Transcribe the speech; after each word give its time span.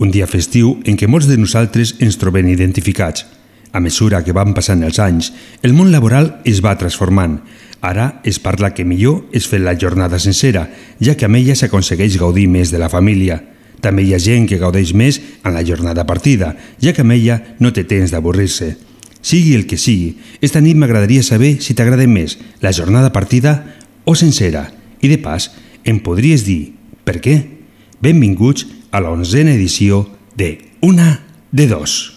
un 0.00 0.10
dia 0.10 0.26
festiu 0.26 0.78
en 0.88 0.96
què 0.96 1.06
molts 1.06 1.28
de 1.28 1.36
nosaltres 1.36 1.94
ens 2.00 2.16
trobem 2.18 2.48
identificats. 2.48 3.26
A 3.70 3.78
mesura 3.84 4.24
que 4.24 4.34
van 4.34 4.54
passant 4.56 4.82
els 4.82 4.98
anys, 4.98 5.30
el 5.62 5.76
món 5.76 5.92
laboral 5.92 6.40
es 6.48 6.64
va 6.64 6.74
transformant. 6.80 7.38
Ara 7.84 8.20
es 8.24 8.40
parla 8.40 8.72
que 8.74 8.84
millor 8.84 9.28
és 9.36 9.46
fer 9.46 9.60
la 9.60 9.76
jornada 9.78 10.18
sencera, 10.18 10.66
ja 10.98 11.14
que 11.14 11.28
amb 11.28 11.38
ella 11.38 11.54
s'aconsegueix 11.54 12.16
gaudir 12.18 12.48
més 12.48 12.72
de 12.72 12.80
la 12.80 12.88
família. 12.88 13.38
També 13.80 14.02
hi 14.02 14.14
ha 14.16 14.20
gent 14.20 14.48
que 14.48 14.58
gaudeix 14.60 14.94
més 14.96 15.20
en 15.44 15.54
la 15.54 15.64
jornada 15.64 16.06
partida, 16.08 16.56
ja 16.80 16.92
que 16.96 17.04
amb 17.04 17.14
ella 17.14 17.38
no 17.60 17.72
té 17.72 17.84
temps 17.84 18.10
d'avorrir-se. 18.10 18.74
Sigui 19.20 19.54
el 19.54 19.66
que 19.68 19.76
sigui, 19.76 20.16
esta 20.40 20.64
nit 20.64 20.80
m'agradaria 20.80 21.22
saber 21.22 21.58
si 21.60 21.76
t'agrada 21.76 22.08
més 22.08 22.38
la 22.64 22.72
jornada 22.72 23.12
partida 23.12 23.76
o 24.04 24.16
sencera. 24.16 24.70
I 25.00 25.12
de 25.12 25.20
pas, 25.20 25.52
em 25.84 26.00
podries 26.00 26.44
dir 26.48 26.72
per 27.04 27.20
què? 27.20 27.36
Benvinguts 28.00 28.79
a 28.90 29.00
la 29.00 29.10
onzena 29.10 29.52
edició 29.52 30.08
de 30.34 30.70
Una 30.80 31.20
de 31.52 31.66
Dos. 31.68 32.16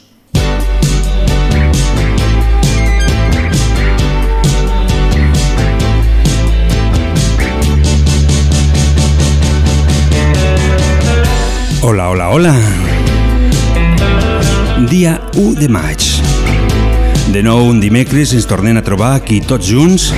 Hola, 11.81 12.09
hola, 12.09 12.29
hola. 12.29 12.55
Dia 14.89 15.21
1 15.35 15.55
de 15.59 15.67
maig. 15.69 15.99
De 17.33 17.43
nou, 17.43 17.67
un 17.69 17.81
dimecres 17.81 18.33
ens 18.33 18.47
tornem 18.49 18.77
a 18.77 18.85
trobar 18.85 19.13
aquí 19.17 19.41
tots 19.41 19.67
junts 19.69 20.09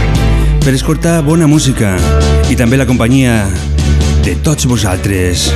per 0.64 0.76
escoltar 0.76 1.20
bona 1.26 1.48
música 1.48 1.96
i 2.50 2.56
també 2.56 2.80
la 2.80 2.88
companyia 2.88 3.44
de 4.24 4.38
tots 4.46 4.70
vosaltres. 4.70 5.50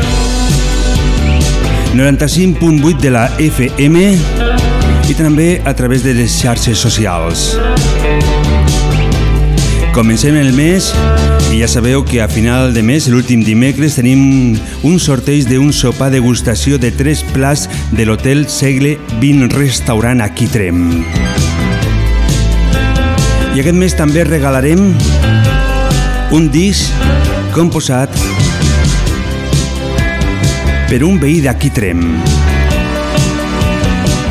95.8 1.94 3.00
de 3.02 3.12
la 3.12 3.26
FM 3.40 4.04
i 5.10 5.16
també 5.18 5.48
a 5.66 5.74
través 5.74 6.04
de 6.06 6.14
les 6.14 6.32
xarxes 6.38 6.78
socials. 6.78 7.56
Comencem 9.96 10.38
el 10.38 10.52
mes 10.54 10.92
i 11.50 11.64
ja 11.64 11.68
sabeu 11.68 12.04
que 12.06 12.22
a 12.22 12.28
final 12.30 12.76
de 12.76 12.84
mes, 12.86 13.08
l'últim 13.10 13.42
dimecres, 13.44 13.98
tenim 13.98 14.54
un 14.86 15.00
sorteig 15.02 15.50
d'un 15.50 15.74
sopar 15.74 16.12
degustació 16.14 16.78
de 16.78 16.92
tres 16.94 17.24
plats 17.34 17.66
de 17.92 18.06
l'Hotel 18.06 18.46
Segle 18.48 19.00
20 19.18 19.58
Restaurant 19.58 20.22
a 20.22 20.30
Quitrem. 20.30 20.84
I 23.56 23.64
aquest 23.64 23.76
mes 23.76 23.98
també 23.98 24.28
regalarem 24.30 24.92
un 26.38 26.52
disc 26.54 26.94
composat 27.56 28.14
per 30.90 31.04
un 31.06 31.20
veí 31.22 31.38
d'Aquitrem. 31.38 32.00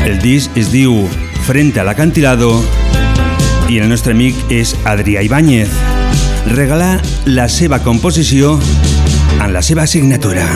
El 0.03 0.17
disc 0.19 0.51
es 0.59 0.73
diu 0.75 1.05
Frente 1.47 1.79
a 1.79 1.85
l'acantilado 1.87 2.51
i 3.71 3.79
el 3.79 3.87
nostre 3.89 4.13
amic 4.17 4.37
és 4.51 4.75
Adrià 4.83 5.23
Ibáñez. 5.23 5.71
Regala 6.51 6.99
la 7.31 7.47
seva 7.49 7.79
composició 7.87 8.57
en 9.39 9.55
la 9.55 9.63
seva 9.63 9.87
signatura. 9.87 10.49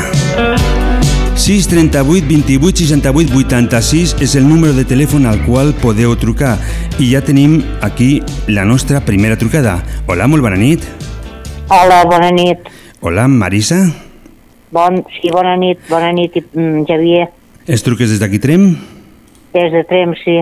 638 1.38 2.26
28 2.28 2.82
68 2.82 3.38
86 3.46 4.18
és 4.26 4.34
el 4.34 4.48
número 4.50 4.74
de 4.74 4.84
telèfon 4.84 5.30
al 5.30 5.40
qual 5.46 5.70
podeu 5.78 6.18
trucar 6.18 6.56
i 6.98 7.12
ja 7.14 7.22
tenim 7.22 7.60
aquí 7.80 8.16
la 8.50 8.66
nostra 8.66 9.06
primera 9.06 9.38
trucada. 9.38 9.78
Hola, 10.10 10.26
molt 10.26 10.42
bona 10.42 10.58
nit. 10.58 10.82
Hola, 11.70 12.02
bona 12.10 12.34
nit. 12.34 12.72
Hola, 13.00 13.30
Marisa. 13.30 13.86
Bon, 14.72 15.02
sí, 15.20 15.28
bona 15.28 15.52
nit, 15.60 15.82
bona 15.90 16.08
nit, 16.16 16.38
mm, 16.54 16.86
Javier. 16.88 17.28
Es 17.68 17.82
truques 17.84 18.08
des 18.08 18.18
d'aquí 18.18 18.38
Trem? 18.40 18.70
Des 19.52 19.70
de 19.70 19.84
Trem, 19.84 20.14
sí. 20.16 20.38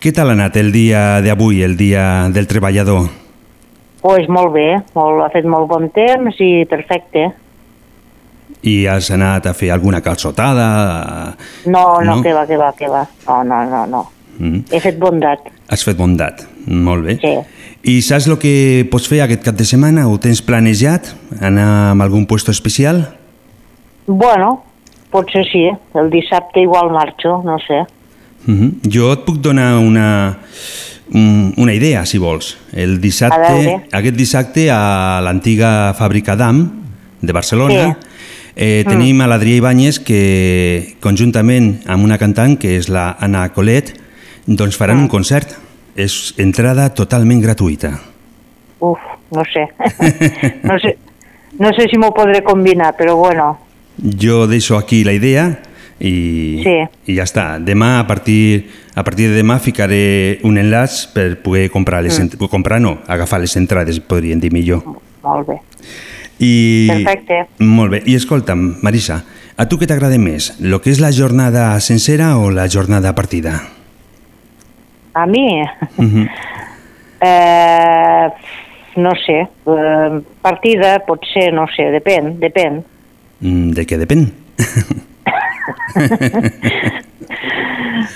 Què 0.00 0.12
tal 0.16 0.30
ha 0.30 0.32
anat 0.32 0.56
el 0.56 0.72
dia 0.72 1.20
d'avui, 1.20 1.62
el 1.62 1.76
dia 1.76 2.30
del 2.32 2.48
treballador? 2.48 3.10
Pues 4.00 4.30
molt 4.32 4.54
bé, 4.54 4.80
molt, 4.94 5.20
ha 5.20 5.28
fet 5.28 5.44
molt 5.44 5.68
bon 5.68 5.90
temps 5.90 6.40
i 6.40 6.64
perfecte. 6.64 7.26
I 8.62 8.86
has 8.86 9.10
anat 9.10 9.46
a 9.46 9.52
fer 9.52 9.70
alguna 9.74 10.00
calçotada? 10.00 11.36
No, 11.66 12.00
no, 12.00 12.16
no? 12.16 12.22
que 12.22 12.32
va, 12.32 12.46
que 12.46 12.56
va, 12.56 12.72
que 12.72 12.88
va. 12.88 13.04
No, 13.28 13.42
no, 13.44 13.60
no, 13.68 13.84
no. 13.86 14.02
Mm. 14.38 14.64
He 14.72 14.80
fet 14.80 14.96
bondat. 14.98 15.52
Has 15.68 15.84
fet 15.84 15.98
bondat, 15.98 16.46
molt 16.66 17.04
bé. 17.04 17.18
Sí. 17.20 17.36
I 17.84 18.00
saps 18.00 18.24
el 18.30 18.38
que 18.40 18.88
pots 18.90 19.04
fer 19.10 19.20
aquest 19.20 19.44
cap 19.44 19.54
de 19.54 19.68
setmana? 19.68 20.08
Ho 20.08 20.16
tens 20.16 20.40
planejat? 20.40 21.12
Anar 21.44 21.68
a 21.92 21.94
algun 22.08 22.24
puesto 22.26 22.50
especial? 22.50 23.04
Bueno, 24.06 24.64
potser 25.10 25.44
sí. 25.50 25.68
El 25.94 26.10
dissabte 26.10 26.60
igual 26.60 26.90
marxo, 26.90 27.42
no 27.44 27.58
sé. 27.58 27.84
Uh 28.46 28.54
-huh. 28.54 28.70
Jo 28.92 29.12
et 29.12 29.24
puc 29.24 29.36
donar 29.36 29.78
una, 29.78 30.38
una 31.56 31.74
idea, 31.74 32.06
si 32.06 32.18
vols. 32.18 32.56
El 32.72 33.00
dissabte, 33.00 33.88
aquest 33.92 34.16
dissabte 34.16 34.70
a 34.70 35.20
l'antiga 35.22 35.94
fàbrica 35.94 36.36
d'AM 36.36 36.70
de 37.20 37.32
Barcelona 37.32 37.98
sí. 37.98 38.08
eh, 38.56 38.84
tenim 38.86 39.16
mm. 39.16 39.20
a 39.20 39.26
l'Adrià 39.26 39.56
Ibáñez 39.56 39.98
que 39.98 40.96
conjuntament 41.00 41.82
amb 41.86 42.04
una 42.04 42.18
cantant 42.18 42.56
que 42.56 42.76
és 42.76 42.88
la 42.88 43.16
Anna 43.18 43.48
Colet 43.52 43.94
doncs 44.46 44.76
faran 44.76 44.98
mm. 44.98 45.02
un 45.02 45.08
concert. 45.08 45.56
És 45.96 46.34
entrada 46.36 46.90
totalment 46.92 47.40
gratuïta. 47.40 47.94
Uf, 48.80 48.98
no 49.32 49.42
sé. 49.48 49.62
no 50.68 50.78
sé, 50.78 50.98
no 51.58 51.70
sé 51.72 51.86
si 51.88 51.96
m'ho 51.96 52.12
podré 52.12 52.42
combinar, 52.44 52.94
però 52.98 53.16
bueno. 53.16 53.65
Jo 53.96 54.46
deixo 54.46 54.76
aquí 54.76 55.04
la 55.04 55.14
idea 55.16 55.46
i, 55.98 56.60
sí. 56.64 56.76
i 57.08 57.16
ja 57.16 57.24
està. 57.24 57.46
Demà, 57.62 57.96
a 58.00 58.06
partir, 58.06 58.66
a 58.94 59.04
partir 59.04 59.30
de 59.30 59.40
demà, 59.40 59.58
ficaré 59.62 60.38
un 60.44 60.58
enllaç 60.60 61.06
per 61.14 61.30
poder 61.44 61.70
comprar, 61.72 62.02
les, 62.04 62.18
mm. 62.20 62.50
comprar 62.52 62.80
no, 62.82 62.98
agafar 63.08 63.40
les 63.40 63.56
entrades, 63.56 64.00
podríem 64.00 64.42
dir 64.42 64.52
millor. 64.52 64.84
Molt 65.24 65.48
bé. 65.48 65.60
I, 66.38 66.88
Perfecte. 66.90 67.46
Molt 67.64 67.96
bé. 67.96 68.02
I 68.04 68.18
escolta'm, 68.18 68.66
Marisa, 68.84 69.22
a 69.56 69.64
tu 69.64 69.78
què 69.80 69.88
t'agrada 69.88 70.18
més? 70.20 70.52
Lo 70.60 70.82
que 70.84 70.92
és 70.92 71.00
la 71.00 71.14
jornada 71.16 71.70
sencera 71.80 72.34
o 72.36 72.50
la 72.52 72.68
jornada 72.68 73.14
partida? 73.16 73.56
A 75.16 75.24
mi? 75.26 75.62
Uh. 75.96 76.04
-huh. 76.04 76.28
eh, 77.20 78.28
no 78.96 79.12
sé. 79.24 79.48
Eh, 79.66 80.20
partida, 80.42 80.98
potser, 81.06 81.52
no 81.52 81.66
sé, 81.74 81.90
depèn, 81.90 82.38
depèn. 82.38 82.84
Mm, 83.40 83.70
De 83.76 83.84
què 83.86 83.98
depèn? 84.00 84.26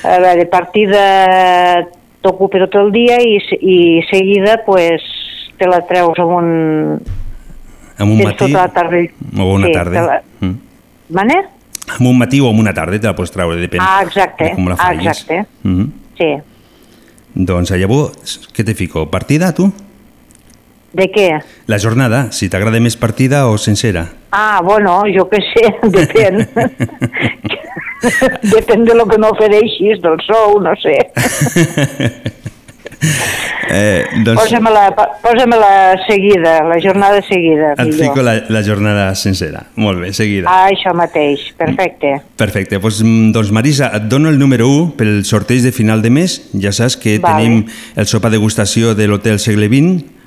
A 0.04 0.19
veure, 0.22 0.47
partida 0.50 1.03
t'ocupa 2.25 2.60
tot 2.66 2.75
el 2.81 2.91
dia 2.94 3.19
i, 3.25 3.36
i 3.60 3.76
seguida 4.10 4.58
pues, 4.66 5.03
te 5.58 5.69
la 5.69 5.81
treus 5.88 6.19
amb 6.20 6.34
un... 6.36 6.50
Amb 8.00 8.14
un 8.14 8.22
matí 8.25 8.47
tota 8.47 8.62
la 8.64 8.69
tarda. 8.72 9.00
o 9.38 9.48
una 9.54 9.66
Sí, 9.69 9.72
tarda? 9.76 10.03
la- 10.06 10.22
Mm. 10.41 10.54
Mane? 11.10 11.34
Amb 11.98 12.06
un 12.06 12.16
matí 12.19 12.38
o 12.41 12.48
amb 12.48 12.60
una 12.62 12.72
tarda 12.72 12.98
te 13.00 13.06
la 13.08 13.14
pots 13.16 13.32
treure, 13.34 13.58
depèn 13.61 13.81
Ah, 13.82 14.00
exacte, 14.06 14.44
de 14.44 14.55
com 14.55 14.69
la 14.69 14.76
ah, 14.78 14.87
facis. 14.94 15.06
exacte. 15.06 15.44
Mm 15.64 15.75
-hmm. 15.76 15.90
Sí. 16.16 16.31
Doncs 17.34 17.70
llavors, 17.73 18.40
què 18.55 18.64
te 18.64 18.75
fico? 18.75 19.11
Partida, 19.11 19.52
tu? 19.52 19.73
De 20.93 21.05
què? 21.12 21.43
La 21.66 21.78
jornada, 21.78 22.32
si 22.32 22.49
t'agrada 22.49 22.81
més 22.81 22.96
partida 22.96 23.49
o 23.49 23.58
sencera. 23.58 24.08
Ah, 24.31 24.61
bueno, 24.62 25.03
jo 25.11 25.27
què 25.31 25.41
sé, 25.53 25.67
depèn. 25.97 26.41
depèn 28.55 28.87
de 28.87 28.94
lo 28.94 29.06
que 29.11 29.19
m'ofereixis, 29.21 30.00
del 30.05 30.19
sou, 30.27 30.61
no 30.62 30.77
sé. 30.81 30.97
eh, 33.71 34.05
doncs 34.25 34.43
Posa-me-la 34.43 34.85
posa 35.23 35.47
seguida, 36.06 36.62
la 36.65 36.81
jornada 36.81 37.21
seguida. 37.23 37.73
et 37.73 37.87
millor. 37.87 38.06
fico 38.06 38.23
la, 38.23 38.44
la 38.49 38.62
jornada 38.62 39.15
sencera. 39.15 39.67
Molt 39.75 40.00
bé, 40.00 40.12
seguida. 40.12 40.49
Ah, 40.49 40.69
això 40.71 40.94
mateix, 40.94 41.53
perfecte. 41.59 42.21
Perfecte, 42.37 42.79
doncs, 42.79 43.03
mm, 43.03 43.33
doncs 43.33 43.50
Marisa, 43.50 43.91
et 43.97 44.09
dono 44.09 44.31
el 44.31 44.38
número 44.38 44.69
1 44.69 44.94
pel 44.97 45.25
sorteig 45.25 45.62
de 45.67 45.73
final 45.73 46.03
de 46.03 46.11
mes. 46.11 46.38
Ja 46.55 46.73
saps 46.73 46.97
que 46.97 47.19
Vale. 47.19 47.43
tenim 47.43 47.67
el 47.97 48.06
sopar 48.06 48.31
degustació 48.31 48.94
de 48.94 49.09
l'Hotel 49.09 49.43
Segle 49.43 49.67
XX, 49.67 50.19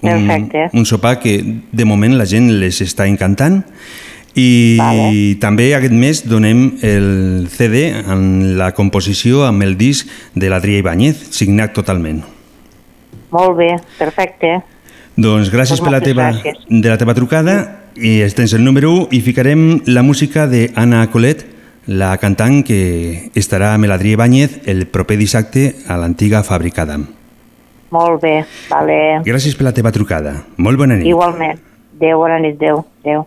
Perfecte. 0.00 0.68
un 0.72 0.84
sopar 0.86 1.18
que 1.20 1.42
de 1.72 1.84
moment 1.84 2.16
la 2.16 2.26
gent 2.26 2.50
les 2.60 2.80
està 2.84 3.06
encantant 3.08 3.62
I 4.36 4.76
Vale. 4.76 5.36
també 5.40 5.70
aquest 5.74 5.94
mes 5.96 6.20
donem 6.28 6.74
el 6.84 7.48
CD 7.48 7.86
en 7.96 8.58
la 8.58 8.72
composició 8.76 9.46
amb 9.46 9.64
el 9.64 9.78
disc 9.80 10.06
de 10.34 10.50
l'Adrià 10.52 10.82
Ibáñez, 10.82 11.16
signat 11.32 11.72
totalment. 11.72 12.20
Molt 13.32 13.56
bé, 13.56 13.70
perfecte. 13.96 14.58
Doncs 15.16 15.48
gràcies 15.48 15.80
Doncs 15.80 15.86
per 15.88 15.92
la 15.94 16.02
teva, 16.04 16.28
gràcies. 16.34 16.60
de 16.68 16.88
la 16.92 16.98
teva 17.00 17.14
trucada 17.16 17.56
i 17.96 18.20
tens 18.36 18.52
el 18.52 18.62
número 18.62 18.92
1 18.92 19.08
i 19.16 19.22
ficarem 19.24 19.80
la 19.86 20.02
música 20.04 20.44
d'Anna 20.46 21.06
Colet, 21.10 21.46
la 21.86 22.12
cantant 22.20 22.60
que 22.62 23.30
estarà 23.34 23.72
amb 23.72 23.88
l'Adrià 23.88 24.18
Ibáñez 24.20 24.60
el 24.68 24.84
proper 24.86 25.16
dissabte 25.16 25.76
a 25.88 25.96
l'antiga 25.96 26.44
fàbrica 26.44 26.84
d'Am. 26.84 27.06
Molt 27.96 28.20
bé, 28.20 28.34
vale. 28.68 28.98
Gràcies 29.24 29.56
per 29.56 29.64
la 29.70 29.72
teva 29.76 29.92
trucada. 29.94 30.34
Molt 30.60 30.80
bona 30.80 30.98
nit. 31.00 31.08
Igualment. 31.08 31.62
Adéu, 31.96 32.20
bona 32.20 32.38
nit, 32.42 32.58
adéu. 32.60 32.84
Adéu. 33.04 33.24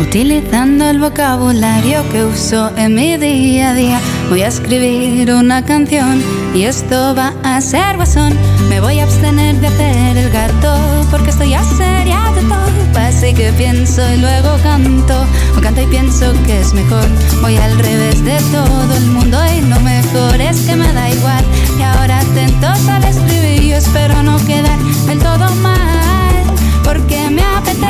Utilizando 0.00 0.88
el 0.88 0.98
vocabulario 0.98 2.02
que 2.10 2.24
uso 2.24 2.70
en 2.76 2.94
mi 2.94 3.16
día 3.18 3.70
a 3.70 3.74
día, 3.74 4.00
voy 4.30 4.42
a 4.42 4.48
escribir 4.48 5.32
una 5.32 5.64
canción 5.64 6.22
y 6.54 6.62
esto 6.62 7.14
va 7.14 7.34
a 7.44 7.60
ser 7.60 7.96
guasón. 7.96 8.34
Me 8.68 8.80
voy 8.80 8.98
a 8.98 9.04
abstener 9.04 9.56
de 9.56 9.66
hacer 9.66 10.16
el 10.16 10.30
gato 10.30 11.06
porque 11.10 11.30
estoy 11.30 11.50
ya 11.50 11.62
seria 11.62 12.32
de 12.34 12.40
todo. 12.42 12.70
Así 12.98 13.34
que 13.34 13.52
pienso 13.52 14.00
y 14.12 14.16
luego 14.16 14.56
canto, 14.62 15.26
o 15.56 15.60
canto 15.60 15.82
y 15.82 15.86
pienso 15.86 16.32
que 16.46 16.60
es 16.60 16.72
mejor. 16.72 17.06
Voy 17.42 17.56
al 17.56 17.78
revés 17.78 18.24
de 18.24 18.38
todo 18.50 18.96
el 18.96 19.06
mundo 19.06 19.38
y 19.54 19.60
lo 19.60 19.78
mejor 19.80 20.40
es 20.40 20.62
que 20.62 20.76
me 20.76 20.90
da 20.92 21.10
igual. 21.10 21.44
Y 21.78 21.82
ahora 21.82 22.20
atentos 22.20 22.88
al 22.88 23.04
estribillo, 23.04 23.76
espero 23.76 24.22
no 24.22 24.38
quedar 24.46 24.78
del 25.06 25.18
todo 25.18 25.54
mal, 25.56 26.42
porque 26.84 27.28
me 27.30 27.42
apetece 27.42 27.89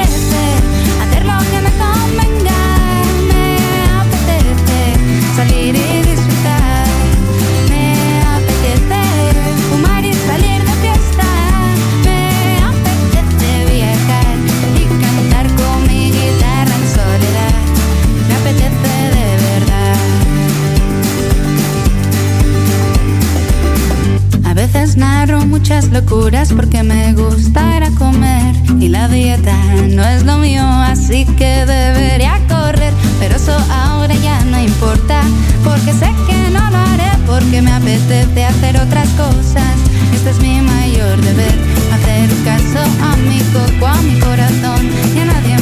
narro 24.96 25.44
muchas 25.46 25.90
locuras 25.90 26.52
porque 26.52 26.82
me 26.82 27.12
gusta 27.12 27.76
ir 27.76 27.84
a 27.84 27.90
comer 27.90 28.59
y 28.80 28.88
la 28.88 29.08
dieta 29.08 29.54
no 29.90 30.02
es 30.04 30.24
lo 30.24 30.38
mío, 30.38 30.62
así 30.64 31.26
que 31.26 31.66
debería 31.66 32.40
correr. 32.48 32.92
Pero 33.18 33.36
eso 33.36 33.56
ahora 33.70 34.14
ya 34.14 34.42
no 34.44 34.58
importa 34.58 35.20
porque 35.62 35.92
sé 35.92 36.10
que 36.26 36.50
no 36.50 36.70
lo 36.70 36.78
haré 36.78 37.10
porque 37.26 37.60
me 37.60 37.72
apetece 37.72 38.44
hacer 38.44 38.76
otras 38.78 39.08
cosas. 39.10 39.74
Este 40.14 40.30
es 40.30 40.40
mi 40.40 40.60
mayor 40.62 41.20
deber, 41.20 41.54
hacer 41.92 42.30
caso 42.44 42.80
a 43.02 43.16
mi 43.16 43.40
coco, 43.52 43.86
a 43.86 44.00
mi 44.02 44.18
corazón 44.18 44.88
y 45.14 45.20
a 45.20 45.24
nadie 45.26 45.59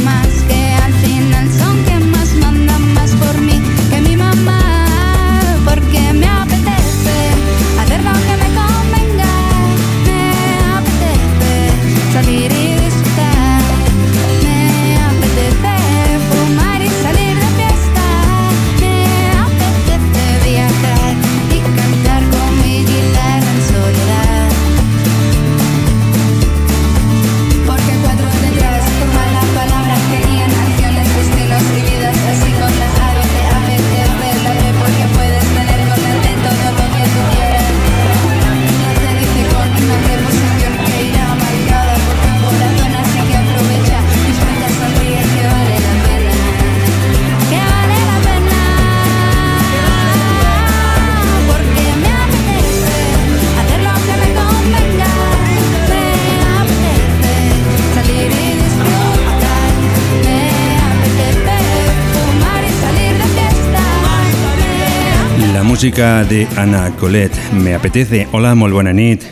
música 65.79 66.25
de 66.25 66.45
Anna 66.57 66.91
Colet, 66.99 67.31
Me 67.53 67.73
apetece. 67.73 68.27
Hola, 68.33 68.57
molt 68.57 68.75
bona 68.75 68.91
nit. 68.93 69.23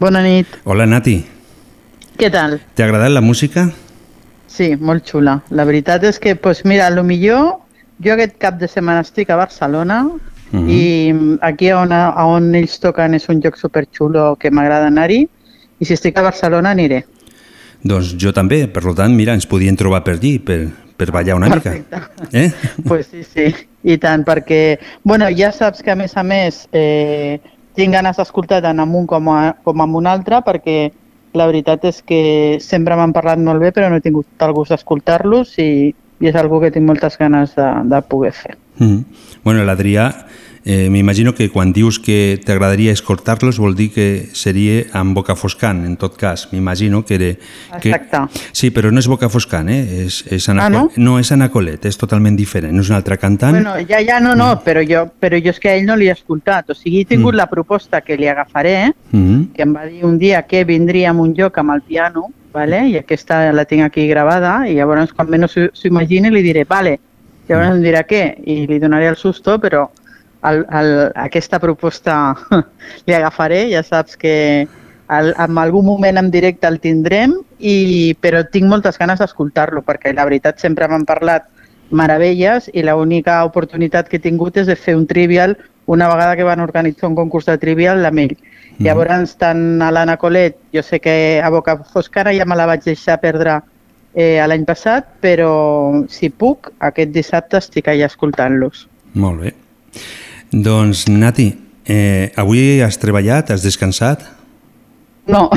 Bona 0.00 0.22
nit. 0.24 0.46
Hola, 0.64 0.86
Nati. 0.88 1.18
Què 2.16 2.30
tal? 2.32 2.54
T'ha 2.72 2.86
agradat 2.86 3.12
la 3.12 3.20
música? 3.20 3.66
Sí, 4.48 4.70
molt 4.80 5.04
xula. 5.04 5.34
La 5.52 5.66
veritat 5.68 6.06
és 6.08 6.16
que, 6.18 6.32
pues 6.34 6.64
mira, 6.64 6.88
lo 6.88 7.04
millor 7.04 7.58
jo 8.00 8.14
aquest 8.14 8.38
cap 8.40 8.56
de 8.56 8.70
setmana 8.72 9.02
estic 9.04 9.28
a 9.28 9.36
Barcelona 9.36 10.06
Mhm. 10.50 10.70
i 10.70 11.12
aquí 11.42 11.70
on, 11.72 11.92
a 11.92 12.24
on 12.24 12.54
ells 12.54 12.80
toquen 12.80 13.12
és 13.12 13.28
un 13.28 13.42
lloc 13.42 13.58
superxulo 13.58 14.36
que 14.36 14.50
m'agrada 14.50 14.86
anar-hi 14.86 15.28
i 15.78 15.84
si 15.84 15.92
estic 15.92 16.16
a 16.16 16.22
Barcelona 16.22 16.70
aniré. 16.70 17.04
Doncs 17.82 18.16
jo 18.16 18.32
també, 18.32 18.66
per 18.66 18.94
tant, 18.94 19.12
mira, 19.14 19.34
ens 19.34 19.44
podien 19.44 19.76
trobar 19.76 20.04
per 20.04 20.14
allí, 20.14 20.38
per, 20.38 20.70
per 20.96 21.10
ballar 21.10 21.36
una 21.36 21.48
Perfecte. 21.50 21.96
mica. 21.96 22.28
Eh? 22.32 22.52
pues 22.88 23.08
sí, 23.10 23.24
sí, 23.24 23.48
i 23.82 23.98
tant, 23.98 24.24
perquè, 24.26 24.78
bueno, 25.02 25.28
ja 25.34 25.50
saps 25.52 25.82
que 25.82 25.92
a 25.92 25.98
més 25.98 26.16
a 26.16 26.22
més 26.26 26.64
eh, 26.72 27.40
tinc 27.74 27.94
ganes 27.94 28.20
d'escoltar 28.20 28.62
tant 28.62 28.80
amb 28.80 28.94
un 28.94 29.08
com, 29.10 29.30
a, 29.34 29.56
com 29.64 29.82
amb 29.82 29.98
un 29.98 30.06
altre 30.06 30.40
perquè 30.46 30.78
la 31.34 31.48
veritat 31.50 31.84
és 31.90 32.00
que 32.06 32.22
sempre 32.62 32.96
m'han 32.96 33.12
parlat 33.14 33.42
molt 33.42 33.62
bé 33.62 33.72
però 33.74 33.90
no 33.90 33.98
he 33.98 34.04
tingut 34.04 34.46
el 34.46 34.54
gust 34.54 34.70
d'escoltar-los 34.70 35.56
i, 35.58 35.90
i 35.90 36.30
és 36.30 36.38
algo 36.38 36.60
que 36.62 36.70
tinc 36.70 36.86
moltes 36.86 37.18
ganes 37.18 37.56
de, 37.58 37.66
de 37.90 38.02
poder 38.06 38.32
fer. 38.32 38.54
Mm. 38.78 39.02
Bueno, 39.44 39.64
l'Adrià, 39.66 40.08
eh, 40.64 40.88
m'imagino 40.90 41.34
que 41.34 41.50
quan 41.50 41.72
dius 41.72 41.98
que 42.00 42.40
t'agradaria 42.44 42.92
escoltar-los 42.92 43.58
vol 43.60 43.74
dir 43.76 43.90
que 43.92 44.28
seria 44.32 44.86
amb 44.92 45.14
Boca 45.14 45.36
Foscant, 45.36 45.84
en 45.84 45.96
tot 45.96 46.16
cas. 46.16 46.48
M'imagino 46.52 47.04
que 47.04 47.14
era... 47.14 47.30
Que... 47.80 47.90
Exacte. 47.92 48.40
Sí, 48.52 48.70
però 48.70 48.90
no 48.90 48.98
és 49.02 49.08
Boca 49.08 49.28
Foscant, 49.28 49.68
eh? 49.68 50.04
És, 50.06 50.22
és 50.32 50.48
Ana 50.48 50.64
Ah, 50.66 50.70
no? 50.72 50.86
No, 50.96 51.18
és 51.20 51.30
Ana 51.32 51.50
Colet, 51.52 51.84
és 51.84 51.98
totalment 52.00 52.36
diferent. 52.36 52.72
No 52.72 52.80
és 52.80 52.88
una 52.88 52.96
altra 53.02 53.18
cantant. 53.20 53.52
Bueno, 53.58 53.74
ja, 53.88 54.00
ja, 54.00 54.20
no, 54.24 54.34
no, 54.34 54.50
però 54.64 54.80
jo, 54.86 55.04
però 55.20 55.36
jo 55.42 55.52
és 55.52 55.60
que 55.60 55.68
a 55.68 55.76
ell 55.76 55.84
no 55.86 55.96
li 56.00 56.08
he 56.08 56.14
escoltat. 56.16 56.70
O 56.70 56.74
sigui, 56.74 57.02
he 57.02 57.04
tingut 57.04 57.34
Mm. 57.34 57.36
la 57.36 57.46
proposta 57.50 58.00
que 58.00 58.16
li 58.16 58.28
agafaré, 58.28 58.92
Mm 59.12 59.42
que 59.54 59.62
em 59.62 59.74
va 59.74 59.84
dir 59.86 60.04
un 60.04 60.16
dia 60.18 60.42
que 60.48 60.64
vindria 60.64 61.10
a 61.10 61.12
un 61.12 61.34
lloc 61.34 61.58
amb 61.58 61.70
el 61.74 61.82
piano, 61.82 62.30
vale? 62.52 62.88
i 62.88 62.96
aquesta 62.96 63.52
la 63.52 63.64
tinc 63.64 63.82
aquí 63.84 64.06
gravada, 64.08 64.66
i 64.68 64.74
llavors 64.74 65.12
quan 65.12 65.28
menys 65.28 65.52
s'ho 65.52 65.88
imagini 65.88 66.30
li 66.30 66.40
diré, 66.42 66.64
vale, 66.64 66.98
llavors 67.48 67.74
em 67.74 67.82
dirà 67.82 68.04
què, 68.06 68.22
i 68.46 68.66
li 68.66 68.78
donaré 68.78 69.08
el 69.08 69.16
susto, 69.16 69.58
però 69.60 69.88
el, 70.50 70.64
el, 70.70 70.94
aquesta 71.16 71.60
proposta 71.60 72.36
li 73.06 73.16
agafaré, 73.16 73.66
ja 73.72 73.82
saps 73.82 74.16
que 74.20 74.34
el, 74.64 75.34
en 75.34 75.58
algun 75.58 75.86
moment 75.86 76.20
en 76.20 76.30
directe 76.30 76.68
el 76.68 76.80
tindrem, 76.80 77.36
i, 77.58 78.14
però 78.20 78.44
tinc 78.50 78.68
moltes 78.68 78.98
ganes 79.00 79.20
d'escoltar-lo, 79.20 79.84
perquè 79.84 80.14
la 80.14 80.26
veritat 80.28 80.60
sempre 80.62 80.88
m'han 80.88 81.06
parlat 81.08 81.48
meravelles 81.94 82.70
i 82.72 82.82
l'única 82.82 83.42
oportunitat 83.44 84.08
que 84.08 84.18
he 84.18 84.24
tingut 84.24 84.56
és 84.56 84.66
de 84.66 84.76
fer 84.76 84.96
un 84.96 85.06
trivial 85.06 85.54
una 85.86 86.08
vegada 86.08 86.36
que 86.36 86.44
van 86.44 86.60
organitzar 86.60 87.08
un 87.08 87.14
concurs 87.14 87.46
de 87.46 87.58
trivial 87.58 88.04
amb 88.04 88.18
ell. 88.18 88.36
Mhm. 88.78 88.86
Llavors, 88.86 89.36
tant 89.36 89.82
a 89.82 89.90
l'Anna 89.92 90.16
Colet, 90.16 90.56
jo 90.72 90.82
sé 90.82 91.00
que 91.00 91.40
a 91.42 91.50
Boca 91.50 91.76
Foscara 91.84 92.32
ja 92.34 92.44
me 92.44 92.56
la 92.56 92.66
vaig 92.66 92.82
deixar 92.82 93.20
perdre 93.20 93.60
eh, 94.14 94.40
l'any 94.46 94.64
passat, 94.64 95.06
però 95.20 96.04
si 96.08 96.30
puc, 96.30 96.72
aquest 96.78 97.12
dissabte 97.12 97.58
estic 97.58 97.88
allà 97.88 98.06
escoltant-los. 98.06 98.88
Molt 99.14 99.42
bé. 99.42 99.54
Doncs, 100.54 101.08
Nati, 101.10 101.48
eh, 101.90 102.30
avui 102.38 102.80
has 102.80 102.98
treballat, 103.02 103.50
has 103.50 103.64
descansat? 103.66 104.22
No, 105.26 105.48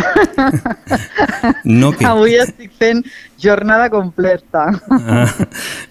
No, 1.63 1.91
que... 1.91 2.05
avui 2.07 2.37
estic 2.39 2.71
fent 2.79 3.03
jornada 3.41 3.89
completa. 3.93 4.63
Ah, 4.89 5.27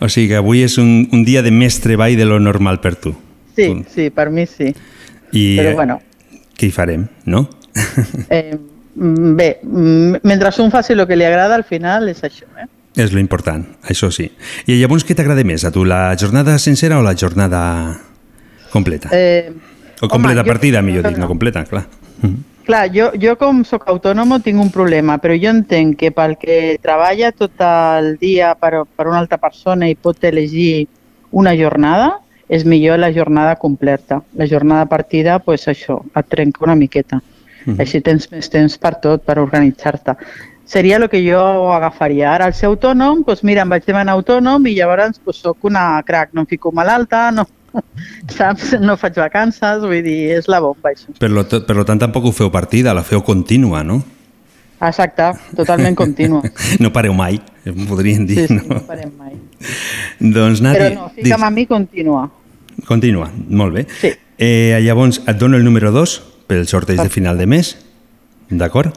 o 0.01 0.09
sigui 0.09 0.31
que 0.33 0.41
avui 0.41 0.65
és 0.65 0.79
un, 0.83 1.07
un 1.13 1.23
dia 1.29 1.43
de 1.45 1.53
més 1.55 1.77
treball 1.85 2.17
de 2.19 2.27
lo 2.27 2.41
normal 2.43 2.81
per 2.83 2.97
tu. 2.97 3.13
Sí, 3.55 3.69
sí, 3.93 4.09
per 4.11 4.31
mi 4.33 4.47
sí. 4.49 4.73
I, 5.33 5.45
Però 5.61 5.75
bueno, 5.77 6.01
Què 6.57 6.71
hi 6.71 6.73
farem, 6.73 7.05
no? 7.29 7.45
eh, 8.33 8.57
mm, 8.57 9.37
bé, 9.37 9.49
mm, 9.63 10.23
mentre 10.25 10.51
un 10.65 10.73
faci 10.73 10.97
el 10.97 11.07
que 11.07 11.17
li 11.17 11.29
agrada, 11.29 11.55
al 11.55 11.65
final 11.69 12.09
és 12.09 12.25
això, 12.25 12.49
eh? 12.57 12.67
És 12.97 13.13
lo 13.13 13.21
important, 13.21 13.63
això 13.85 14.09
sí. 14.11 14.31
I 14.67 14.81
llavors 14.81 15.05
què 15.05 15.15
t'agrada 15.15 15.45
més, 15.45 15.67
a 15.69 15.71
tu, 15.71 15.85
la 15.85 16.17
jornada 16.17 16.57
sencera 16.59 16.99
o 16.99 17.05
la 17.05 17.13
jornada 17.15 17.61
completa? 18.76 19.09
Eh, 19.12 19.50
o 20.00 20.09
completa 20.09 20.40
home, 20.42 20.45
jo- 20.45 20.52
partida, 20.52 20.83
millor 20.83 21.09
dit, 21.09 21.16
no 21.18 21.28
completa, 21.28 21.64
clar. 21.64 21.87
Mhm. 22.23 22.37
Clar, 22.66 22.88
jo, 22.90 23.12
jo 23.23 23.37
com 23.38 23.61
sóc 23.64 23.85
autònom 23.87 24.40
tinc 24.42 24.59
un 24.59 24.73
problema, 24.75 25.21
però 25.23 25.37
jo 25.38 25.52
entenc 25.54 25.97
que 26.00 26.11
pel 26.11 26.35
que 26.37 26.78
treballa 26.83 27.30
tot 27.30 27.61
el 27.62 28.16
dia 28.18 28.54
per, 28.59 28.80
per 28.97 29.06
una 29.06 29.21
altra 29.23 29.38
persona 29.38 29.87
i 29.88 29.95
pot 29.95 30.18
elegir 30.26 30.88
una 31.30 31.52
jornada, 31.54 32.16
és 32.49 32.64
millor 32.66 32.99
la 32.99 33.12
jornada 33.14 33.54
completa. 33.59 34.21
La 34.35 34.47
jornada 34.50 34.87
partida, 34.87 35.38
pues 35.38 35.66
això, 35.71 36.00
et 36.14 36.26
trenca 36.30 36.64
una 36.66 36.75
miqueta. 36.75 37.21
Mhm. 37.66 37.80
Així 37.83 38.00
tens 38.00 38.28
més 38.33 38.50
temps 38.50 38.76
per 38.78 38.97
tot, 39.02 39.23
per 39.23 39.38
organitzar-te. 39.42 40.14
Seria 40.66 40.97
el 40.99 41.09
que 41.09 41.21
jo 41.23 41.73
agafaria. 41.73 42.33
Ara, 42.35 42.47
al 42.50 42.54
ser 42.54 42.66
autònom, 42.68 43.23
doncs 43.26 43.45
mira, 43.47 43.62
em 43.62 43.71
vaig 43.71 43.85
demanar 43.87 44.14
autònom 44.18 44.66
i 44.66 44.75
llavors 44.75 45.21
pues, 45.23 45.37
soc 45.38 45.62
una 45.71 46.02
crac, 46.06 46.30
no 46.35 46.42
em 46.42 46.47
fico 46.50 46.73
malalta, 46.75 47.30
no, 47.30 47.47
saps? 48.38 48.75
No 48.80 48.97
faig 49.00 49.16
vacances, 49.18 49.83
vull 49.85 50.02
dir, 50.04 50.33
és 50.37 50.49
la 50.52 50.61
bomba, 50.64 50.92
això. 50.92 51.14
Per 51.21 51.30
lo, 51.33 51.45
per 51.49 51.76
lo 51.76 51.85
tant, 51.88 52.00
tampoc 52.02 52.28
ho 52.30 52.33
feu 52.37 52.50
partida, 52.54 52.95
la 52.97 53.04
feu 53.06 53.23
contínua, 53.26 53.83
no? 53.87 54.02
Exacte, 54.80 55.30
totalment 55.56 55.97
contínua. 56.02 56.42
No 56.83 56.90
pareu 56.92 57.14
mai, 57.16 57.38
podrien 57.88 58.26
dir, 58.28 58.42
Sí, 58.42 58.47
sí, 58.50 58.59
no? 58.61 58.76
no 58.76 58.80
farem 58.85 59.12
mai. 59.16 59.35
Doncs, 60.37 60.61
Nati, 60.64 60.78
Però 60.83 60.95
no, 60.95 61.09
fica'm 61.16 61.47
a 61.47 61.50
mi 61.50 61.66
continua. 61.66 62.26
Continua, 62.87 63.30
molt 63.49 63.73
bé. 63.78 63.87
Sí. 64.02 64.12
Eh, 64.37 64.76
llavors, 64.85 65.23
et 65.25 65.38
dono 65.40 65.56
el 65.56 65.64
número 65.64 65.92
2 65.95 66.16
pel 66.47 66.66
sorteig 66.68 67.00
de 67.00 67.09
final 67.09 67.38
de 67.40 67.47
mes, 67.49 67.73
d'acord? 68.52 68.92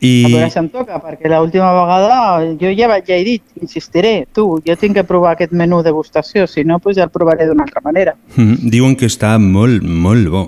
I... 0.00 0.24
A 0.24 0.28
veure 0.32 0.50
si 0.50 0.58
em 0.58 0.68
toca, 0.72 0.96
perquè 1.02 1.28
l'última 1.28 1.70
vegada 1.76 2.54
jo 2.56 2.70
ja, 2.72 2.88
ja 3.04 3.16
he 3.18 3.24
dit, 3.24 3.42
insistiré, 3.60 4.26
tu, 4.32 4.46
jo 4.64 4.76
tinc 4.80 4.94
que 4.96 5.04
provar 5.04 5.34
aquest 5.34 5.52
menú 5.52 5.82
degustació, 5.84 6.46
si 6.48 6.64
no, 6.64 6.78
doncs 6.80 6.96
ja 6.96 7.04
el 7.04 7.10
provaré 7.12 7.46
d'una 7.46 7.66
altra 7.68 7.82
manera. 7.84 8.14
Mhm, 8.36 8.70
Diuen 8.72 8.96
que 8.96 9.06
està 9.10 9.36
molt, 9.38 9.82
molt 9.84 10.28
bo. 10.32 10.46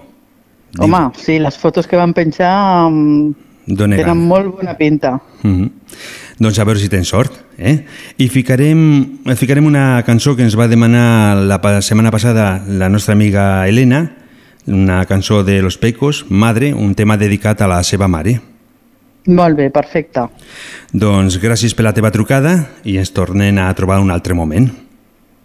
Diu- 0.72 0.86
Home, 0.86 1.10
sí, 1.20 1.38
les 1.38 1.58
fotos 1.58 1.86
que 1.86 1.96
van 2.00 2.14
penjar 2.16 2.86
um, 2.86 3.34
Dóna 3.66 3.96
tenen 4.00 4.22
molt 4.26 4.54
bona 4.56 4.72
pinta. 4.78 5.18
Mhm. 5.42 5.68
Doncs 6.42 6.58
a 6.58 6.64
veure 6.64 6.80
si 6.80 6.88
tens 6.88 7.08
sort. 7.12 7.36
Eh? 7.58 7.84
I 8.18 8.28
ficarem, 8.28 9.18
ficarem 9.36 9.66
una 9.68 10.02
cançó 10.02 10.34
que 10.34 10.42
ens 10.42 10.56
va 10.58 10.66
demanar 10.66 11.36
la 11.36 11.60
setmana 11.82 12.10
passada 12.10 12.64
la 12.66 12.88
nostra 12.88 13.12
amiga 13.12 13.68
Helena, 13.68 14.16
una 14.66 15.04
cançó 15.04 15.44
de 15.44 15.60
Los 15.60 15.76
Pecos, 15.76 16.24
Madre, 16.30 16.72
un 16.72 16.94
tema 16.94 17.16
dedicat 17.18 17.60
a 17.60 17.68
la 17.68 17.82
seva 17.84 18.08
mare. 18.08 18.40
Molt 19.26 19.56
bé, 19.56 19.68
perfecte. 19.70 20.24
Doncs 20.92 21.36
gràcies 21.42 21.74
per 21.78 21.84
la 21.86 21.92
teva 21.94 22.10
trucada 22.10 22.56
i 22.84 22.96
ens 22.98 23.12
tornem 23.14 23.58
a 23.62 23.68
trobar 23.78 24.00
un 24.02 24.10
altre 24.10 24.34
moment. 24.34 24.66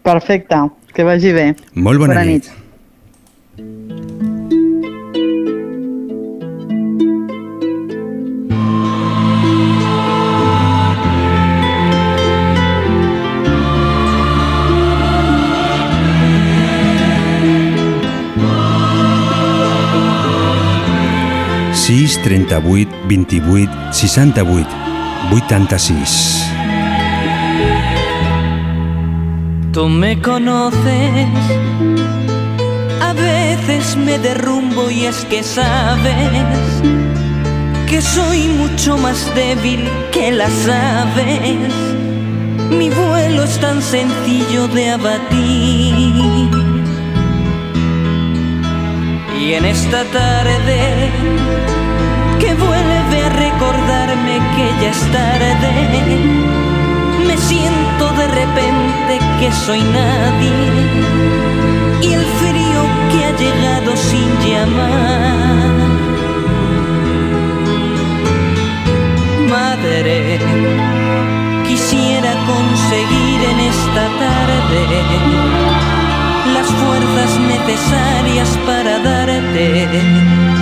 Perfecte, 0.07 0.55
que 0.93 1.03
vagi 1.03 1.34
bé. 1.36 1.51
Molt 1.75 2.00
bona, 2.00 2.13
Bona 2.15 2.25
nit. 2.25 2.48
nit. 2.48 2.66
Sis 21.88 22.22
38 22.22 22.89
28 23.08 23.72
68 23.94 24.67
86 25.32 26.44
Tú 29.72 29.88
me 29.88 30.22
conoces, 30.22 31.27
a 33.00 33.13
veces 33.13 33.96
me 33.96 34.20
derrumbo 34.20 34.91
y 34.91 35.06
es 35.06 35.24
que 35.29 35.41
sabes 35.44 36.44
que 37.88 38.01
soy 38.01 38.50
mucho 38.50 38.98
más 38.98 39.34
débil 39.34 39.88
que 40.12 40.34
las 40.34 40.67
aves. 40.67 41.72
Mi 42.70 42.89
vuelo 42.89 43.44
es 43.44 43.58
tan 43.60 43.82
sencillo 43.82 44.67
de 44.67 44.89
abatir. 44.89 46.51
Y 49.39 49.53
en 49.53 49.63
esta 49.63 50.03
tarde 50.06 51.12
que 52.39 52.53
vuelve 52.53 53.24
a 53.24 53.29
recordarme 53.29 54.39
que 54.56 54.65
ya 54.82 54.89
es 54.91 55.12
tarde, 55.12 55.72
me 57.25 57.38
siento 57.38 58.12
de 58.13 58.27
repente 58.27 59.20
que 59.39 59.51
soy 59.51 59.82
nadie 59.82 60.51
y 62.01 62.13
el 62.13 62.25
frío 62.41 62.82
que 63.12 63.25
ha 63.25 63.32
llegado 63.44 63.96
sin 63.96 64.29
llamar. 64.46 65.77
Madre, 69.50 70.39
quisiera 71.67 72.34
conseguir 72.46 73.39
en 73.51 73.60
esta 73.74 74.03
tarde 74.24 74.82
las 76.53 76.67
fuerzas 76.67 77.39
necesarias 77.39 78.50
para 78.65 79.00
darte 79.00 80.57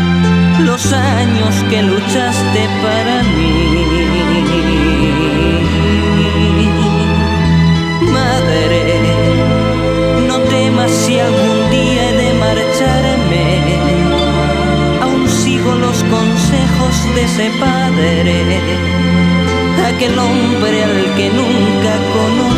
los 0.60 0.94
años 0.94 1.56
que 1.70 1.82
luchaste 1.82 2.70
para 2.84 3.24
mí. 3.24 3.86
Madre, 8.14 9.00
no 10.28 10.40
temas 10.40 10.92
si 10.92 11.20
algún 11.20 11.70
día 11.70 12.10
he 12.10 12.14
de 12.14 12.34
marcharme. 12.34 13.46
Aún 15.02 15.28
sigo 15.28 15.76
los 15.76 16.04
consejos 16.04 17.16
de 17.16 17.24
ese 17.24 17.52
padre, 17.60 18.62
aquel 19.88 20.18
hombre 20.18 20.84
al 20.84 21.16
que 21.16 21.30
nunca 21.30 21.94
conocí. 22.14 22.55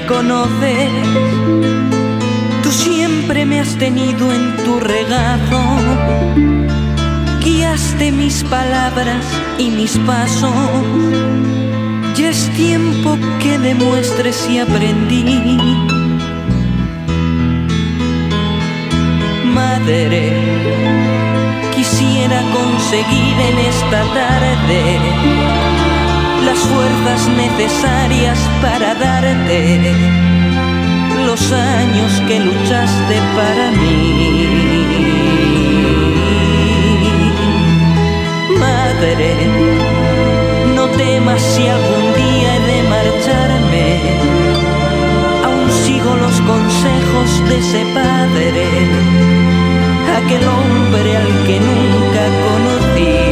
Me 0.00 0.06
conoces, 0.06 0.90
tú 2.62 2.70
siempre 2.70 3.44
me 3.44 3.60
has 3.60 3.76
tenido 3.76 4.32
en 4.32 4.56
tu 4.64 4.78
regazo, 4.78 5.60
guiaste 7.42 8.12
mis 8.12 8.44
palabras 8.44 9.24
y 9.58 9.70
mis 9.70 9.98
pasos. 9.98 10.52
Ya 12.16 12.30
es 12.30 12.48
tiempo 12.50 13.16
que 13.40 13.58
demuestres 13.58 14.36
si 14.36 14.58
aprendí. 14.58 15.24
Madre, 19.52 20.32
quisiera 21.74 22.40
conseguir 22.52 23.36
en 23.50 23.58
esta 23.72 24.00
tarde 24.14 25.57
las 26.58 26.66
fuerzas 26.66 27.28
necesarias 27.36 28.38
para 28.60 28.94
darte 28.94 29.94
los 31.24 31.52
años 31.52 32.22
que 32.26 32.40
luchaste 32.40 33.16
para 33.36 33.70
mí. 33.72 34.48
Madre, 38.58 39.34
no 40.74 40.88
temas 40.90 41.40
si 41.40 41.66
algún 41.66 42.14
día 42.16 42.56
he 42.56 42.60
de 42.60 42.82
marcharme, 42.94 44.00
aún 45.44 45.70
sigo 45.84 46.16
los 46.16 46.40
consejos 46.40 47.48
de 47.48 47.58
ese 47.58 47.84
padre, 47.94 48.66
aquel 50.18 50.44
hombre 50.48 51.16
al 51.16 51.46
que 51.46 51.60
nunca 51.60 52.22
conocí. 52.46 53.27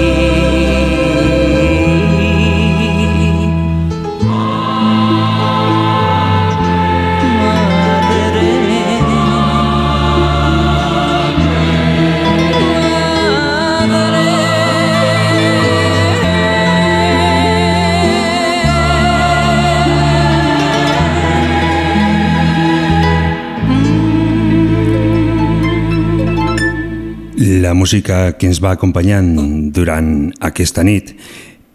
Música 27.75 28.37
que 28.39 28.47
ens 28.49 28.61
va 28.63 28.73
acompanyant 28.75 29.71
durant 29.73 30.33
aquesta 30.41 30.85
nit. 30.85 31.15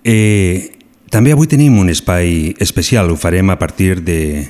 Eh, 0.04 0.78
també 1.12 1.34
avui 1.34 1.48
tenim 1.48 1.78
un 1.80 1.90
espai 1.92 2.56
especial, 2.60 3.12
ho 3.12 3.18
farem 3.20 3.50
a 3.52 3.58
partir 3.60 4.02
de 4.02 4.48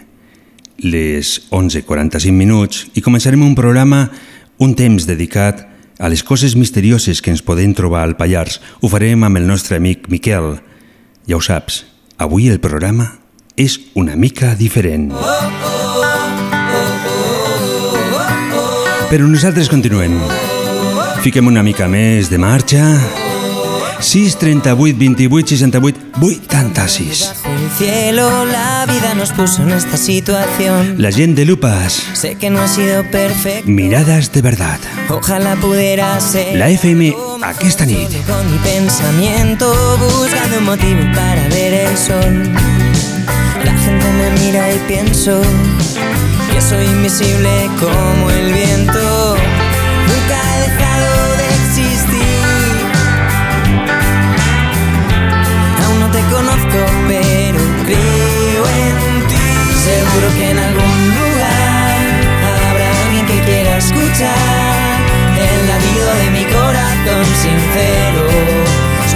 les 0.81 1.47
11.45 1.51 2.31
minuts 2.33 2.87
i 2.93 3.01
començarem 3.01 3.41
un 3.41 3.55
programa, 3.55 4.09
un 4.57 4.75
temps 4.75 5.05
dedicat 5.09 5.67
a 6.01 6.09
les 6.09 6.23
coses 6.23 6.55
misterioses 6.57 7.21
que 7.21 7.29
ens 7.29 7.43
podem 7.45 7.73
trobar 7.77 8.03
al 8.03 8.17
Pallars. 8.17 8.59
Ho 8.81 8.89
farem 8.89 9.23
amb 9.23 9.37
el 9.37 9.45
nostre 9.47 9.77
amic 9.77 10.09
Miquel. 10.09 10.55
Ja 11.29 11.37
ho 11.37 11.41
saps, 11.41 11.83
avui 12.17 12.49
el 12.49 12.59
programa 12.59 13.11
és 13.57 13.77
una 13.93 14.15
mica 14.15 14.55
diferent. 14.57 15.11
Però 19.11 19.27
nosaltres 19.27 19.69
continuem. 19.69 20.17
Fiquem 21.21 21.45
una 21.45 21.61
mica 21.61 21.85
més 21.85 22.31
de 22.31 22.37
marxa 22.41 22.81
6, 24.01 24.37
38, 24.41 24.97
28, 24.97 25.55
68, 25.55 25.99
86. 26.17 27.19
Bajo 27.27 27.53
el 27.53 27.69
cielo 27.77 28.45
la 28.45 28.87
vida 28.87 29.13
nos 29.13 29.31
puso 29.31 29.61
en 29.61 29.69
esta 29.69 29.97
situación. 29.97 30.95
La 30.97 31.11
gent 31.11 31.35
de 31.35 31.45
Lupas. 31.45 32.01
Sé 32.13 32.35
que 32.35 32.49
no 32.49 32.59
ha 32.59 32.67
sido 32.67 33.03
perfecto. 33.11 33.69
Miradas 33.69 34.31
de 34.31 34.41
verdad. 34.41 34.79
Ojalá 35.09 35.55
pudiera 35.57 36.19
ser. 36.19 36.55
La 36.57 36.69
FM 36.69 37.15
aquesta 37.43 37.85
nit. 37.85 38.09
Con 38.25 38.51
mi 38.51 38.57
pensamiento 38.57 39.71
buscando 39.99 40.57
un 40.57 40.65
motivo 40.65 41.01
para 41.13 41.47
ver 41.49 41.85
el 41.85 41.97
sol. 41.97 42.49
La 43.63 43.77
gente 43.77 44.11
me 44.17 44.31
mira 44.41 44.73
y 44.73 44.79
pienso 44.87 45.39
que 46.51 46.59
soy 46.61 46.85
invisible 46.85 47.69
como 47.79 48.31
el 48.31 48.53
viento. 48.53 49.35
Nunca 50.07 50.37
he 50.57 50.69
dejado 50.69 51.10
creo 57.91 58.63
en 58.83 59.27
ti. 59.27 59.47
Seguro 59.83 60.27
que 60.37 60.51
en 60.51 60.59
algún 60.59 60.99
lugar 61.19 62.01
habrá 62.69 62.87
alguien 63.03 63.25
que 63.25 63.39
quiera 63.41 63.77
escuchar 63.77 64.97
el 65.47 65.59
latido 65.67 66.07
de 66.21 66.27
mi 66.37 66.43
corazón 66.45 67.25
sincero. 67.45 68.23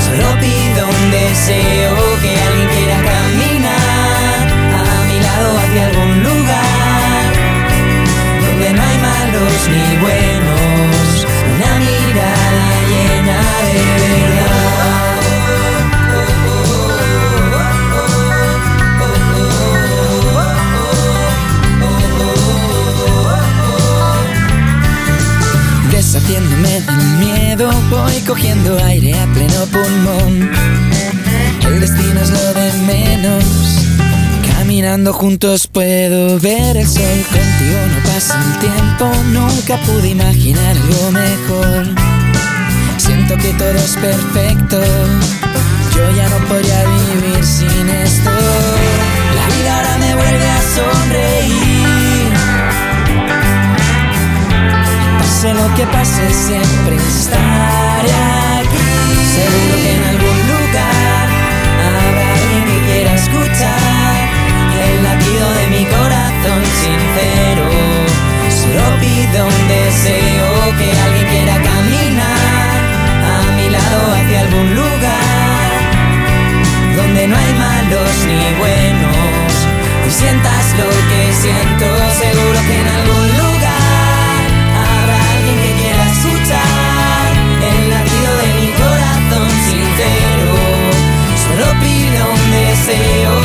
Solo 0.05 0.27
pido 0.39 0.81
un 0.87 1.11
deseo 1.11 1.95
que 2.21 2.31
alguien 2.47 2.67
quiera 2.75 2.97
caminar 3.13 4.43
a 4.81 4.95
mi 5.09 5.17
lado 5.27 5.49
hacia 5.59 5.85
algún 5.87 6.23
lugar 6.23 7.27
donde 8.43 8.73
no 8.73 8.81
hay 8.81 8.97
malos 9.09 9.59
ni 9.73 9.87
buenos. 10.05 11.27
Una 11.53 11.71
mirada 11.79 12.67
llena 12.91 13.39
de 13.73 14.24
Deshaciéndome 26.27 26.81
del 26.81 27.17
miedo, 27.19 27.69
voy 27.91 28.19
cogiendo 28.21 28.83
aire 28.83 29.13
a 29.13 29.27
pleno 29.27 29.65
pulmón. 29.67 30.49
El 31.67 31.79
destino 31.79 32.19
es 32.19 32.31
lo 32.31 32.53
de 32.53 32.73
menos. 32.87 33.43
Caminando 34.57 35.13
juntos 35.13 35.67
puedo 35.67 36.39
ver 36.39 36.77
el 36.77 36.87
sol. 36.87 37.03
Contigo 37.29 37.79
no 37.93 38.11
pasa 38.11 38.41
el 38.41 38.59
tiempo, 38.59 39.11
nunca 39.33 39.77
pude 39.85 40.09
imaginar 40.09 40.75
algo 40.75 41.11
mejor. 41.11 41.95
Siento 42.97 43.37
que 43.37 43.53
todo 43.53 43.75
es 43.75 43.95
perfecto. 43.95 44.81
Yo 45.95 46.11
ya 46.15 46.27
no 46.29 46.37
podría 46.47 46.85
vivir 46.85 47.45
sin 47.45 47.87
esto. 47.87 48.31
La 49.35 49.55
vida 49.55 49.75
ahora 49.77 49.97
me 49.99 50.15
vuelve 50.15 50.49
a 50.49 50.61
sonreír. 50.75 51.64
Lo 55.53 55.73
que 55.75 55.85
pase, 55.85 56.33
siempre 56.33 56.95
estaré 56.95 58.11
aquí. 58.59 58.81
Seguro 59.37 59.75
que 59.83 59.91
en 59.95 60.03
algún 60.03 60.39
lugar 60.51 61.25
habrá 61.85 62.25
alguien 62.33 62.63
que 62.65 62.77
quiera 62.91 63.13
escuchar 63.13 64.17
el 64.89 65.03
latido 65.03 65.45
de 65.53 65.67
mi 65.67 65.85
corazón 65.85 66.61
sincero. 66.81 67.69
Solo 68.49 68.83
pido 68.99 69.45
un 69.45 69.67
deseo 69.67 70.49
que 70.79 70.87
alguien 71.05 71.27
quiera 71.29 71.55
caminar 71.61 72.77
a 73.29 73.51
mi 73.55 73.69
lado 73.69 73.99
hacia 74.15 74.39
algún 74.41 74.75
lugar 74.75 75.69
donde 76.97 77.27
no 77.27 77.35
hay 77.37 77.53
malos 77.53 78.13
ni 78.25 78.43
buenos. 78.57 79.51
Y 80.07 80.11
sientas 80.11 80.65
lo 80.79 80.89
que 81.09 81.21
siento, 81.33 81.85
seguro 82.19 82.59
que 82.67 82.81
en 82.81 82.87
algún 82.87 83.27
lugar 83.27 83.44
un 92.85 92.91
deseo 92.91 93.44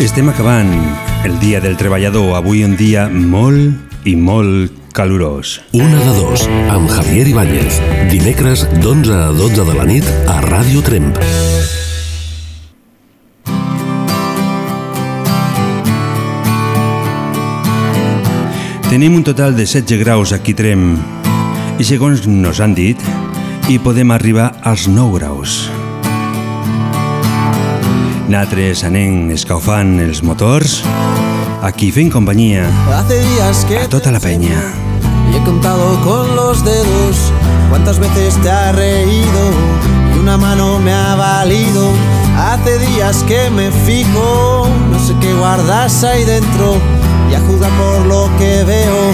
Estem 0.00 0.30
acabant 0.32 0.70
el 1.28 1.34
dia 1.42 1.58
del 1.60 1.74
treballador, 1.76 2.30
avui 2.32 2.62
un 2.64 2.72
dia 2.72 3.02
molt 3.12 4.06
i 4.08 4.14
molt 4.16 4.72
calorós. 4.96 5.58
Una 5.76 5.98
de 6.00 6.14
dos, 6.16 6.46
amb 6.72 6.88
Javier 6.88 7.26
Ibáñez. 7.28 7.76
Dimecres 8.08 8.62
d'11 8.80 9.12
a 9.12 9.26
12 9.36 9.66
de 9.68 9.74
la 9.76 9.84
nit 9.84 10.08
a 10.24 10.38
Ràdio 10.40 10.80
Tremp. 10.80 11.20
Tenim 18.88 19.20
un 19.20 19.26
total 19.28 19.52
de 19.52 19.68
16 19.68 20.00
graus 20.00 20.32
aquí 20.32 20.56
Trem 20.56 20.96
i 21.76 21.84
segons 21.84 22.24
nos 22.24 22.64
han 22.64 22.72
dit 22.72 23.04
hi 23.68 23.76
podem 23.84 24.16
arribar 24.16 24.48
als 24.64 24.88
9 24.88 25.20
graus. 25.20 25.60
Nosaltres 28.30 28.84
anem 28.86 29.32
escaufant 29.34 29.96
els 29.98 30.20
motors, 30.22 30.76
aquí 31.66 31.88
fent 31.90 32.12
companyia 32.14 32.68
Hace 32.94 33.16
días 33.24 33.64
que 33.66 33.80
a 33.82 33.88
tota 33.90 34.12
la 34.14 34.20
penya. 34.20 34.60
y 35.32 35.36
he 35.36 35.42
contado 35.42 35.98
con 36.04 36.36
los 36.36 36.64
dedos 36.64 37.32
cuántas 37.70 37.98
veces 37.98 38.36
te 38.40 38.48
ha 38.48 38.70
reído 38.70 39.42
y 40.14 40.18
una 40.20 40.36
mano 40.36 40.78
me 40.78 40.92
ha 40.92 41.16
valido. 41.16 41.90
Hace 42.36 42.78
días 42.78 43.24
que 43.24 43.50
me 43.50 43.72
fijo, 43.84 44.68
no 44.92 44.98
sé 45.00 45.12
qué 45.20 45.34
guardas 45.34 46.04
ahí 46.04 46.24
dentro 46.24 46.76
y 47.32 47.34
a 47.34 47.40
juzgar 47.40 47.72
por 47.72 48.06
lo 48.06 48.30
que 48.38 48.62
veo, 48.62 49.12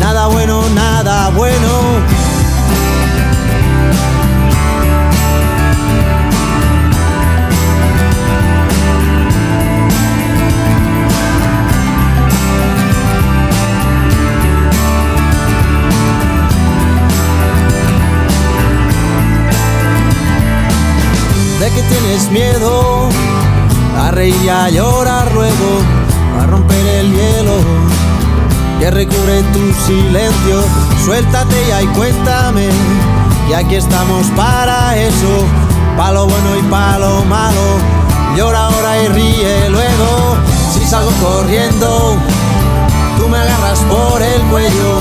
nada 0.00 0.26
bueno, 0.26 0.68
nada 0.74 1.28
bueno. 1.30 1.68
Miedo 22.30 23.08
a 24.00 24.10
reír 24.10 24.36
y 24.44 24.48
a 24.48 24.68
llorar 24.70 25.32
luego, 25.32 25.80
a 26.40 26.46
romper 26.46 26.86
el 26.86 27.12
hielo 27.12 27.56
que 28.78 28.90
recubre 28.90 29.42
tu 29.52 29.72
silencio. 29.86 30.62
Suéltate 31.04 31.56
ya 31.68 31.82
y 31.82 31.86
cuéntame, 31.88 32.68
y 33.48 33.52
aquí 33.52 33.76
estamos 33.76 34.26
para 34.36 34.96
eso, 34.96 35.44
pa' 35.96 36.12
lo 36.12 36.26
bueno 36.26 36.56
y 36.58 36.62
pa' 36.70 36.98
lo 36.98 37.24
malo. 37.24 37.98
Llora 38.36 38.66
ahora 38.66 39.02
y 39.02 39.08
ríe 39.08 39.70
luego, 39.70 40.36
si 40.72 40.84
salgo 40.84 41.10
corriendo, 41.22 42.16
tú 43.18 43.28
me 43.28 43.38
agarras 43.38 43.80
por 43.80 44.22
el 44.22 44.40
cuello, 44.42 45.00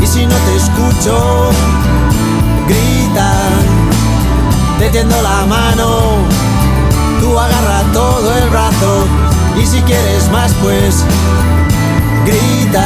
y 0.00 0.06
si 0.06 0.24
no 0.24 0.34
te 0.34 0.56
escucho, 0.56 1.50
grita, 2.66 3.32
te 4.78 4.88
tiendo 4.88 5.20
la 5.20 5.44
mano, 5.46 6.19
agarra 7.38 7.82
todo 7.92 8.36
el 8.36 8.48
brazo, 8.50 9.04
y 9.60 9.66
si 9.66 9.80
quieres 9.82 10.30
más 10.30 10.52
pues 10.62 11.04
grita. 12.24 12.84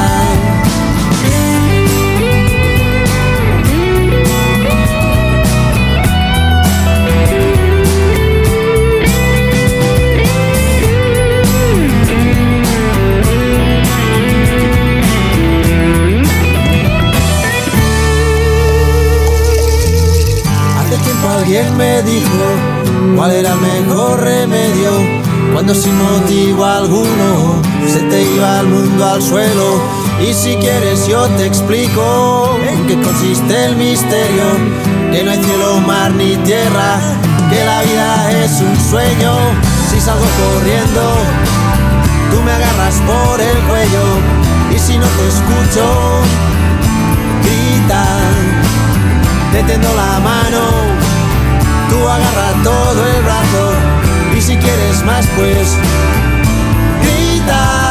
Hace 20.78 20.98
tiempo 20.98 21.28
alguien 21.28 21.76
me 21.76 22.02
dijo 22.02 22.73
cuál 23.16 23.32
era 23.32 23.52
el 23.52 23.60
mejor 23.60 24.20
remedio 24.20 24.90
cuando 25.52 25.74
sin 25.74 25.96
motivo 26.02 26.64
alguno 26.64 27.62
se 27.86 28.00
te 28.00 28.22
iba 28.22 28.60
el 28.60 28.66
mundo 28.66 29.04
al 29.06 29.22
suelo. 29.22 29.80
Y 30.20 30.32
si 30.32 30.56
quieres 30.56 31.06
yo 31.06 31.26
te 31.36 31.46
explico 31.46 32.58
en 32.68 32.86
qué 32.86 33.00
consiste 33.00 33.64
el 33.66 33.76
misterio, 33.76 34.44
que 35.12 35.22
no 35.22 35.30
hay 35.30 35.42
cielo, 35.42 35.80
mar 35.80 36.12
ni 36.12 36.36
tierra, 36.38 36.98
que 37.50 37.64
la 37.64 37.82
vida 37.82 38.44
es 38.44 38.60
un 38.60 38.76
sueño. 38.90 39.32
Si 39.90 40.00
salgo 40.00 40.24
corriendo, 40.42 41.02
tú 42.30 42.42
me 42.42 42.52
agarras 42.52 43.00
por 43.06 43.40
el 43.40 43.58
cuello 43.68 44.04
y 44.74 44.78
si 44.78 44.98
no 44.98 45.06
te 45.06 45.28
escucho, 45.28 45.84
grita, 47.42 48.04
te 49.52 49.62
tendo 49.64 49.88
la 49.94 50.20
mano, 50.20 51.03
tú 51.94 52.08
agarra 52.08 52.62
todo 52.62 53.06
el 53.06 53.22
brazo 53.22 53.72
y 54.36 54.40
si 54.40 54.56
quieres 54.56 55.04
más 55.04 55.26
pues 55.36 55.76
grita. 57.02 57.83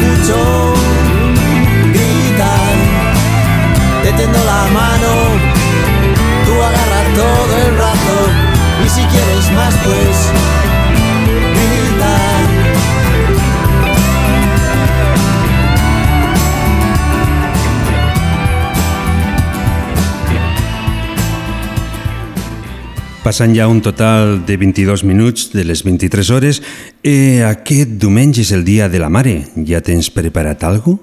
Escucho, 0.00 0.74
grita, 1.92 2.52
te 4.02 4.12
tendo 4.12 4.38
la 4.44 4.66
mano, 4.72 5.12
tú 6.44 6.52
agarras 6.62 7.14
todo 7.14 7.56
el 7.66 7.72
brazo 7.72 8.16
y 8.84 8.88
si 8.88 9.02
quieres 9.06 9.50
más 9.52 9.74
pues 9.84 10.32
Passant 23.28 23.52
ja 23.52 23.66
un 23.68 23.82
total 23.84 24.46
de 24.48 24.54
22 24.56 25.02
minuts 25.04 25.50
de 25.52 25.60
les 25.68 25.82
23 25.84 26.30
hores, 26.32 26.62
eh, 27.04 27.44
aquest 27.44 27.90
diumenge 28.00 28.40
és 28.40 28.52
el 28.56 28.62
dia 28.64 28.86
de 28.88 28.96
la 28.96 29.10
mare. 29.12 29.50
Ja 29.68 29.82
tens 29.84 30.08
preparat 30.08 30.64
algo? 30.64 30.94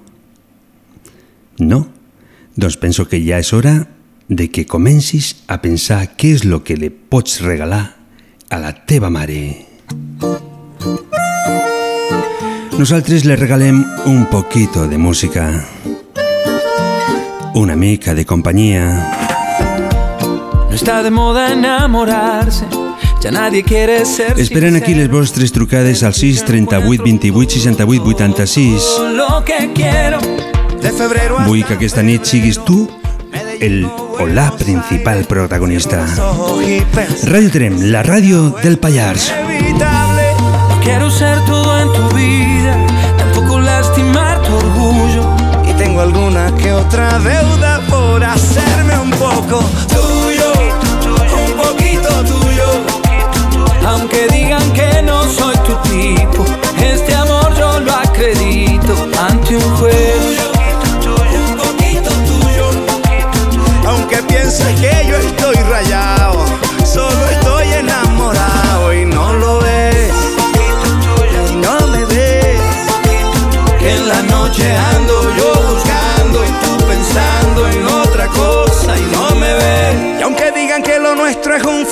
No? 1.59 1.85
Doncs 2.55 2.79
penso 2.81 3.05
que 3.05 3.19
ja 3.21 3.37
és 3.37 3.53
hora 3.53 3.75
de 4.27 4.47
que 4.49 4.65
comencis 4.65 5.43
a 5.45 5.59
pensar 5.61 6.15
què 6.17 6.31
és 6.33 6.47
el 6.49 6.63
que 6.65 6.73
li 6.73 6.89
pots 6.89 7.43
regalar 7.45 7.93
a 8.49 8.57
la 8.57 8.73
teva 8.73 9.11
mare. 9.13 9.67
Nosaltres 12.79 13.29
le 13.29 13.37
regalem 13.37 13.85
un 14.09 14.25
poquito 14.33 14.87
de 14.87 14.97
música, 14.97 15.45
una 17.53 17.75
mica 17.75 18.15
de 18.15 18.25
companyia, 18.25 19.24
No 20.75 20.77
está 20.77 21.03
de 21.03 21.09
moda 21.09 21.53
enamorarse, 21.53 22.65
ya 23.21 23.31
nadie 23.31 23.63
quiere 23.63 24.03
ser 24.03 24.37
Esperen 24.37 24.75
aquí 24.75 24.93
les 24.93 25.09
vostres 25.09 25.53
trucades 25.53 26.03
al 26.03 26.13
6 26.13 26.43
38 26.43 27.01
28 27.01 27.49
68 27.49 28.03
86. 28.03 28.83
lo 29.13 29.45
que 29.45 29.71
quiero. 29.73 30.19
De 30.81 30.91
febrero 30.91 31.37
Vull 31.45 31.63
que 31.63 31.75
aquesta 31.79 32.03
nit 32.03 32.27
siguis 32.27 32.59
tu 32.59 32.89
el 33.61 33.85
o 33.85 34.27
la 34.27 34.51
principal 34.51 35.23
protagonista. 35.23 36.03
Ràdio 37.23 37.55
Trem, 37.55 37.79
la 37.87 38.03
ràdio 38.03 38.51
del 38.59 38.75
Pallars. 38.77 39.31
No 39.79 40.81
quiero 40.83 41.09
ser 41.09 41.39
todo 41.45 41.71
en 41.79 41.87
tu 41.93 42.15
vida, 42.17 42.75
tampoco 43.15 43.61
lastimar 43.61 44.43
tu 44.43 44.53
orgullo. 44.53 45.45
y 45.69 45.73
tengo 45.73 46.01
alguna 46.01 46.53
que 46.55 46.71
otra 46.71 47.17
deuda 47.19 47.81
por 47.89 48.23
hacerme 48.23 48.97
un 48.99 49.11
poco 49.11 49.63
tuyo, 49.87 50.14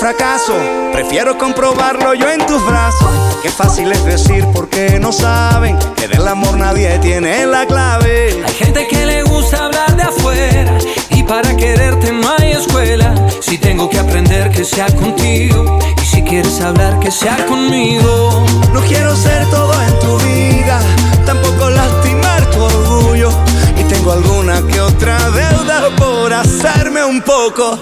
fracaso, 0.04 0.52
prefiero 0.92 1.38
comprobarlo 1.38 2.12
yo 2.12 2.28
en 2.28 2.44
tus 2.44 2.62
brazos. 2.66 3.08
Qué 3.42 3.48
fácil 3.48 3.90
es 3.90 4.04
decir 4.04 4.46
porque 4.52 4.98
no 5.00 5.12
saben 5.12 5.78
que 5.96 6.06
del 6.06 6.28
amor 6.28 6.58
nadie 6.58 6.98
tiene 6.98 7.46
la 7.46 7.64
clave. 7.64 8.44
Hay 8.46 8.52
gente 8.52 8.86
que 8.86 9.06
le 9.06 9.22
gusta 9.22 9.64
hablar 9.64 9.96
de 9.96 10.02
afuera 10.02 10.76
y 11.08 11.22
para 11.22 11.56
quererte 11.56 12.12
no 12.12 12.28
hay 12.36 12.52
escuela. 12.52 13.14
Si 13.40 13.56
tengo 13.56 13.88
que 13.88 13.98
aprender 13.98 14.50
que 14.50 14.62
sea 14.62 14.94
contigo 14.94 15.78
y 16.02 16.04
si 16.04 16.22
quieres 16.22 16.60
hablar 16.60 17.00
que 17.00 17.10
sea 17.10 17.38
conmigo. 17.46 18.44
No 18.74 18.82
quiero 18.82 19.16
ser 19.16 19.48
todo 19.48 19.72
en 19.72 19.98
tu 20.00 20.18
vida, 20.18 20.80
tampoco 21.24 21.70
lastimar 21.70 22.44
tu 22.50 22.60
orgullo. 22.60 23.30
Y 23.78 23.84
tengo 23.84 24.12
alguna 24.12 24.60
que 24.66 24.82
otra 24.82 25.18
deuda 25.30 25.88
por 25.96 26.30
hacerme 26.30 27.02
un 27.06 27.22
poco 27.22 27.78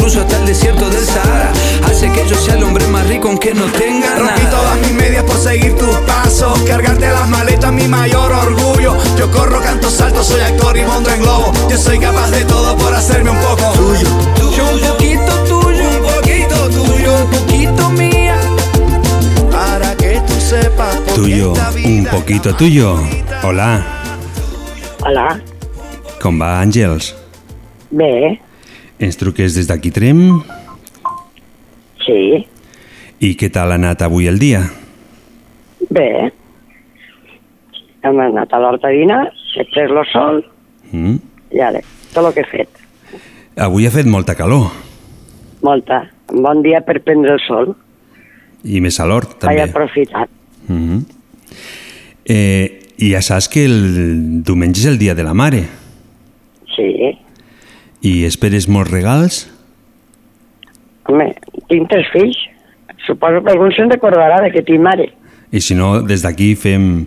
cruzo 0.00 0.20
hasta 0.20 0.36
el 0.38 0.46
desierto 0.46 0.88
del 0.88 1.04
Sahara. 1.04 1.52
Hace 1.84 2.10
que 2.10 2.26
yo 2.26 2.34
sea 2.36 2.54
el 2.54 2.62
hombre 2.62 2.86
más 2.88 3.06
rico 3.06 3.28
aunque 3.28 3.52
no 3.54 3.66
tenga 3.66 4.08
nada. 4.08 4.18
Rompí 4.18 4.46
todas 4.46 4.78
mis 4.80 4.92
medias 4.92 5.24
por 5.24 5.36
seguir 5.36 5.76
tus 5.76 5.94
pasos. 6.06 6.58
Cargarte 6.62 7.06
las 7.08 7.28
maletas, 7.28 7.72
mi 7.72 7.86
mayor 7.86 8.32
orgullo. 8.32 8.96
Yo 9.18 9.30
corro, 9.30 9.60
canto, 9.60 9.90
salto, 9.90 10.24
soy 10.24 10.40
actor 10.40 10.76
y 10.76 10.84
monto 10.84 11.10
en 11.10 11.20
globo. 11.20 11.52
Yo 11.70 11.76
soy 11.76 11.98
capaz 11.98 12.30
de 12.30 12.44
todo 12.44 12.76
por 12.76 12.94
hacerme 12.94 13.30
un 13.30 13.38
poco 13.38 13.72
tuyo. 13.72 14.08
Un 14.72 14.80
poquito 14.80 15.32
tuyo, 15.44 15.84
un 15.88 16.02
poquito 16.02 16.68
tuyo, 16.70 17.14
un 17.14 17.30
poquito 17.30 17.90
mía. 17.90 18.36
Para 19.50 19.94
que 19.96 20.20
tú 20.26 20.34
sepas. 20.40 20.96
Tuyo, 21.14 21.52
un 21.84 22.06
poquito 22.10 22.54
tuyo. 22.54 22.96
Hola. 23.42 23.84
Hola. 25.04 25.40
Com 26.20 26.40
va, 26.40 26.60
Àngels? 26.60 27.14
Bé. 27.90 28.40
Ens 29.00 29.16
truques 29.16 29.54
des 29.56 29.66
d'aquí 29.68 29.90
Trem 29.94 30.20
sí, 32.04 32.20
i 33.20 33.30
què 33.36 33.48
tal 33.52 33.72
ha 33.72 33.78
anat 33.80 34.02
avui 34.04 34.26
el 34.28 34.38
dia? 34.40 34.62
bé. 35.90 36.30
Hem 38.04 38.18
anat 38.22 38.52
a 38.56 38.58
l'horta 38.62 38.88
a 38.88 38.94
dinar, 38.96 39.24
he 39.56 39.64
pres 39.74 39.90
el 39.90 40.04
sol 40.12 40.44
Mm? 40.90 41.18
i 41.54 41.60
ara, 41.62 41.78
tot 42.12 42.24
el 42.26 42.32
que 42.34 42.40
he 42.42 42.48
fet. 42.50 42.68
Avui 43.62 43.84
ha 43.86 43.90
fet 43.94 44.06
molta 44.10 44.34
calor 44.34 44.72
Molta. 45.62 46.00
Un 46.32 46.42
bon 46.42 46.62
dia 46.64 46.80
per 46.82 46.96
prendre 47.04 47.34
el 47.36 47.40
sol. 47.46 47.74
i 48.64 48.80
més 48.80 48.98
a 49.00 49.06
l'hort 49.06 49.36
Vaig 49.44 49.58
també. 49.58 49.62
aprofitat. 49.70 50.28
Mm 50.68 50.88
-hmm. 50.88 51.04
eh, 52.24 52.80
I 52.98 53.12
ja 53.12 53.22
saps 53.22 53.48
que 53.48 53.64
el 53.64 54.42
diumenge 54.42 54.80
és 54.80 54.86
el 54.86 54.98
dia 54.98 55.14
de 55.14 55.22
la 55.22 55.32
mare 55.34 55.64
Sí. 56.76 57.18
I 58.02 58.24
esperes 58.24 58.68
molts 58.68 58.90
regals? 58.90 59.40
Home, 61.08 61.30
tinc 61.68 61.88
tres 61.90 62.06
fills. 62.12 62.36
Suposo 63.06 63.40
que 63.44 63.50
algun 63.54 63.72
se'n 63.72 63.90
recordarà 63.90 64.40
de 64.44 64.50
que 64.54 64.62
tinc 64.62 64.80
mare. 64.84 65.08
I 65.52 65.60
si 65.64 65.74
no, 65.74 66.00
des 66.06 66.22
d'aquí 66.22 66.52
fem, 66.54 67.06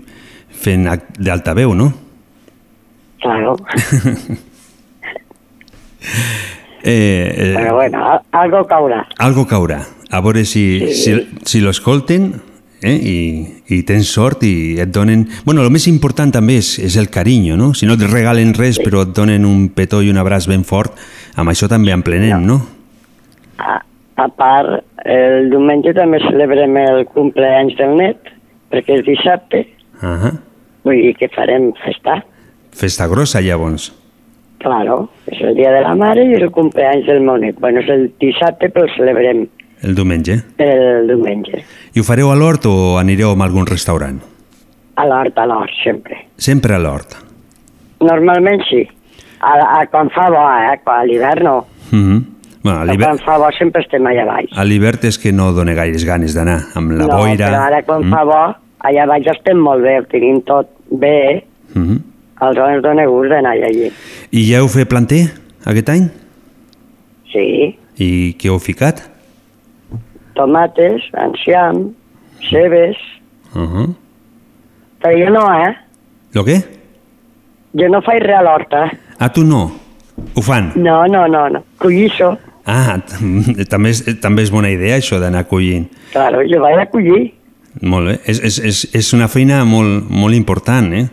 fent 0.49 0.87
d'altaveu, 1.19 1.73
no? 1.77 1.91
Claro. 3.23 3.55
Eh, 6.85 7.31
eh, 7.37 7.53
Però 7.55 7.75
bueno, 7.75 8.21
algo 8.31 8.65
caurà. 8.67 9.07
algo 9.17 9.45
caurà. 9.47 9.85
A 10.11 10.19
veure 10.19 10.43
si, 10.43 10.79
Sí. 10.91 10.93
si, 10.93 11.27
si 11.45 11.61
l'escolten 11.61 12.41
eh? 12.83 12.93
I, 12.95 13.17
i 13.73 13.81
tens 13.87 14.11
sort 14.13 14.43
i 14.47 14.79
et 14.81 14.91
donen... 14.93 15.25
Bueno, 15.45 15.63
el 15.63 15.71
més 15.73 15.87
important 15.91 16.31
també 16.33 16.57
és, 16.61 16.75
és 16.83 16.97
el 16.99 17.09
carinyo, 17.13 17.57
no? 17.59 17.71
Si 17.73 17.87
no 17.89 17.97
et 17.97 18.05
regalen 18.11 18.53
res 18.57 18.79
però 18.83 19.03
et 19.07 19.13
donen 19.15 19.45
un 19.47 19.69
petó 19.75 20.01
i 20.03 20.11
un 20.11 20.19
abraç 20.21 20.47
ben 20.51 20.63
fort, 20.67 20.99
amb 21.35 21.49
això 21.53 21.69
també 21.71 21.95
emplenem, 21.95 22.43
no? 22.45 22.59
A, 23.57 23.79
a 24.19 24.27
part, 24.29 24.83
el 25.05 25.49
diumenge 25.53 25.93
també 25.97 26.19
celebrem 26.27 26.77
el 26.83 27.05
cumpleaños 27.13 27.77
del 27.79 27.97
net, 27.99 28.31
perquè 28.73 28.99
és 28.99 29.05
dissabte. 29.07 29.65
Ahà. 30.03 30.35
Vull 30.83 30.99
dir 30.99 31.13
que 31.15 31.29
farem 31.31 31.71
festa. 31.83 32.19
Festa 32.75 33.05
grossa, 33.07 33.39
llavors. 33.45 33.91
Claro, 34.63 35.09
és 35.27 35.41
el 35.43 35.57
dia 35.57 35.71
de 35.75 35.81
la 35.83 35.91
mare 35.99 36.23
i 36.23 36.37
el 36.37 36.49
cumpleaños 36.55 37.05
del 37.07 37.19
meu 37.23 37.35
net. 37.39 37.57
Bueno, 37.59 37.81
és 37.83 37.89
el 37.91 38.05
dissabte, 38.21 38.69
però 38.71 38.87
el 38.87 38.93
celebrem 38.95 39.45
El 39.83 39.95
diumenge. 39.95 40.37
el 40.63 41.07
diumenge. 41.09 41.63
I 41.93 41.99
ho 42.01 42.03
fareu 42.03 42.31
a 42.31 42.35
l'hort 42.35 42.65
o 42.65 42.97
anireu 42.97 43.29
a 43.33 43.43
algun 43.45 43.67
restaurant? 43.69 44.19
A 44.95 45.05
l'hort, 45.05 45.37
a 45.37 45.45
l'hort, 45.45 45.71
sempre. 45.83 46.25
Sempre 46.37 46.73
a 46.75 46.79
l'hort. 46.81 47.15
Normalment 48.01 48.63
sí. 48.69 48.81
A, 49.39 49.53
a 49.79 49.85
quan 49.91 50.09
fa 50.13 50.29
bo, 50.29 50.41
eh? 50.41 50.79
A 50.85 51.03
l'hivern 51.05 51.43
no. 51.43 51.65
Mm 51.91 52.03
-hmm. 52.03 52.23
bueno, 52.63 52.79
a 52.91 52.97
quan 52.97 53.19
fa 53.19 53.37
bo 53.37 53.51
sempre 53.57 53.81
estem 53.81 54.05
allà 54.07 54.25
baix. 54.25 54.49
a 54.57 54.63
l'hivern 54.63 54.99
és 55.03 55.17
que 55.19 55.31
no 55.31 55.51
dona 55.51 55.73
gaires 55.73 56.05
ganes 56.05 56.33
d'anar, 56.33 56.59
amb 56.75 56.91
la 56.91 57.05
no, 57.05 57.17
boira... 57.17 57.47
però 57.49 57.61
ara 57.61 57.83
quan 57.83 58.01
Mm. 58.03 58.09
fa 58.09 58.23
bo, 58.23 58.55
allà 58.79 59.05
baix 59.07 59.27
estem 59.27 59.57
molt 59.57 59.83
bé, 59.83 59.99
ho 59.99 60.03
tenim 60.05 60.41
tot 60.41 60.67
bé. 60.89 61.43
Mm 61.75 61.83
-hmm. 61.87 61.99
Els 62.41 62.57
homes 62.57 62.81
dona 62.81 63.05
gust 63.05 63.29
d'anar 63.29 63.51
allà. 63.51 63.91
I 64.31 64.51
ja 64.51 64.57
heu 64.57 64.67
fet 64.67 64.87
planter 64.87 65.31
aquest 65.65 65.89
any? 65.89 66.09
Sí, 67.31 67.77
I 67.97 68.35
què 68.39 68.47
heu 68.49 68.59
ficat? 68.59 69.12
Tomates, 70.33 71.01
enciam, 71.25 71.91
cebes... 72.49 72.97
Uh 73.53 73.61
-huh. 73.69 73.95
Però 75.01 75.13
jo 75.25 75.29
no, 75.29 75.43
eh? 75.67 75.75
Lo 76.33 76.43
què? 76.45 76.57
Jo 77.73 77.89
no 77.89 78.01
faig 78.01 78.21
res 78.23 78.37
a 78.37 78.41
l'horta. 78.41 78.91
Ah, 79.19 79.29
tu 79.29 79.43
no? 79.43 79.71
Ho 80.35 80.41
fan? 80.41 80.71
No, 80.75 81.05
no, 81.07 81.27
no, 81.27 81.49
no. 81.49 81.63
Collisso. 81.77 82.37
Ah, 82.65 82.97
també 83.69 83.89
és, 83.89 84.03
també 84.21 84.41
és 84.43 84.51
bona 84.51 84.69
idea 84.71 84.97
això 84.97 85.19
d'anar 85.19 85.45
collint. 85.47 85.87
Claro, 86.11 86.41
jo 86.47 86.61
vaig 86.61 86.79
a 86.79 86.85
collir. 86.85 87.33
Molt 87.81 88.07
bé. 88.07 88.19
És, 88.25 88.39
és, 88.39 88.59
és, 88.59 88.87
és 88.93 89.13
una 89.13 89.27
feina 89.27 89.63
molt, 89.65 90.09
molt 90.09 90.35
important, 90.35 90.93
eh? 90.93 91.07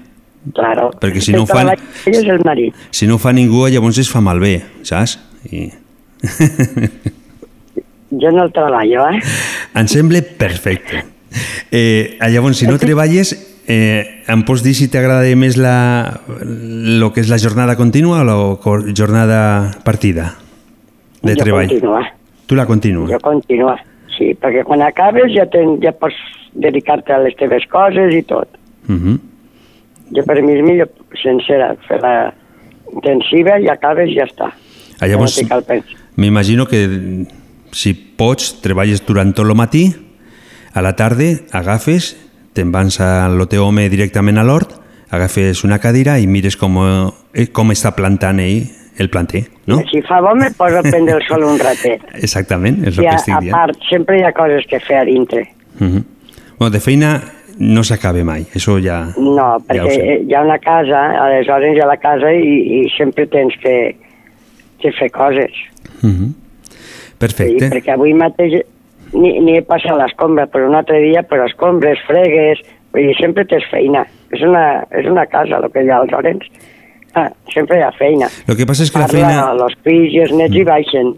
Claro. 0.55 0.91
Perquè 1.01 1.21
si 1.21 1.33
no 1.33 1.43
ho 1.43 1.47
fan- 1.47 1.67
vaig- 1.67 1.81
És 2.07 2.23
el 2.25 2.41
marit. 2.45 2.75
Si 2.91 3.07
no 3.07 3.15
ho 3.15 3.19
fa 3.19 3.33
ningú, 3.33 3.67
llavors 3.69 3.99
es 3.99 4.11
fa 4.11 4.21
malbé, 4.21 4.63
saps? 4.83 5.19
I... 5.51 5.71
Jo 8.11 8.33
no 8.35 8.45
el 8.45 8.53
treballo, 8.53 9.07
eh? 9.09 9.21
Em 9.79 9.87
sembla 9.87 10.23
perfecte. 10.39 11.05
Eh, 11.71 12.19
llavors, 12.33 12.59
si 12.59 12.67
no 12.67 12.79
treballes, 12.83 13.35
eh, 13.71 14.23
em 14.27 14.43
pots 14.47 14.65
dir 14.67 14.75
si 14.75 14.89
t'agrada 14.91 15.29
més 15.39 15.57
la, 15.61 16.21
lo 16.43 17.13
que 17.15 17.23
és 17.23 17.31
la 17.31 17.39
jornada 17.39 17.77
contínua 17.79 18.23
o 18.23 18.27
la 18.27 18.95
jornada 18.97 19.71
partida 19.87 20.35
de 21.23 21.37
jo 21.37 21.45
treball? 21.45 21.69
continua. 21.71 22.03
Tu 22.47 22.59
la 22.59 22.67
continua. 22.67 23.07
Jo 23.13 23.21
continua. 23.23 23.77
Sí, 24.17 24.35
perquè 24.35 24.65
quan 24.67 24.83
acabes 24.83 25.31
ja, 25.37 25.47
ten, 25.47 25.79
ja 25.85 25.95
pots 25.95 26.19
dedicar-te 26.59 27.15
a 27.15 27.21
les 27.23 27.37
teves 27.39 27.67
coses 27.71 28.15
i 28.15 28.25
tot. 28.27 28.49
Uh 28.89 28.97
-huh. 28.97 29.19
Jo 30.17 30.25
per 30.27 30.43
mi 30.43 30.59
és 30.59 30.65
millor 30.67 30.91
sencera, 31.23 31.77
fer-la 31.87 32.35
intensiva 32.93 33.61
i 33.61 33.69
acabes 33.69 34.11
i 34.11 34.19
ja 34.19 34.27
està. 34.27 34.51
Ah, 35.01 35.07
llavors, 35.07 35.41
No 35.49 35.63
m'imagino 36.17 36.67
que 36.67 37.27
si 37.73 37.95
pots, 37.95 38.61
treballes 38.63 39.05
durant 39.07 39.33
tot 39.33 39.47
el 39.47 39.55
matí, 39.55 39.89
a 40.75 40.83
la 40.83 40.95
tarda 40.97 41.33
agafes, 41.53 42.17
te'n 42.55 42.71
vas 42.73 43.01
al 43.01 43.41
home 43.41 43.89
directament 43.89 44.39
a 44.39 44.45
l'hort, 44.45 44.77
agafes 45.11 45.65
una 45.65 45.79
cadira 45.79 46.19
i 46.19 46.27
mires 46.27 46.57
com, 46.57 46.79
eh, 47.35 47.47
com 47.53 47.71
està 47.71 47.95
plantant 47.97 48.39
ell 48.41 48.69
el 49.01 49.09
planter, 49.09 49.47
no? 49.67 49.81
Si 49.89 50.03
fa 50.03 50.21
bo 50.21 50.35
me 50.37 50.51
poso 50.51 50.79
a 50.79 50.83
prendre 50.83 51.17
el 51.17 51.23
sol 51.27 51.45
un 51.45 51.59
ratet. 51.59 52.03
Exactament, 52.27 52.83
és 52.85 52.99
el 52.99 53.05
que 53.05 53.11
a, 53.11 53.17
estic 53.17 53.35
a 53.35 53.41
dient. 53.41 53.57
part, 53.57 53.79
sempre 53.89 54.19
hi 54.21 54.25
ha 54.27 54.33
coses 54.37 54.67
que 54.69 54.81
fer 54.85 54.99
a 55.01 55.05
dintre. 55.05 55.47
Uh 55.81 55.87
-huh. 55.87 56.05
bueno, 56.59 56.71
de 56.71 56.81
feina 56.81 57.23
no 57.59 57.83
s'acaba 57.83 58.23
mai, 58.25 58.47
això 58.55 58.79
ja... 58.83 59.13
No, 59.17 59.59
Ja 59.69 59.75
perquè 59.75 59.95
sé. 59.95 60.21
hi 60.29 60.35
ha 60.35 60.43
una 60.43 60.59
casa, 60.59 61.01
aleshores 61.25 61.77
hi 61.77 61.81
ha 61.81 61.87
la 61.87 61.97
casa 61.97 62.33
i, 62.33 62.85
i 62.85 62.91
sempre 62.97 63.27
tens 63.27 63.55
que, 63.63 63.97
que 64.81 64.93
fer 64.93 65.11
coses. 65.11 65.53
Uh 66.03 66.11
-huh. 66.11 66.33
Perfecte. 67.21 67.67
Sí, 67.69 67.71
perquè 67.75 67.95
avui 67.95 68.15
mateix 68.17 68.59
ni, 69.13 69.37
ni 69.45 69.57
he 69.59 69.63
passat 69.67 69.97
l'escombra, 69.99 70.47
però 70.51 70.69
un 70.71 70.77
altre 70.79 71.01
dia 71.05 71.23
per 71.27 71.41
escombres, 71.45 71.99
fregues, 72.09 72.61
vull 72.95 73.09
dir, 73.11 73.17
sempre 73.21 73.45
tens 73.51 73.67
feina. 73.71 74.05
És 74.33 74.43
una, 74.47 74.85
és 74.97 75.07
una 75.11 75.27
casa, 75.31 75.59
el 75.61 75.71
que 75.75 75.83
hi 75.85 75.91
ha 75.91 75.99
als 76.03 76.13
Orens. 76.17 76.47
Ah, 77.19 77.27
sempre 77.51 77.81
hi 77.81 77.83
ha 77.83 77.91
feina. 77.99 78.29
El 78.47 78.55
que 78.55 78.65
passa 78.71 78.85
és 78.87 78.93
que 78.95 79.01
la 79.03 79.09
Parla, 79.11 79.19
feina, 79.27 79.65
Els 79.67 79.75
fills 79.83 80.13
i 80.15 80.21
els 80.23 80.33
nets 80.39 80.55
hi 80.55 80.63
baixen. 80.69 81.09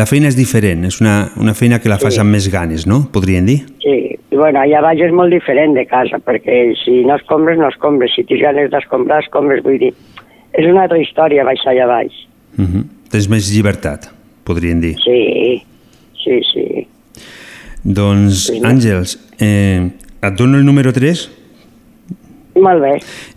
la 0.00 0.06
feina 0.08 0.30
és 0.32 0.36
diferent, 0.38 0.86
és 0.88 0.96
una, 1.02 1.28
una 1.36 1.52
feina 1.52 1.78
que 1.78 1.90
la 1.92 1.98
fas 2.00 2.14
Sí. 2.14 2.20
amb 2.20 2.32
més 2.32 2.48
ganes, 2.48 2.86
no? 2.88 3.02
Podríem 3.12 3.44
dir? 3.44 3.58
Sí, 3.84 4.16
i 4.32 4.36
bueno, 4.36 4.60
allà 4.62 4.80
baix 4.80 5.02
és 5.04 5.12
molt 5.12 5.30
diferent 5.30 5.74
de 5.76 5.84
casa, 5.84 6.16
perquè 6.24 6.72
si 6.82 7.04
no 7.04 7.16
escombres, 7.20 7.58
no 7.58 7.68
escombres. 7.68 8.14
Si 8.16 8.24
tens 8.24 8.40
ganes 8.40 8.70
d'escombrar, 8.72 9.20
escombres, 9.20 9.62
vull 9.62 9.76
dir. 9.78 9.92
És 10.54 10.64
una 10.64 10.84
altra 10.84 10.98
història 10.98 11.44
baixar 11.44 11.74
allà 11.74 11.86
baix. 11.86 12.12
Uh 12.58 12.64
-huh. 12.64 12.84
Tens 13.10 13.28
més 13.28 13.52
llibertat, 13.52 14.08
podríem 14.44 14.80
dir. 14.80 14.96
Sí, 15.04 15.62
sí, 16.22 16.40
sí. 16.52 16.86
Doncs, 17.84 18.46
Sí. 18.46 18.60
Àngels, 18.62 19.18
eh, 19.40 19.90
et 20.22 20.34
dono 20.38 20.58
el 20.58 20.64
número 20.64 20.92
3. 20.92 21.28
Molt 22.54 22.82
bé. 22.82 22.90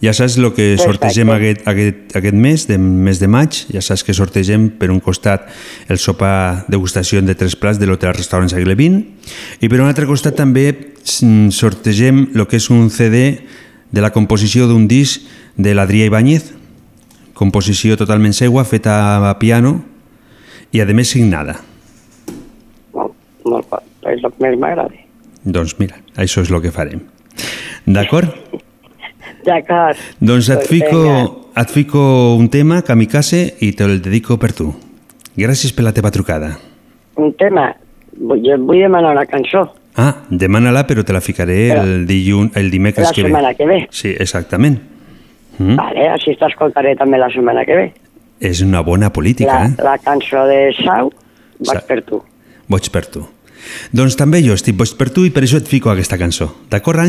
Ja 0.03 0.11
saps 0.13 0.35
el 0.37 0.49
que 0.53 0.75
Perfecte. 0.75 0.83
sortegem 0.83 1.29
aquest, 1.31 1.61
aquest, 1.67 2.15
aquest 2.19 2.35
mes, 2.35 2.65
de 2.67 2.77
mes 2.77 3.17
de 3.19 3.27
maig. 3.31 3.55
Ja 3.71 3.79
saps 3.81 4.03
que 4.03 4.13
sortegem 4.13 4.69
per 4.77 4.91
un 4.91 4.99
costat 4.99 5.47
el 5.87 5.97
sopar 5.97 6.65
degustació 6.67 7.21
de 7.23 7.33
tres 7.33 7.55
plats 7.55 7.79
de 7.79 7.87
l'hotel 7.87 8.13
restaurant 8.13 8.49
segle 8.51 8.75
XX 8.75 9.63
i 9.63 9.69
per 9.69 9.79
un 9.79 9.87
altre 9.87 10.05
costat 10.05 10.35
també 10.35 10.67
mm, 10.75 11.47
sortegem 11.55 12.27
el 12.35 12.45
que 12.45 12.57
és 12.57 12.69
un 12.69 12.89
CD 12.89 13.39
de 13.89 14.01
la 14.01 14.11
composició 14.11 14.67
d'un 14.67 14.85
disc 14.85 15.21
de 15.55 15.73
l'Adrià 15.73 16.05
Ibáñez, 16.11 16.51
composició 17.33 17.95
totalment 17.95 18.33
seua, 18.35 18.65
feta 18.65 19.29
a 19.29 19.39
piano 19.39 19.85
i 20.75 20.81
a 20.83 20.85
més 20.91 21.09
signada. 21.15 21.55
Bo. 22.93 23.09
És 24.05 24.21
el 24.23 24.31
que 24.31 24.43
més 24.43 24.57
m'agrada. 24.59 24.91
Doncs 25.45 25.75
mira, 25.79 25.99
això 26.17 26.41
és 26.43 26.51
el 26.51 26.61
que 26.63 26.71
farem. 26.73 27.01
D'acord? 27.85 28.31
D'acord. 29.45 29.97
Doncs 30.19 30.49
et 30.49 30.57
Pues 30.65 30.69
fico, 30.69 31.01
et 31.55 31.69
fico 31.69 32.35
un 32.35 32.49
tema, 32.49 32.81
Kamikaze, 32.81 33.55
i 33.61 33.71
te'l 33.77 33.99
dedico 34.01 34.37
per 34.41 34.53
tu. 34.57 34.71
Gràcies 35.37 35.73
per 35.75 35.83
la 35.85 35.93
teva 35.93 36.11
trucada. 36.11 36.55
Un 37.21 37.33
tema. 37.37 37.69
Jo 38.15 38.57
vull 38.63 38.79
demanar 38.81 39.11
una 39.13 39.25
cançó. 39.29 39.67
Ah, 39.97 40.23
demana-la, 40.29 40.85
però 40.87 41.03
te 41.05 41.13
la 41.13 41.21
ficaré 41.21 41.69
Però- 41.71 41.83
el, 41.83 42.05
dilluns, 42.07 42.55
el 42.57 42.69
dimecres 42.71 43.07
La 43.07 43.13
que 43.13 43.23
ve. 43.23 43.29
setmana 43.29 43.53
que 43.53 43.65
ve. 43.65 43.87
Sí, 43.91 44.09
exactament. 44.17 44.79
Mm? 45.57 45.75
Vale, 45.77 46.09
així 46.09 46.35
t'escoltaré 46.35 46.95
també 46.99 47.17
la 47.17 47.29
setmana 47.31 47.63
que 47.65 47.75
ve. 47.75 47.85
És 48.39 48.61
una 48.61 48.81
bona 48.81 49.11
política, 49.13 49.53
La, 49.59 49.65
eh? 49.67 49.75
la 49.83 49.97
cançó 49.97 50.45
de 50.45 50.73
Sau, 50.83 51.11
vaig 51.59 51.79
Sa- 51.79 51.85
per 51.87 52.01
tu. 52.03 52.21
Boig 52.67 52.89
per 52.91 53.05
tu. 53.07 53.25
Doncs 53.91 54.15
també 54.19 54.41
jo 54.45 54.53
estic 54.53 54.75
boig 54.77 54.91
per 54.97 55.09
tu 55.09 55.23
i 55.25 55.31
per 55.33 55.43
això 55.43 55.57
et 55.57 55.67
fico 55.67 55.89
aquesta 55.89 56.17
cançó. 56.17 56.51
D'acord? 56.69 56.99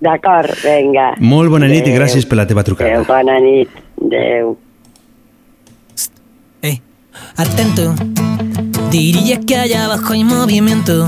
D'acord, 0.00 0.50
vinga. 0.64 1.14
Molt 1.20 1.50
bona 1.50 1.66
nit 1.68 1.86
i 1.86 1.90
Adéu. 1.90 2.00
gràcies 2.00 2.26
per 2.26 2.36
la 2.36 2.46
teva 2.46 2.62
trucada. 2.64 2.90
Adéu, 2.90 3.04
bona 3.06 3.38
nit. 3.40 3.68
Adéu. 4.04 4.56
Ey, 6.62 6.80
atento. 7.36 7.94
Diría 8.90 9.40
que 9.40 9.56
allá 9.56 9.84
abajo 9.86 10.12
hay 10.12 10.24
movimiento. 10.24 11.06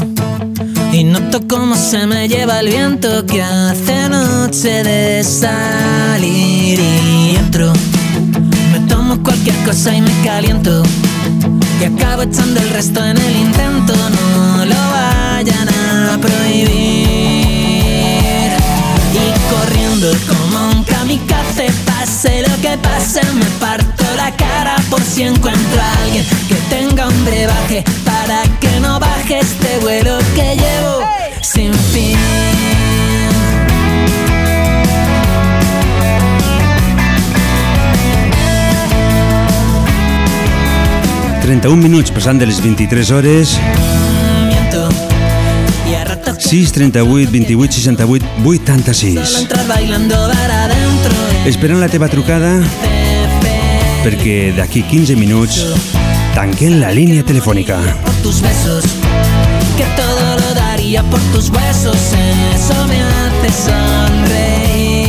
Y 0.92 1.04
noto 1.04 1.40
cómo 1.48 1.74
se 1.74 2.06
me 2.06 2.28
lleva 2.28 2.60
el 2.60 2.68
viento 2.68 3.26
que 3.26 3.42
hace 3.42 4.08
noche 4.08 4.82
de 4.82 5.22
salir 5.24 6.78
y 6.80 7.36
entro. 7.36 7.72
Cualquier 9.46 9.64
cosa 9.64 9.94
y 9.94 10.00
me 10.00 10.10
caliento. 10.24 10.82
Y 11.80 11.84
acabo 11.84 12.22
echando 12.22 12.58
el 12.58 12.68
resto 12.70 12.98
en 13.04 13.16
el 13.16 13.36
intento. 13.36 13.94
No 13.94 14.64
lo 14.64 14.74
vayan 14.74 15.68
a 15.68 16.18
prohibir. 16.20 16.66
Y 19.14 19.32
corriendo 19.48 20.10
como 20.26 20.70
un 20.70 20.82
kamikaze, 20.82 21.70
pase 21.84 22.42
lo 22.42 22.60
que 22.60 22.76
pase, 22.78 23.20
me 23.34 23.44
parto 23.60 24.04
la 24.16 24.34
cara 24.34 24.74
por 24.90 25.00
si 25.00 25.22
encuentro 25.22 25.80
a 25.80 26.02
alguien 26.02 26.26
que 26.48 26.56
tenga 26.68 27.06
un 27.06 27.24
brebaje 27.24 27.84
para 28.04 28.42
que 28.58 28.80
no 28.80 28.98
baje 28.98 29.38
este 29.38 29.78
vuelo 29.78 30.18
que 30.34 30.56
llevo 30.56 31.02
sin 31.40 31.72
fin. 31.72 32.55
31 41.46 41.78
minuts 41.80 42.10
passant 42.10 42.40
de 42.42 42.46
les 42.48 42.56
23 42.58 43.10
hores. 43.12 43.52
Miento. 44.48 44.88
Y 45.88 45.94
a 45.94 46.04
ratos 46.04 46.38
6, 46.40 46.72
38, 46.72 47.30
28, 47.30 47.72
68, 47.72 48.26
86. 48.44 49.14
solo 49.28 49.38
entrar 49.38 49.66
bailando 49.68 50.16
para 50.26 50.64
adentro. 50.64 51.14
Esperant 51.46 51.78
la 51.78 51.86
teva 51.88 52.08
trucada 52.10 52.50
perquè 54.02 54.52
d'aquí 54.58 54.82
15 54.90 55.14
minuts 55.14 55.62
tanquem 56.34 56.80
la 56.82 56.90
línia 56.90 57.22
telefònica. 57.22 57.78
tus 58.24 58.42
besos, 58.42 58.82
que 59.78 59.86
todo 59.94 60.36
lo 60.42 60.54
daría 60.54 61.04
por 61.04 61.20
tus 61.30 61.50
huesos, 61.50 61.96
eso 62.54 62.86
me 62.88 62.98
hace 63.02 63.70
sonreír. 63.70 65.05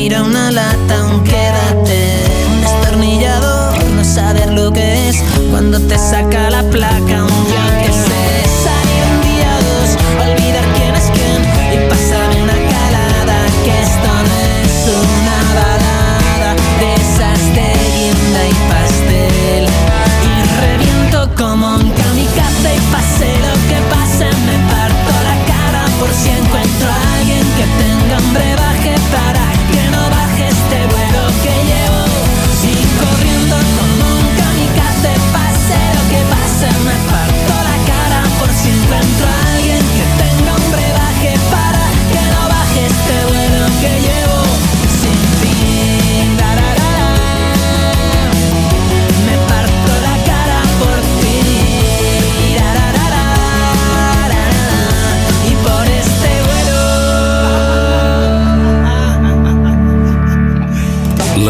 Mentira, 0.00 0.22
una 0.22 0.50
lata, 0.50 1.04
un 1.04 1.22
quédate, 1.24 2.24
un 2.50 2.60
destornillador, 2.62 3.84
no 3.84 4.02
saber 4.02 4.50
lo 4.50 4.72
que 4.72 5.10
es. 5.10 5.22
Cuando 5.50 5.78
te 5.78 5.98
saca 5.98 6.48
la 6.48 6.62
placa, 6.70 7.09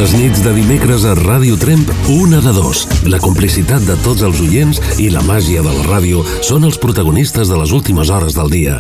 Les 0.01 0.15
nits 0.17 0.39
de 0.41 0.53
dimecres 0.57 1.03
a 1.05 1.11
Ràdio 1.13 1.59
Tremp, 1.61 1.91
una 2.09 2.39
de 2.41 2.55
dos. 2.57 2.87
La 3.13 3.19
complicitat 3.21 3.83
de 3.85 3.99
tots 4.01 4.23
els 4.25 4.39
oients 4.41 4.79
i 4.97 5.11
la 5.13 5.21
màgia 5.27 5.61
de 5.61 5.75
la 5.75 5.83
ràdio 5.85 6.23
són 6.41 6.65
els 6.65 6.79
protagonistes 6.81 7.51
de 7.53 7.59
les 7.61 7.75
últimes 7.77 8.09
hores 8.09 8.33
del 8.33 8.49
dia. 8.49 8.79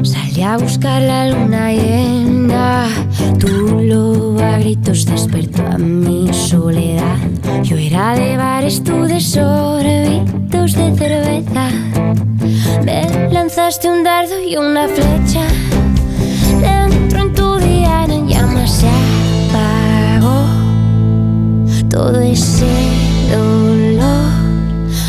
Salí 0.00 0.40
a 0.40 0.56
buscar 0.56 1.02
la 1.02 1.26
luna 1.28 1.66
llena, 1.76 2.88
tu 3.42 3.52
lobo 3.76 4.40
a 4.40 4.56
gritos 4.62 5.04
despertó 5.04 5.66
a 5.68 5.76
mi 5.76 6.32
soledad. 6.32 7.20
Yo 7.62 7.76
era 7.76 8.14
de 8.16 8.38
bares, 8.38 8.82
tú 8.82 9.04
de 9.04 9.20
sorbitos 9.20 10.80
de 10.80 10.96
cerveza. 10.96 11.68
Me 12.88 13.28
lanzaste 13.28 13.90
un 13.90 14.02
dardo 14.02 14.40
y 14.40 14.56
una 14.56 14.88
flecha. 14.88 15.44
Dentro 16.58 17.20
en 17.20 17.34
tu 17.34 17.58
diana 17.58 18.14
en 18.14 18.28
llamas 18.28 18.72
se 18.80 18.88
todo 21.90 22.20
ese 22.20 22.66
dolor, 23.30 24.30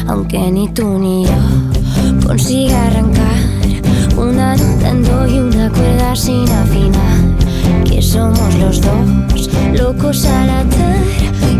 aunque 0.07 0.39
ni 0.51 0.67
tú 0.69 0.97
ni 0.99 1.25
yo 1.25 2.27
consiga 2.27 2.87
arrancar 2.87 3.37
una 4.17 4.55
nota 4.55 5.27
y 5.27 5.39
una 5.39 5.69
cuerda 5.69 6.15
sin 6.15 6.49
afinar. 6.49 7.19
Que 7.85 8.01
somos 8.01 8.55
los 8.55 8.81
dos 8.81 9.49
locos 9.73 10.25
al 10.25 10.49
atar 10.49 10.97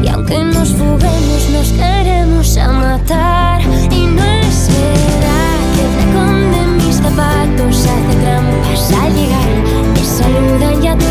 y 0.04 0.08
aunque 0.08 0.44
nos 0.44 0.70
fuguemos 0.70 1.50
nos 1.52 1.72
queremos 1.72 2.58
a 2.58 2.72
matar 2.72 3.62
y 3.91 4.06
no 4.06 4.24
es 4.24 4.70
verdad 4.70 5.58
que 5.74 5.82
el 5.86 5.93
tacón 5.97 6.78
mis 6.78 6.95
zapatos 6.95 7.76
hace 7.86 8.16
trampas 8.24 8.91
al 8.93 9.14
llegar. 9.14 9.52
Te 9.93 10.04
saludan 10.04 10.82
ya 10.82 10.97
tus 10.97 11.11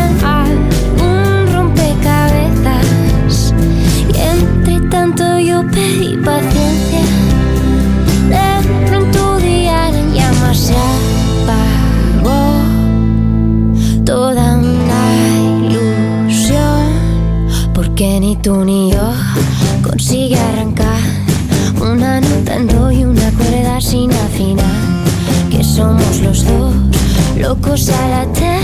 ni 18.31 18.37
tú 18.37 18.63
ni 18.63 18.91
yo 18.91 19.13
consigue 19.83 20.37
arrancar 20.39 21.01
una 21.81 22.21
nota 22.21 22.55
en 22.55 22.67
do 22.67 22.89
y 22.89 23.03
una 23.03 23.29
cuerda 23.31 23.81
sin 23.81 24.09
afinar. 24.13 24.79
Que 25.49 25.61
somos 25.61 26.21
los 26.21 26.45
dos 26.45 26.73
locos 27.35 27.89
al 27.89 28.13
atar 28.23 28.63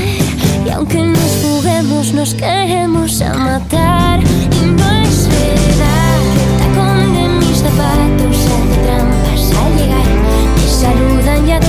Y 0.66 0.70
aunque 0.70 1.02
nos 1.04 1.32
juguemos, 1.44 2.14
nos 2.14 2.34
queremos 2.34 3.22
a 3.22 3.34
matar. 3.34 4.22
Y 4.22 4.66
no 4.80 4.88
es 5.04 5.28
verdad 5.28 6.18
que 6.34 6.44
el 6.46 6.54
tacón 6.62 7.14
de 7.16 7.24
mis 7.40 7.58
zapatos 7.66 8.38
hace 8.54 8.76
trampas 8.86 9.44
al 9.60 9.72
llegar. 9.78 10.10
Me 10.56 10.68
saludan 10.82 11.46
ya 11.46 11.60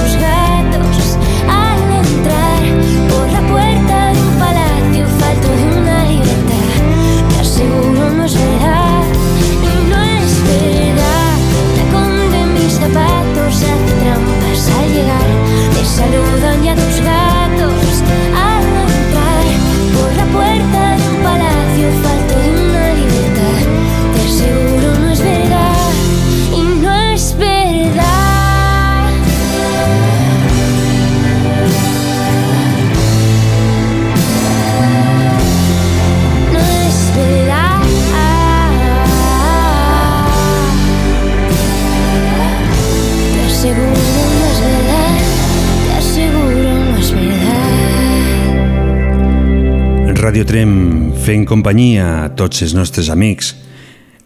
verdad. 50.49 50.65
Radio 50.65 51.13
Trem 51.13 51.13
fent 51.13 51.47
companyia 51.47 52.25
a 52.25 52.29
tots 52.35 52.63
els 52.63 52.75
nostres 52.75 53.11
amics. 53.11 53.55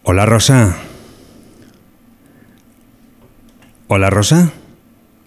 Hola, 0.03 0.25
Rosa. 0.25 0.75
Hola, 3.87 4.09
Rosa. 4.09 4.51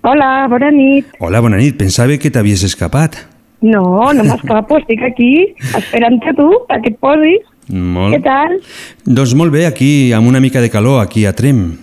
Hola, 0.02 0.46
bona 0.48 0.70
nit. 0.70 1.06
Hola, 1.20 1.40
bona 1.40 1.56
nit. 1.56 1.76
Pensava 1.76 2.16
que 2.16 2.30
t'havies 2.30 2.64
escapat. 2.64 3.16
No, 3.60 4.12
no 4.12 4.24
m'escapo, 4.24 4.78
estic 4.80 5.02
aquí 5.02 5.54
esperant-te 5.76 6.34
tu, 6.36 6.66
perquè 6.68 6.92
et 6.92 6.98
posis. 7.00 7.44
Molt. 7.68 8.14
Què 8.14 8.22
tal? 8.22 8.60
Doncs 9.04 9.34
molt 9.34 9.52
bé, 9.52 9.66
aquí, 9.66 10.12
amb 10.12 10.28
una 10.28 10.40
mica 10.40 10.60
de 10.60 10.70
calor, 10.70 11.02
aquí 11.02 11.26
a 11.26 11.32
Trem. 11.32 11.76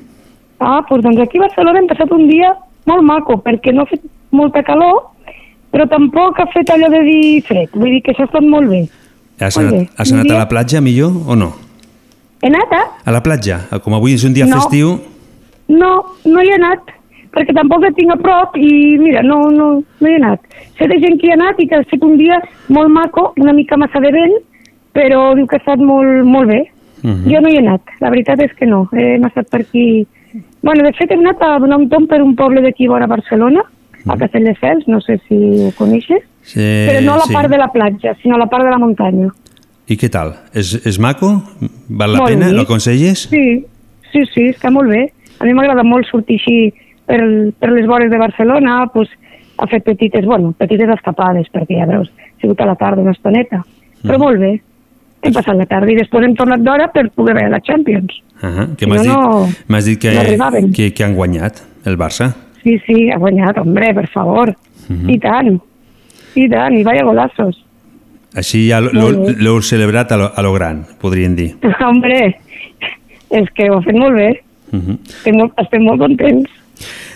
Ah, 0.59 0.81
doncs, 0.89 1.03
doncs 1.03 1.19
aquí 1.19 1.37
a 1.37 1.47
Barcelona 1.47 1.79
hem 1.79 1.87
passat 1.87 2.11
un 2.11 2.27
dia 2.29 2.55
molt 2.85 3.03
maco, 3.03 3.41
perquè 3.43 3.73
no 3.73 3.83
ha 3.83 3.85
fet 3.89 4.01
molta 4.31 4.63
calor, 4.63 5.11
però 5.71 5.87
tampoc 5.89 6.39
ha 6.39 6.47
fet 6.53 6.69
allò 6.69 6.89
de 6.89 7.01
dir 7.03 7.41
fred. 7.43 7.69
Vull 7.75 7.97
dir 7.97 8.01
que 8.01 8.13
s'ha 8.15 8.25
estat 8.25 8.43
molt 8.45 8.69
bé. 8.69 8.87
Has 9.43 9.57
Molt 9.57 9.73
anat, 9.73 9.93
has 9.99 10.11
anat 10.11 10.31
a 10.31 10.37
la 10.39 10.47
platja, 10.49 10.81
millor, 10.81 11.11
o 11.27 11.35
no? 11.35 11.53
He 12.41 12.47
anat, 12.47 12.71
eh? 12.75 12.85
A 13.05 13.11
la 13.11 13.21
platja, 13.23 13.61
com 13.83 13.95
avui 13.97 14.13
és 14.13 14.23
un 14.23 14.33
dia 14.33 14.45
No. 14.45 14.59
festiu, 14.61 14.99
No, 15.67 15.89
no 16.25 16.41
hi 16.43 16.49
he 16.51 16.55
anat, 16.55 16.91
perquè 17.33 17.53
tampoc 17.55 17.81
la 17.81 17.91
tinc 17.95 18.11
a 18.11 18.17
prop 18.19 18.57
i 18.59 18.97
mira, 18.99 19.21
no, 19.23 19.49
no, 19.49 19.67
no 19.99 20.07
hi 20.09 20.11
he 20.11 20.19
anat. 20.19 20.41
Sé 20.77 20.87
de 20.91 20.99
gent 20.99 21.19
que 21.19 21.27
hi 21.27 21.31
ha 21.31 21.37
anat 21.39 21.59
i 21.59 21.67
que 21.67 21.75
ha 21.75 21.81
estat 21.85 22.03
un 22.03 22.17
dia 22.19 22.41
molt 22.67 22.91
maco, 22.91 23.33
una 23.37 23.53
mica 23.53 23.77
massa 23.77 24.01
de 24.03 24.11
vent, 24.11 24.35
però 24.93 25.33
diu 25.35 25.47
que 25.47 25.55
ha 25.55 25.63
estat 25.63 25.79
molt, 25.79 26.25
molt 26.25 26.51
bé. 26.51 26.59
Mhm. 27.01 27.31
Jo 27.31 27.41
no 27.41 27.49
hi 27.49 27.55
he 27.55 27.63
anat, 27.63 27.81
la 28.01 28.09
veritat 28.09 28.43
és 28.43 28.51
que 28.59 28.65
no. 28.65 28.87
Hem 28.91 29.25
estat 29.25 29.49
per 29.49 29.61
aquí... 29.61 30.05
Bueno, 30.63 30.83
de 30.83 30.93
fet 30.93 31.11
hem 31.11 31.19
anat 31.19 31.41
a 31.41 31.59
donar 31.59 31.77
un 31.77 31.89
tomb 31.89 32.07
per 32.09 32.21
un 32.21 32.35
poble 32.35 32.61
d'aquí 32.61 32.87
vora 32.87 33.07
Barcelona, 33.07 33.63
a 34.07 34.17
Castelldefels, 34.17 34.87
no 34.87 34.99
sé 35.01 35.19
si 35.27 35.35
ho 35.67 35.71
coneixes, 35.77 36.23
sí, 36.41 36.59
però 36.59 37.01
no 37.05 37.15
la 37.17 37.27
sí. 37.29 37.33
part 37.33 37.49
de 37.49 37.57
la 37.57 37.69
platja, 37.71 38.15
sinó 38.21 38.37
la 38.37 38.47
part 38.51 38.65
de 38.65 38.71
la 38.71 38.77
muntanya. 38.81 39.29
I 39.87 39.97
què 39.99 40.09
tal? 40.09 40.33
És, 40.55 40.73
és 40.87 40.97
maco? 40.99 41.29
Val 41.89 42.13
la 42.13 42.19
Molt 42.23 42.31
pena? 42.31 42.45
bonic. 42.47 42.55
Lo 42.57 42.63
aconselles? 42.67 43.27
Sí, 43.29 43.65
sí, 44.11 44.23
sí, 44.33 44.49
està 44.53 44.71
molt 44.71 44.89
bé. 44.89 45.05
A 45.39 45.45
mi 45.45 45.53
m'agrada 45.53 45.83
molt 45.83 46.07
sortir 46.07 46.37
així 46.39 46.73
per, 47.05 47.19
per 47.59 47.71
les 47.73 47.87
vores 47.87 48.09
de 48.11 48.17
Barcelona, 48.21 48.85
pues, 48.93 49.09
a 49.57 49.67
fer 49.67 49.81
petites, 49.83 50.25
bueno, 50.25 50.53
petites 50.57 50.89
escapades, 50.89 51.47
perquè 51.51 51.79
ja 51.81 51.85
veus, 51.89 52.07
ha 52.15 52.39
sigut 52.41 52.61
a 52.63 52.65
la 52.71 52.75
tarda 52.79 53.01
una 53.03 53.11
estoneta. 53.11 53.59
Però 54.03 54.17
molt 54.19 54.39
bé, 54.39 54.53
hem 55.23 55.33
passat 55.35 55.55
la 55.55 55.65
tarda 55.67 55.91
i 55.91 55.95
després 55.99 56.25
hem 56.27 56.33
tornat 56.35 56.63
d'hora 56.63 56.87
per 56.91 57.09
poder 57.15 57.35
veure 57.37 57.51
la 57.51 57.59
Champions. 57.63 58.21
Uh 58.43 58.73
que 58.75 58.85
Si 58.85 58.89
m'has 58.91 59.05
no, 59.07 59.19
no- 59.21 59.45
dit, 59.47 59.85
dit 59.85 59.99
que, 60.01 60.11
no 60.13 60.19
arribaven. 60.21 60.71
que, 60.73 60.89
que 60.93 61.03
han 61.05 61.13
guanyat 61.15 61.61
el 61.85 61.97
Barça. 61.97 62.33
Sí, 62.63 62.77
sí, 62.87 63.09
ha 63.11 63.17
guanyat, 63.19 63.57
hombre, 63.59 63.93
per 63.93 64.07
favor. 64.09 64.53
Mhm. 64.89 65.09
I 65.09 65.19
tant, 65.19 65.61
i 66.35 66.47
tant, 66.49 66.73
i 66.79 66.83
vaya 66.83 67.03
golazos. 67.03 67.59
Així 68.35 68.67
ja 68.69 68.79
l'heu 68.81 69.59
celebrat 69.61 70.11
a 70.11 70.17
lo, 70.17 70.31
a 70.35 70.41
lo 70.41 70.53
gran, 70.53 70.85
podríem 70.99 71.35
dir. 71.35 71.51
hombre, 71.87 72.35
és 73.29 73.49
que 73.55 73.69
ho 73.69 73.77
ha 73.79 73.81
fet 73.85 73.95
molt 73.95 74.15
bé, 74.15 74.31
Uh 74.73 74.79
-huh. 74.79 74.97
estem 75.05 75.35
molt, 75.37 75.53
estem 75.61 75.83
molt 75.83 75.99
contents. 76.01 76.49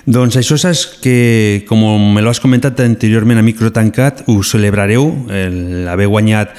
Doncs 0.05 0.35
això 0.37 0.57
saps 0.57 0.85
que, 1.01 1.65
com 1.67 1.79
me 2.13 2.21
l'has 2.21 2.39
comentat 2.39 2.79
anteriorment 2.79 3.39
a 3.39 3.41
micro 3.41 3.71
tancat, 3.71 4.21
ho 4.27 4.43
celebrareu, 4.43 5.25
el- 5.31 5.87
haver 5.87 6.05
guanyat 6.07 6.49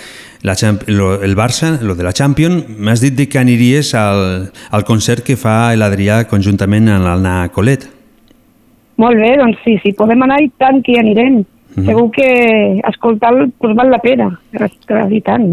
la, 0.43 0.55
lo, 0.89 1.23
el 1.23 1.37
Barça, 1.37 1.81
lo 1.81 1.95
de 1.95 2.03
la 2.03 2.13
Champions. 2.13 2.65
M'has 2.79 3.01
dit 3.01 3.29
que 3.29 3.39
aniries 3.39 3.95
al, 3.95 4.51
al 4.71 4.85
concert 4.85 5.23
que 5.23 5.37
fa 5.37 5.73
l'Adrià 5.77 6.25
conjuntament 6.27 6.89
amb 6.89 7.05
l'Anna 7.05 7.49
Colet. 7.51 7.87
Molt 8.99 9.17
bé, 9.17 9.37
doncs 9.39 9.59
sí, 9.65 9.77
sí, 9.83 9.93
podem 9.97 10.23
anar 10.27 10.41
i 10.43 10.51
tant 10.59 10.83
que 10.83 10.93
hi 10.93 10.99
anirem. 11.01 11.41
Mhm. 11.77 11.87
Segur 11.87 12.11
que 12.11 12.81
escoltar-lo 12.89 13.49
pues, 13.59 13.75
val 13.79 13.91
la 13.93 14.01
pena, 14.03 14.33
i 15.15 15.21
tant. 15.23 15.53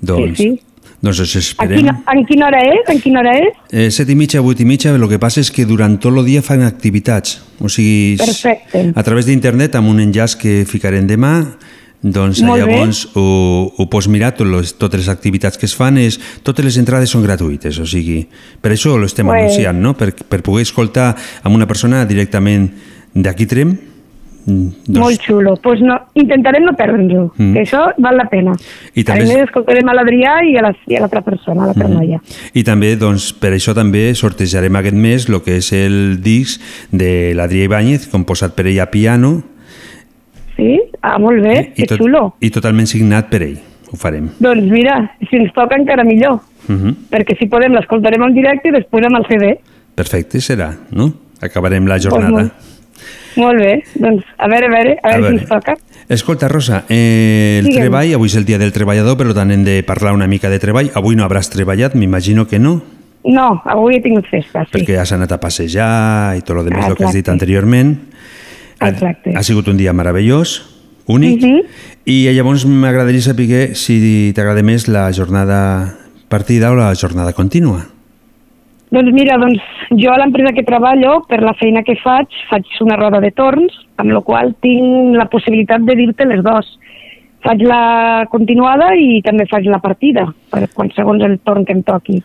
Doncs, 0.00 0.36
Sí, 0.38 0.48
sí. 0.56 0.60
doncs 1.00 1.20
us 1.20 1.34
En 1.36 1.40
esperem. 1.42 1.78
quina, 1.78 2.02
en 2.12 2.24
quina 2.26 2.46
hora 2.48 2.60
és? 2.64 2.88
En 2.88 3.00
quina 3.00 3.20
hora 3.20 3.36
és? 3.38 3.52
Eh, 3.70 3.90
set 3.90 4.10
i 4.10 4.16
mitja, 4.16 4.40
vuit 4.40 4.58
i 4.60 4.64
mitja, 4.64 4.90
el 4.94 5.08
que 5.08 5.18
passa 5.18 5.40
és 5.40 5.50
que 5.52 5.64
durant 5.64 5.98
tot 6.00 6.16
el 6.16 6.24
dia 6.24 6.42
fan 6.42 6.62
activitats. 6.62 7.40
O 7.60 7.68
sigui, 7.68 8.16
Perfecte. 8.18 8.92
a 8.94 9.02
través 9.02 9.26
d'internet, 9.26 9.76
amb 9.76 9.88
un 9.88 10.00
enllaç 10.00 10.34
que 10.36 10.64
ficarem 10.66 11.06
demà, 11.06 11.56
doncs 12.04 12.42
Molt 12.44 12.60
bé. 12.60 12.70
llavors 12.76 13.08
ho, 13.16 13.72
ho 13.78 13.86
pots 13.88 14.06
mirar, 14.12 14.34
tot 14.36 14.46
les, 14.46 14.74
totes 14.76 15.00
les 15.00 15.08
activitats 15.08 15.56
que 15.56 15.64
es 15.64 15.72
fan, 15.74 15.96
és, 15.96 16.18
totes 16.44 16.62
les 16.66 16.76
entrades 16.76 17.08
són 17.08 17.24
gratuïtes, 17.24 17.78
o 17.80 17.86
sigui, 17.88 18.26
per 18.60 18.74
això 18.76 18.92
ho 18.92 19.02
estem 19.08 19.24
Pues- 19.26 19.40
anunciant, 19.40 19.80
no? 19.80 19.94
per, 19.96 20.12
per 20.14 20.42
poder 20.44 20.62
escoltar 20.68 21.14
amb 21.42 21.56
una 21.56 21.66
persona 21.66 22.04
directament 22.04 22.68
d'aquí 23.14 23.46
Trem, 23.48 23.70
mm, 24.44 24.68
doncs, 24.86 24.98
Molt 25.00 25.20
xulo. 25.24 25.56
Pues 25.62 25.80
no, 25.80 25.96
intentarem 26.12 26.64
no 26.66 26.74
perdre'ns-ho, 26.76 27.32
Mm. 27.38 27.54
que 27.54 27.62
això 27.62 27.94
val 27.96 28.18
la 28.18 28.28
pena. 28.28 28.52
I 28.94 29.02
també 29.02 29.40
A 29.40 29.44
escoltarem 29.44 29.88
a 29.88 29.94
l'Adrià 29.94 30.44
i 30.44 30.58
a 30.58 30.62
la- 30.62 30.76
l'altra 31.00 31.22
persona, 31.22 31.62
a 31.62 31.66
l'altra 31.68 31.88
Mhm. 31.88 31.94
noia. 31.96 32.20
I 32.52 32.62
també, 32.64 32.96
doncs, 32.96 33.32
per 33.32 33.54
això 33.54 33.72
també 33.74 34.14
sortejarem 34.14 34.76
aquest 34.76 34.94
mes 34.94 35.26
el 35.30 35.40
que 35.40 35.56
és 35.56 35.72
el 35.72 36.20
disc 36.20 36.60
de 36.92 37.32
l'Adrià 37.34 37.64
Ibáñez, 37.64 38.08
composat 38.10 38.54
per 38.54 38.66
ell 38.66 38.80
a 38.80 38.90
piano 38.90 39.42
Sí? 40.56 40.80
Ah, 41.02 41.18
molt 41.18 41.42
bé, 41.42 41.72
i, 41.76 41.86
que 41.86 41.96
xulo. 41.96 42.34
i 42.40 42.50
totalment 42.50 42.86
signat 42.86 43.28
per 43.28 43.42
ell. 43.42 43.58
Ho 43.92 43.96
farem. 43.96 44.28
Doncs 44.38 44.70
mira, 44.70 45.10
si 45.28 45.36
ens 45.36 45.52
toca 45.54 45.76
encara 45.76 46.04
millor, 46.04 46.40
Uh 46.66 46.72
-huh. 46.80 46.94
perquè 47.10 47.36
si 47.38 47.44
podem 47.46 47.72
l'escoltarem 47.74 48.22
en 48.22 48.32
directe 48.34 48.68
i 48.68 48.72
després 48.72 49.04
amb 49.06 49.16
el 49.16 49.26
CD. 49.28 49.58
Perfecte, 49.94 50.38
serà, 50.40 50.74
no? 50.90 51.12
Acabarem 51.40 51.84
la 51.86 51.96
Pues 51.96 52.04
jornada. 52.04 52.30
molt, 52.30 52.52
molt 53.36 53.58
bé, 53.60 53.82
doncs 53.94 54.24
a 54.38 54.48
veure, 54.48 54.66
a 54.66 54.70
veure, 54.70 54.98
a, 55.02 55.08
veure, 55.10 55.28
si 55.28 55.34
ens 55.40 55.48
toca. 55.48 55.74
Escolta, 56.08 56.48
Rosa, 56.48 56.84
eh, 56.88 57.58
el 57.58 57.66
Digue'm. 57.66 57.80
treball, 57.80 58.14
avui 58.14 58.26
és 58.28 58.36
el 58.36 58.44
dia 58.46 58.56
del 58.58 58.72
treballador, 58.72 59.16
però 59.18 59.34
tant 59.34 59.50
hem 59.50 59.62
de 59.64 59.82
parlar 59.82 60.14
una 60.14 60.26
mica 60.26 60.48
de 60.48 60.58
treball. 60.58 60.90
Avui 60.94 61.16
no 61.16 61.24
hauràs 61.28 61.50
treballat, 61.50 61.94
m'imagino 61.94 62.46
que 62.46 62.58
no, 62.58 62.82
No, 63.26 63.62
avui 63.64 63.96
he 63.96 64.00
tingut 64.02 64.26
festa, 64.26 64.64
sí. 64.66 64.70
perquè 64.78 64.98
has 64.98 65.10
anat 65.12 65.32
a 65.32 65.40
passejar 65.40 66.36
i 66.36 66.42
tot 66.42 66.58
el 66.58 66.66
el 66.66 66.94
que 66.94 67.04
has 67.04 67.12
dit 67.12 67.24
Exacte. 67.26 67.30
anteriorment. 67.30 67.98
Ha, 68.80 68.88
Exacte. 68.88 69.32
ha 69.36 69.42
sigut 69.42 69.68
un 69.68 69.76
dia 69.76 69.92
meravellós, 69.92 70.62
únic, 71.06 71.42
Mhm. 71.42 71.60
i 72.04 72.28
llavors 72.32 72.66
m'agradaria 72.66 73.20
saber 73.20 73.74
si 73.76 74.32
t'agrada 74.34 74.62
més 74.62 74.88
la 74.88 75.10
jornada 75.12 75.94
partida 76.28 76.72
o 76.72 76.74
la 76.74 76.94
jornada 76.94 77.32
contínua. 77.32 77.86
Doncs 78.90 79.12
mira, 79.12 79.36
doncs 79.38 79.60
jo 79.90 80.12
a 80.12 80.18
l'empresa 80.18 80.52
que 80.54 80.62
treballo, 80.62 81.24
per 81.28 81.42
la 81.42 81.54
feina 81.54 81.82
que 81.82 81.96
faig, 81.96 82.28
faig 82.48 82.64
una 82.80 82.96
roda 82.96 83.20
de 83.20 83.32
torns, 83.32 83.72
amb 83.96 84.12
la 84.12 84.20
qual 84.20 84.54
tinc 84.60 85.16
la 85.16 85.26
possibilitat 85.26 85.82
de 85.82 85.96
dir-te 85.96 86.24
les 86.26 86.44
dues. 86.44 86.66
Faig 87.42 87.60
la 87.66 88.26
continuada 88.30 88.94
i 88.96 89.20
també 89.20 89.46
faig 89.50 89.66
la 89.66 89.80
partida, 89.80 90.32
per 90.50 90.68
quan 90.72 90.92
segons 90.94 91.22
el 91.22 91.40
torn 91.40 91.64
que 91.64 91.72
em 91.72 91.82
toqui. 91.82 92.22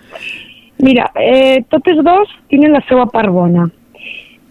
Mira, 0.80 1.10
eh, 1.16 1.64
totes 1.70 1.98
dos 2.04 2.30
tenen 2.50 2.72
la 2.72 2.84
seva 2.88 3.08
part 3.08 3.30
bona. 3.30 3.70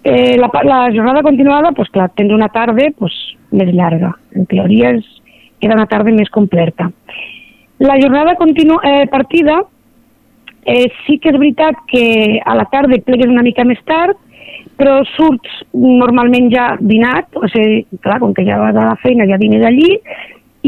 Eh, 0.04 0.36
la, 0.38 0.50
la 0.64 0.92
jornada 0.94 1.22
continuada, 1.22 1.72
pues 1.72 1.90
clar, 1.90 2.10
tens 2.14 2.32
una 2.32 2.48
tarda 2.48 2.90
pues, 2.98 3.14
més 3.50 3.72
llarga. 3.74 4.12
En 4.34 4.46
teoria 4.46 4.94
és, 4.96 5.08
queda 5.60 5.76
una 5.76 5.88
tarda 5.90 6.14
més 6.14 6.30
completa. 6.30 6.90
La 7.78 7.98
jornada 8.00 8.36
continu 8.38 8.78
eh, 8.82 9.06
partida 9.10 9.60
eh, 10.64 10.88
sí 11.04 11.18
que 11.18 11.32
és 11.32 11.38
veritat 11.38 11.84
que 11.90 12.40
a 12.44 12.54
la 12.58 12.66
tarda 12.70 12.98
plegues 13.04 13.30
una 13.30 13.44
mica 13.46 13.64
més 13.66 13.80
tard, 13.86 14.16
però 14.78 15.00
surts 15.16 15.62
normalment 15.74 16.50
ja 16.52 16.70
dinat, 16.80 17.34
o 17.34 17.48
sigui, 17.50 17.84
clar, 18.04 18.20
com 18.22 18.34
que 18.34 18.44
ja 18.46 18.58
vas 18.60 18.76
a 18.76 18.90
la 18.92 18.98
feina, 19.02 19.26
ja 19.26 19.38
dines 19.40 19.64
allí, 19.66 19.96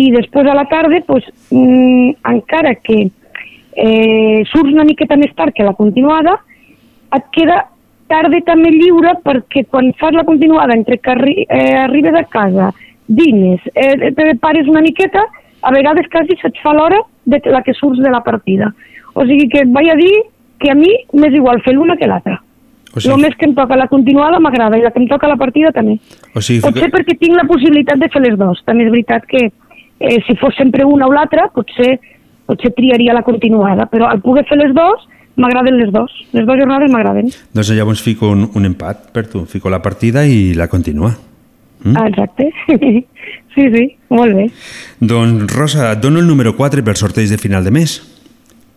i 0.00 0.10
després 0.14 0.48
a 0.48 0.54
la 0.56 0.66
tarda, 0.70 1.02
pues, 1.06 1.26
mm, 1.50 2.16
encara 2.32 2.74
que 2.82 2.98
eh, 3.76 4.42
surts 4.50 4.72
una 4.72 4.86
miqueta 4.86 5.18
més 5.18 5.34
tard 5.36 5.54
que 5.54 5.66
la 5.66 5.76
continuada, 5.78 6.38
et 7.14 7.30
queda 7.34 7.64
tarda 8.10 8.40
també 8.46 8.72
lliure 8.74 9.14
perquè 9.24 9.64
quan 9.70 9.92
fas 10.00 10.12
la 10.18 10.24
continuada 10.28 10.74
entre 10.76 10.98
que 10.98 11.10
arri 11.14 11.34
eh, 11.48 11.76
arribes 11.86 12.14
a 12.18 12.24
casa, 12.30 12.72
dines, 13.06 13.60
eh, 13.74 14.10
te 14.16 14.34
pares 14.42 14.68
una 14.68 14.82
miqueta, 14.84 15.22
a 15.62 15.70
vegades 15.74 16.06
quasi 16.12 16.36
se't 16.42 16.58
fa 16.62 16.72
l'hora 16.76 17.00
de 17.24 17.40
la 17.52 17.62
que 17.62 17.74
surts 17.74 17.98
de 18.02 18.10
la 18.10 18.22
partida. 18.26 18.72
O 19.14 19.24
sigui 19.26 19.48
que 19.52 19.64
et 19.64 19.72
vaig 19.74 19.90
a 19.92 19.96
dir 19.98 20.12
que 20.60 20.70
a 20.70 20.74
mi 20.76 20.90
m'és 21.12 21.34
igual 21.34 21.60
fer 21.64 21.74
l'una 21.74 21.96
que 21.96 22.06
l'altra. 22.06 22.40
O 22.94 23.00
Sí. 23.00 23.08
El 23.08 23.20
més 23.22 23.36
que 23.38 23.46
em 23.46 23.54
toca 23.54 23.76
la 23.78 23.86
continuada 23.86 24.40
m'agrada 24.42 24.76
i 24.78 24.82
la 24.82 24.90
que 24.90 24.98
em 24.98 25.06
toca 25.08 25.28
la 25.28 25.36
partida 25.36 25.70
també. 25.70 25.98
O 26.34 26.40
sigui, 26.42 26.60
Potser 26.60 26.84
fica- 26.88 26.96
perquè 26.96 27.18
tinc 27.18 27.36
la 27.36 27.44
possibilitat 27.46 27.98
de 28.02 28.08
fer 28.10 28.22
les 28.22 28.36
dues. 28.38 28.62
També 28.66 28.84
és 28.84 28.90
veritat 28.90 29.26
que 29.30 29.44
eh, 30.00 30.18
si 30.26 30.34
fos 30.40 30.56
sempre 30.56 30.84
una 30.84 31.06
o 31.06 31.12
l'altra, 31.12 31.48
potser, 31.54 32.00
potser 32.46 32.72
triaria 32.74 33.12
la 33.14 33.22
continuada, 33.22 33.86
però 33.86 34.08
al 34.10 34.20
poder 34.20 34.44
fer 34.48 34.58
les 34.58 34.74
dues, 34.74 35.06
m'agraden 35.36 35.76
les 35.78 35.92
dues. 35.92 36.12
Les 36.32 36.46
dues 36.46 36.58
jornades 36.58 36.90
m'agraden. 36.90 37.30
Doncs 37.54 37.70
llavors 37.76 38.02
fico 38.02 38.30
un, 38.30 38.48
un 38.54 38.64
empat 38.66 39.10
per 39.12 39.26
tu. 39.28 39.44
Fico 39.46 39.70
la 39.70 39.80
partida 39.82 40.24
i 40.26 40.54
la 40.54 40.68
continua. 40.68 41.12
Mm? 41.84 41.96
Ah, 41.96 42.08
exacte. 42.08 42.50
sí, 43.54 43.64
sí, 43.74 43.84
molt 44.10 44.34
bé. 44.36 44.50
Doncs, 45.00 45.46
Rosa, 45.54 45.92
et 45.92 46.00
dono 46.02 46.20
el 46.20 46.26
número 46.28 46.54
4 46.56 46.84
per 46.84 46.96
sorteig 47.00 47.30
de 47.30 47.38
final 47.38 47.64
de 47.64 47.70
mes. 47.70 48.00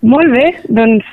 Molt 0.02 0.32
bé, 0.32 0.48
doncs 0.70 1.04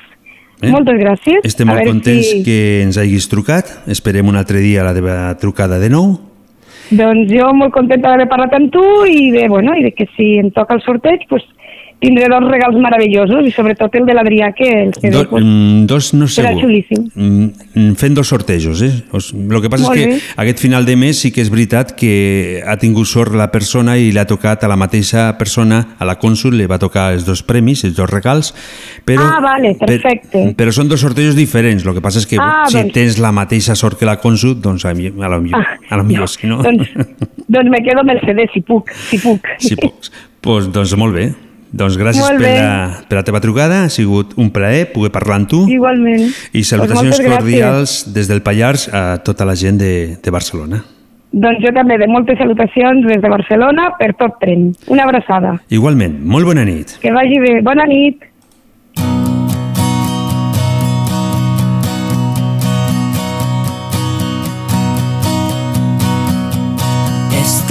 Eh? 0.61 0.69
moltes 0.69 0.93
gràcies. 1.01 1.39
Estem 1.43 1.65
molt 1.65 1.87
contents 1.87 2.27
si- 2.29 2.43
que 2.45 2.83
ens 2.83 2.97
hagis 3.01 3.25
trucat. 3.31 3.65
Esperem 3.89 4.27
un 4.29 4.35
altre 4.37 4.59
dia 4.61 4.83
la 4.85 4.93
teva 4.93 5.15
trucada 5.41 5.79
de 5.81 5.89
nou. 5.89 6.19
Doncs 6.91 7.31
jo 7.33 7.47
molt 7.57 7.73
contenta 7.73 8.11
d'haver 8.11 8.27
parlat 8.29 8.53
amb 8.53 8.69
tu 8.69 8.83
i 9.09 9.31
de, 9.33 9.47
bueno, 9.49 9.73
i 9.73 9.81
de 9.81 9.91
que 9.97 10.05
si 10.15 10.35
em 10.37 10.51
toca 10.53 10.75
el 10.75 10.83
sorteig, 10.85 11.23
pues, 11.29 11.41
tindré 12.01 12.25
dos 12.31 12.43
regals 12.49 12.75
meravellosos 12.81 13.45
i 13.45 13.51
sobretot 13.53 13.93
el 13.99 14.07
de 14.09 14.15
l'Adrià 14.17 14.47
que 14.57 14.67
els 14.87 14.97
que 14.99 15.11
Do, 15.13 15.21
pues, 15.29 15.43
mm, 15.45 15.85
dos 15.85 16.13
no 16.17 16.25
serà 16.25 16.49
segur. 16.49 16.63
xulíssim. 16.65 17.03
Mm, 17.13 17.93
Fent 18.01 18.15
dos 18.17 18.27
sortejos, 18.33 18.81
eh? 18.81 18.91
El 19.13 19.61
que 19.61 19.69
passa 19.69 19.85
Molt 19.85 19.97
és 19.97 20.01
que 20.01 20.11
bé. 20.15 20.19
aquest 20.43 20.59
final 20.59 20.85
de 20.85 20.95
mes 20.97 21.19
sí 21.21 21.31
que 21.31 21.41
és 21.45 21.49
veritat 21.53 21.93
que 21.95 22.63
ha 22.65 22.75
tingut 22.81 23.05
sort 23.05 23.35
la 23.37 23.51
persona 23.51 23.97
i 24.01 24.11
l'ha 24.11 24.25
tocat 24.25 24.63
a 24.63 24.67
la 24.67 24.75
mateixa 24.75 25.37
persona, 25.37 25.95
a 25.99 26.05
la 26.09 26.17
cònsul, 26.19 26.57
li 26.57 26.65
va 26.65 26.79
tocar 26.81 27.11
els 27.13 27.23
dos 27.25 27.43
premis, 27.43 27.83
els 27.85 27.95
dos 27.95 28.09
regals, 28.09 28.53
però... 29.05 29.21
Ah, 29.21 29.39
vale, 29.39 29.75
perfecte. 29.79 30.31
Per, 30.31 30.55
però 30.57 30.71
són 30.73 30.89
dos 30.89 30.99
sortejos 31.05 31.35
diferents, 31.37 31.85
el 31.85 31.93
que 31.93 32.01
passa 32.01 32.17
és 32.19 32.25
que 32.27 32.37
Ah, 32.41 32.65
si 32.67 32.77
doncs- 32.79 32.93
tens 32.93 33.19
la 33.21 33.31
mateixa 33.31 33.75
sort 33.75 33.99
que 33.99 34.05
la 34.09 34.17
cònsul, 34.19 34.57
doncs 34.59 34.85
a, 34.85 34.93
mi, 34.97 35.07
a 35.07 35.29
lo 35.29 35.39
millor, 35.39 35.61
Ah, 35.61 35.77
a 35.91 35.97
lo 35.97 36.03
millor 36.03 36.21
no, 36.25 36.27
si 36.27 36.47
no... 36.47 36.61
Doncs, 36.63 36.89
doncs 37.47 37.69
me 37.69 37.83
quedo 37.85 37.99
amb 38.01 38.09
el 38.09 38.19
CD, 38.25 38.49
si 38.53 38.61
puc, 38.61 38.89
si 39.09 39.19
puc. 39.21 39.45
Si 39.59 39.75
pots. 39.75 40.11
Pues, 40.41 40.65
doncs 40.73 40.95
molt 40.97 41.13
bé. 41.13 41.29
Doncs 41.71 41.95
gràcies 41.95 42.25
per 42.35 42.39
la, 42.41 43.01
per 43.07 43.19
la 43.21 43.23
teva 43.23 43.39
trucada, 43.43 43.85
ha 43.85 43.91
sigut 43.91 44.33
un 44.35 44.49
plaer 44.51 44.89
poder 44.91 45.11
parlar 45.15 45.39
amb 45.39 45.51
tu 45.51 45.61
Igualment. 45.71 46.25
i 46.51 46.65
salutacions 46.67 47.15
Doncs 47.15 47.21
moltes 47.21 47.37
cordials 47.37 47.93
des 48.11 48.27
del 48.27 48.41
Pallars 48.43 48.89
a 48.91 49.21
tota 49.23 49.47
la 49.47 49.55
gent 49.55 49.79
de, 49.79 49.93
de 50.19 50.33
Barcelona. 50.35 50.81
Doncs 51.31 51.63
jo 51.63 51.71
també, 51.71 51.95
de 51.95 52.09
moltes 52.11 52.35
salutacions 52.41 53.07
des 53.07 53.21
de 53.23 53.29
Barcelona 53.31 53.93
per 53.95 54.11
tot 54.19 54.35
tren. 54.41 54.73
Una 54.91 55.05
abraçada. 55.07 55.55
Igualment, 55.71 56.17
molt 56.27 56.49
bona 56.49 56.65
nit. 56.67 56.97
Que 56.99 57.13
vagi 57.15 57.39
bé. 57.39 57.53
Bona 57.63 57.87
nit. 57.87 58.27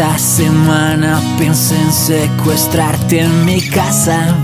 Esta 0.01 0.19
semana 0.19 1.21
pensé 1.39 1.77
en 1.79 1.93
secuestrarte 1.93 3.21
en 3.21 3.45
mi 3.45 3.61
casa. 3.61 4.35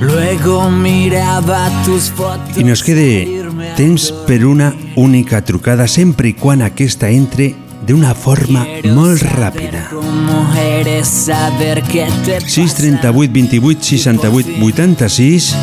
Luego 0.00 0.70
miraba 0.70 1.68
tus 1.84 2.04
fotos. 2.04 2.56
I 2.56 2.64
nos 2.64 2.82
quede 2.82 3.44
temps 3.76 4.14
per 4.26 4.46
una 4.46 4.74
única 4.94 5.44
trucada 5.44 5.86
sempre 5.86 6.28
i 6.28 6.32
quan 6.32 6.62
aquesta 6.62 7.10
entre 7.12 7.54
d'una 7.84 8.14
forma 8.14 8.64
molt 8.96 9.20
ràpida. 9.36 9.90
Como 9.92 10.40
eres 10.56 11.06
saber 11.06 11.82
que 11.82 12.08
te 12.24 12.40
638 12.40 13.30
28 13.30 13.84
68 13.84 14.56
86 14.64 15.54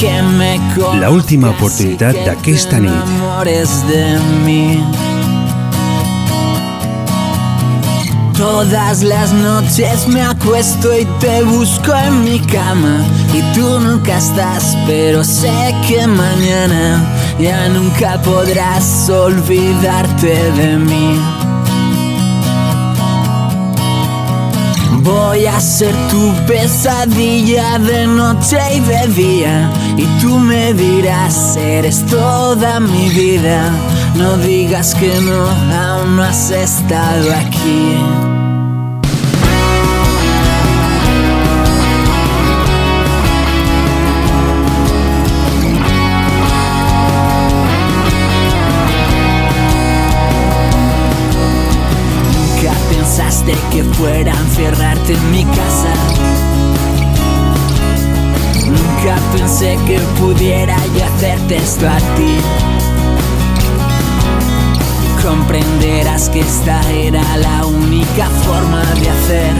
que 0.00 0.22
me 0.22 0.56
La 0.98 1.10
última 1.10 1.50
oportunitat 1.50 2.24
d'aquesta 2.24 2.80
nit. 2.80 3.04
Todas 8.36 9.02
las 9.02 9.32
noches 9.32 10.06
me 10.08 10.20
acuesto 10.20 10.94
y 10.94 11.06
te 11.20 11.42
busco 11.42 11.94
en 11.94 12.22
mi 12.22 12.38
cama 12.38 13.02
y 13.32 13.40
tú 13.54 13.80
nunca 13.80 14.18
estás, 14.18 14.76
pero 14.86 15.24
sé 15.24 15.74
que 15.88 16.06
mañana 16.06 17.02
ya 17.40 17.66
nunca 17.70 18.20
podrás 18.20 19.08
olvidarte 19.08 20.52
de 20.52 20.76
mí. 20.76 21.18
Voy 25.00 25.46
a 25.46 25.58
ser 25.58 25.94
tu 26.10 26.34
pesadilla 26.46 27.78
de 27.78 28.08
noche 28.08 28.58
y 28.74 28.80
de 28.80 29.06
día 29.06 29.70
Y 29.96 30.04
tú 30.20 30.36
me 30.36 30.74
dirás, 30.74 31.56
eres 31.56 32.04
toda 32.06 32.80
mi 32.80 33.08
vida 33.10 33.70
No 34.16 34.38
digas 34.38 34.94
que 34.94 35.12
no, 35.20 35.46
aún 35.46 36.16
no 36.16 36.22
has 36.22 36.50
estado 36.50 37.30
aquí 37.32 37.96
Nunca 52.32 52.72
pensaste 52.88 53.54
que 53.70 53.84
fuera 53.84 54.32
a 54.32 54.40
encerrarte 54.40 55.12
en 55.12 55.30
mi 55.30 55.44
casa. 55.44 55.92
Nunca 58.66 59.16
pensé 59.36 59.78
que 59.86 59.98
pudiera 60.18 60.76
yo 60.96 61.04
hacerte 61.04 61.56
esto 61.56 61.86
a 61.86 61.98
ti. 62.16 62.75
Comprenderás 65.26 66.30
que 66.30 66.38
esta 66.38 66.80
era 66.92 67.36
la 67.38 67.66
única 67.66 68.30
forma 68.46 68.80
de 68.94 69.10
hacer 69.10 69.54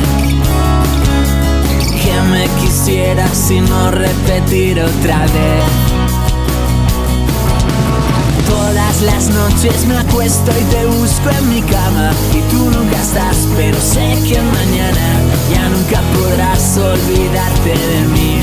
que 2.04 2.20
me 2.30 2.46
quisieras 2.60 3.50
y 3.50 3.60
no 3.62 3.90
repetir 3.90 4.80
otra 4.80 5.18
vez. 5.22 5.64
Todas 8.48 9.02
las 9.02 9.28
noches 9.30 9.86
me 9.86 9.96
acuesto 9.98 10.52
y 10.52 10.64
te 10.66 10.86
busco 10.86 11.30
en 11.30 11.48
mi 11.48 11.62
cama 11.62 12.12
y 12.32 12.40
tú 12.52 12.70
nunca 12.70 13.02
estás, 13.02 13.36
pero 13.56 13.76
sé 13.80 14.22
que 14.24 14.40
mañana 14.40 15.20
ya 15.50 15.68
nunca 15.68 16.00
podrás 16.14 16.78
olvidarte 16.78 17.70
de 17.70 18.00
mí. 18.12 18.38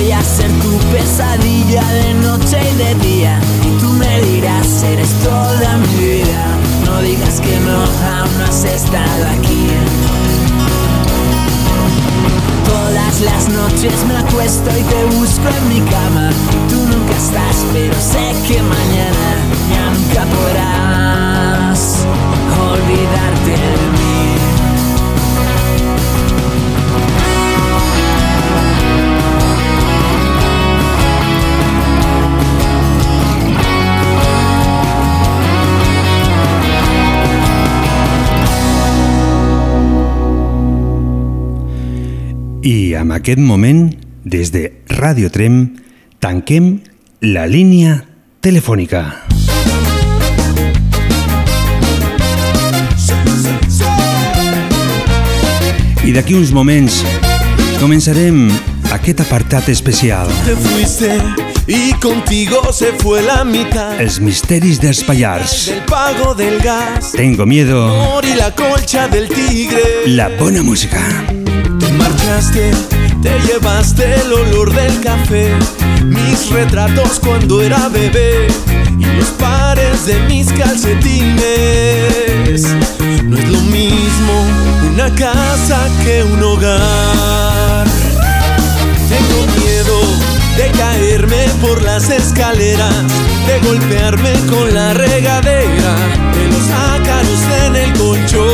Voy 0.00 0.12
a 0.12 0.22
ser 0.22 0.48
tu 0.60 0.78
pesadilla 0.92 1.82
de 1.92 2.14
noche 2.14 2.56
y 2.72 2.76
de 2.76 2.94
día 3.04 3.40
y 3.64 3.80
tú 3.80 3.90
me 3.94 4.20
dirás, 4.20 4.84
eres 4.84 5.10
toda 5.24 5.76
mi 5.78 5.94
vida. 5.96 6.46
No 6.84 7.02
digas 7.02 7.40
que 7.40 7.58
no, 7.58 7.84
no 8.38 8.44
has 8.44 8.62
estado 8.62 9.26
aquí. 9.26 9.66
Todas 12.64 13.20
las 13.22 13.48
noches 13.48 14.04
me 14.06 14.18
acuesto 14.18 14.70
y 14.78 14.84
te 14.84 15.04
busco 15.16 15.48
en 15.48 15.68
mi 15.68 15.80
cama 15.90 16.30
y 16.52 16.70
tú 16.70 16.76
nunca 16.76 17.16
estás, 17.16 17.66
pero 17.72 17.94
sé 18.00 18.36
que 18.46 18.62
mañana 18.62 19.28
nunca 19.96 20.24
podrás 20.26 22.06
olvidarte 22.70 23.50
de 23.50 23.88
mí. 23.98 24.37
I 42.68 42.92
en 43.00 43.12
aquest 43.16 43.40
moment, 43.40 43.94
des 44.28 44.50
de 44.52 44.82
Radio 44.92 45.30
Trem, 45.32 45.78
tanquem 46.20 46.82
la 47.24 47.46
línia 47.48 47.94
telefònica. 48.44 49.00
I 56.04 56.12
d'aquí 56.12 56.36
uns 56.36 56.52
moments 56.52 57.00
començarem 57.80 58.50
aquest 58.92 59.24
apartat 59.24 59.72
especial. 59.72 60.28
Te 60.44 60.56
fuiste 60.68 61.16
y 61.64 61.94
contigo 62.04 62.68
se 62.72 62.92
fue 63.00 63.22
la 63.22 63.46
mitad. 63.48 63.96
Els 63.96 64.20
misteris 64.20 64.76
dels 64.84 65.00
Pallars. 65.08 65.70
Del 65.72 65.84
pago 65.88 66.34
del 66.34 66.60
gas. 66.60 67.12
Tengo 67.16 67.46
miedo. 67.46 68.20
y 68.22 68.36
la 68.36 68.54
colcha 68.54 69.08
del 69.08 69.28
tigre. 69.28 70.04
La 70.04 70.28
bona 70.36 70.62
música. 70.62 71.37
Te 72.28 72.34
marchaste, 72.34 72.70
te 73.22 73.40
llevaste 73.46 74.04
el 74.20 74.30
olor 74.30 74.74
del 74.74 75.00
café, 75.00 75.50
mis 76.04 76.50
retratos 76.50 77.18
cuando 77.20 77.62
era 77.62 77.88
bebé 77.88 78.48
y 78.98 79.04
los 79.04 79.28
pares 79.38 80.04
de 80.04 80.20
mis 80.28 80.52
calcetines. 80.52 81.38
No 83.24 83.38
es 83.38 83.48
lo 83.48 83.60
mismo 83.62 84.44
una 84.92 85.10
casa 85.14 85.88
que 86.04 86.22
un 86.22 86.42
hogar. 86.42 87.86
Tengo 89.08 89.46
miedo 89.62 89.98
de 90.58 90.70
caerme 90.78 91.48
por 91.62 91.80
las 91.82 92.10
escaleras, 92.10 92.92
de 93.46 93.58
golpearme 93.66 94.34
con 94.50 94.74
la 94.74 94.92
regadera, 94.92 95.96
de 96.34 96.46
los 96.48 96.68
ácaros 96.92 97.40
en 97.64 97.76
el 97.76 97.92
colchón. 97.94 98.44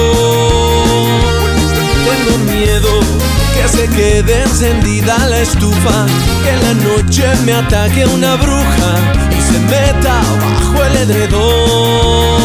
Tengo 2.05 2.39
miedo 2.53 3.25
que 3.55 3.68
se 3.68 3.88
quede 3.88 4.42
encendida 4.42 5.16
la 5.28 5.40
estufa, 5.40 6.07
que 6.42 6.50
en 6.50 6.62
la 6.62 6.74
noche 6.74 7.24
me 7.44 7.52
ataque 7.55 8.05
una 8.07 8.34
bruja 8.36 8.92
y 9.30 9.40
se 9.40 9.59
meta 9.61 10.20
bajo 10.40 10.84
el 10.84 10.96
edredón. 10.96 12.44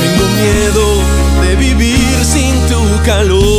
Tengo 0.00 0.26
miedo 0.40 0.86
de 1.42 1.56
vivir 1.56 2.24
sin 2.24 2.54
tu 2.68 3.02
calor. 3.04 3.58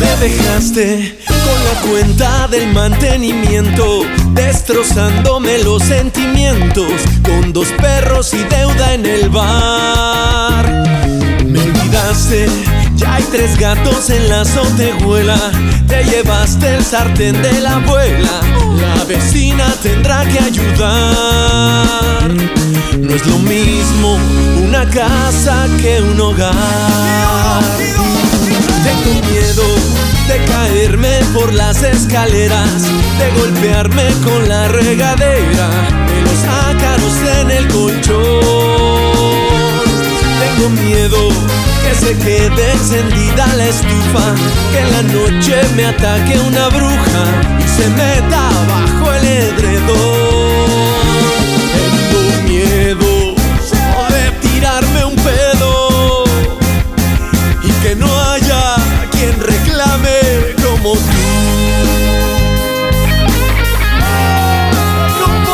Me 0.00 0.28
dejaste 0.28 1.18
la 1.64 1.80
cuenta 1.88 2.48
del 2.48 2.72
mantenimiento, 2.72 4.02
destrozándome 4.32 5.58
los 5.58 5.82
sentimientos, 5.82 6.92
con 7.22 7.52
dos 7.52 7.68
perros 7.80 8.32
y 8.34 8.42
deuda 8.44 8.94
en 8.94 9.06
el 9.06 9.28
bar. 9.28 10.64
Me 11.44 11.58
olvidaste, 11.58 12.46
ya 12.96 13.14
hay 13.14 13.24
tres 13.24 13.58
gatos 13.58 14.10
en 14.10 14.28
la 14.28 14.42
azotehuela, 14.42 15.38
te 15.88 16.04
llevaste 16.04 16.76
el 16.76 16.84
sartén 16.84 17.40
de 17.42 17.60
la 17.60 17.76
abuela, 17.76 18.40
la 18.80 19.04
vecina 19.04 19.66
tendrá 19.82 20.24
que 20.24 20.38
ayudar. 20.38 22.30
No 22.98 23.14
es 23.14 23.26
lo 23.26 23.38
mismo 23.38 24.18
una 24.64 24.88
casa 24.88 25.66
que 25.80 26.00
un 26.00 26.20
hogar. 26.20 26.52
Por 31.34 31.52
las 31.54 31.82
escaleras, 31.82 32.82
de 33.18 33.40
golpearme 33.40 34.04
con 34.22 34.48
la 34.48 34.68
regadera, 34.68 35.68
de 36.06 36.20
los 36.22 36.44
ácaros 36.68 37.16
en 37.40 37.50
el 37.50 37.68
colchón. 37.68 38.22
Tengo 40.38 40.70
miedo 40.70 41.28
que 41.82 41.94
se 41.94 42.16
quede 42.18 42.72
encendida 42.72 43.46
la 43.56 43.66
estufa, 43.66 44.34
que 44.70 44.78
en 44.78 44.92
la 44.92 45.02
noche 45.02 45.56
me 45.74 45.86
ataque 45.86 46.38
una 46.38 46.68
bruja 46.68 47.24
y 47.58 47.62
se 47.62 47.88
meta 47.88 48.48
bajo 48.68 49.12
el 49.12 49.24
edredón. 49.24 50.21
Como 65.18 65.44
tú. 65.44 65.52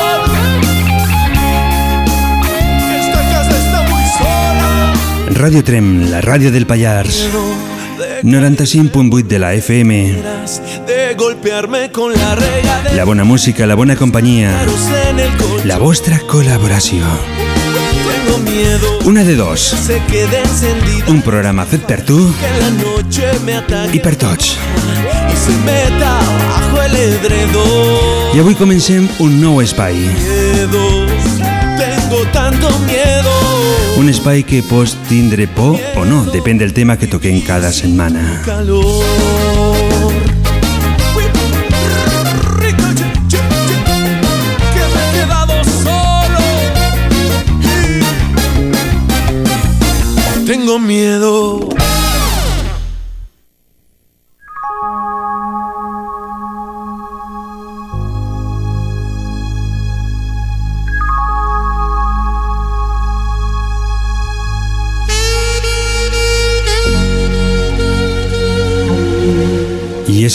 Esta 2.99 3.21
casa 3.31 3.59
está 3.59 3.83
muy 3.83 4.03
sola. 4.19 4.93
Ràdio 5.35 5.63
Trem, 5.65 6.11
la 6.11 6.21
ràdio 6.21 6.51
del 6.51 6.67
Pallars. 6.67 7.29
95.8 8.23 9.27
de 9.29 9.39
la 9.39 9.55
FM. 9.55 10.17
De 10.87 11.15
golpearme 11.17 11.91
con 11.93 12.13
la 12.13 12.35
regadera 12.35 12.95
La 12.95 13.05
bona 13.05 13.23
música, 13.25 13.67
la 13.67 13.75
bona 13.77 13.95
companyia. 13.97 14.51
en 15.11 15.19
el 15.21 15.37
coche. 15.37 15.65
La 15.65 15.79
vostra 15.79 16.19
col·laboració. 16.27 17.05
Una 19.05 19.25
de 19.25 19.37
dos. 19.37 19.75
Un 21.09 21.23
programa 21.23 21.65
fet 21.65 21.87
per 21.89 22.03
tu 22.05 22.19
i 23.93 24.01
per 24.01 24.17
tots. 24.17 24.57
y 25.33 25.37
se 25.37 25.57
meta 25.65 26.21
bajo 26.49 26.83
el 26.83 26.97
edredón. 26.97 28.37
I 28.37 28.41
avui 28.41 28.55
comencem 28.55 29.09
un 29.19 29.41
nou 29.41 29.61
espai. 29.63 29.97
Un 33.99 34.09
espai 34.09 34.45
que 34.45 34.63
pots 34.63 34.97
tindre 35.09 35.49
por 35.49 35.79
o 35.97 36.05
no, 36.05 36.25
depèn 36.33 36.61
del 36.61 36.73
tema 36.73 36.99
que 36.99 37.09
toquem 37.09 37.41
cada 37.43 37.73
setmana. 37.73 38.43
calor. 38.45 39.78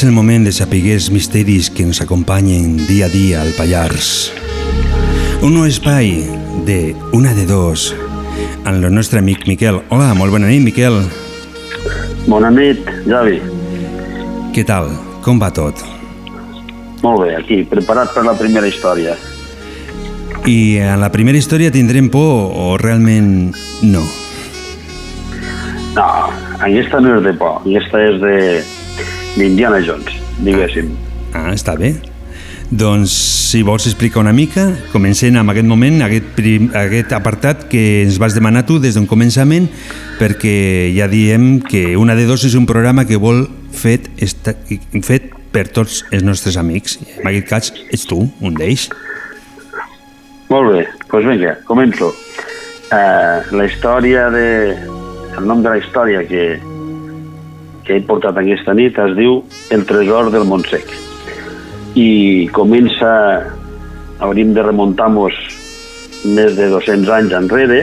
És 0.03 0.07
el 0.09 0.15
moment 0.15 0.43
de 0.43 0.51
saber 0.51 0.81
els 0.91 1.05
misteris 1.15 1.69
que 1.71 1.83
ens 1.87 2.01
acompanyen 2.03 2.73
dia 2.89 3.05
a 3.05 3.11
dia 3.11 3.37
al 3.39 3.53
Pallars. 3.55 4.33
Un 5.39 5.53
nou 5.55 5.63
espai 5.63 6.25
de 6.67 6.91
una 7.15 7.31
de 7.31 7.45
dos 7.47 7.85
amb 8.65 8.83
el 8.83 8.89
nostre 8.91 9.21
amic 9.23 9.47
Miquel. 9.47 9.79
Hola, 9.95 10.09
molt 10.11 10.35
bona 10.35 10.49
nit, 10.51 10.59
Miquel. 10.65 10.99
Bona 12.27 12.51
nit, 12.51 12.83
Javi. 13.07 13.39
Què 14.51 14.67
tal? 14.67 14.91
Com 15.23 15.39
va 15.39 15.53
tot? 15.55 15.79
Molt 16.99 17.23
bé, 17.23 17.31
aquí, 17.39 17.63
preparat 17.63 18.11
per 18.11 18.27
la 18.27 18.35
primera 18.35 18.67
història. 18.67 19.15
I 20.43 20.83
en 20.83 20.99
la 20.99 21.13
primera 21.15 21.39
història 21.39 21.71
tindrem 21.71 22.11
por 22.11 22.51
o 22.51 22.75
realment 22.75 23.53
no? 23.87 24.03
No, 25.95 26.13
aquesta 26.59 26.99
no 26.99 27.21
és 27.21 27.27
de 27.31 27.37
por, 27.39 27.61
aquesta 27.63 28.07
és 28.11 28.19
de 28.19 28.39
d'Indiana 29.37 29.81
Jones, 29.85 30.17
diguéssim. 30.45 30.91
Ah, 31.33 31.51
està 31.53 31.75
bé. 31.79 31.95
Doncs, 32.73 33.13
si 33.51 33.61
vols 33.61 33.85
explicar 33.85 34.23
una 34.23 34.33
mica, 34.33 34.63
comencem 34.89 35.35
amb 35.37 35.51
aquest 35.53 35.67
moment, 35.69 35.99
aquest, 36.01 36.31
prim, 36.37 36.71
aquest 36.73 37.11
apartat 37.13 37.67
que 37.69 38.01
ens 38.01 38.17
vas 38.21 38.33
demanar 38.33 38.63
tu 38.65 38.79
des 38.81 38.97
d'un 38.97 39.05
començament, 39.09 39.67
perquè 40.17 40.89
ja 40.95 41.05
diem 41.11 41.59
que 41.61 41.93
una 42.01 42.15
de 42.17 42.25
dos 42.25 42.47
és 42.47 42.55
un 42.57 42.65
programa 42.69 43.05
que 43.05 43.19
vol 43.21 43.45
fet, 43.73 44.09
esta, 44.17 44.55
fet 45.05 45.29
per 45.53 45.67
tots 45.69 46.01
els 46.09 46.25
nostres 46.25 46.57
amics. 46.57 46.97
En 47.19 47.29
aquest 47.29 47.49
cas, 47.49 47.71
ets 47.93 48.07
tu, 48.09 48.23
un 48.41 48.57
d'ells. 48.57 48.87
Molt 50.49 50.73
bé, 50.73 50.87
doncs 51.11 51.29
vinga, 51.29 51.57
començo. 51.69 52.09
Uh, 52.89 53.41
la 53.53 53.69
història 53.69 54.29
de... 54.33 54.47
El 55.33 55.47
nom 55.49 55.63
de 55.65 55.71
la 55.71 55.79
història 55.81 56.19
que, 56.29 56.59
que 57.83 57.97
he 57.97 58.05
portat 58.07 58.37
aquesta 58.39 58.75
nit 58.77 58.97
es 58.99 59.15
diu 59.17 59.41
El 59.71 59.85
tresor 59.89 60.31
del 60.33 60.47
Montsec. 60.49 60.87
I 61.95 62.47
comença... 62.55 63.09
Hauríem 64.23 64.53
de 64.55 64.63
remuntar-nos 64.63 65.35
més 66.31 66.53
de 66.55 66.69
200 66.71 67.09
anys 67.11 67.33
enrere 67.35 67.79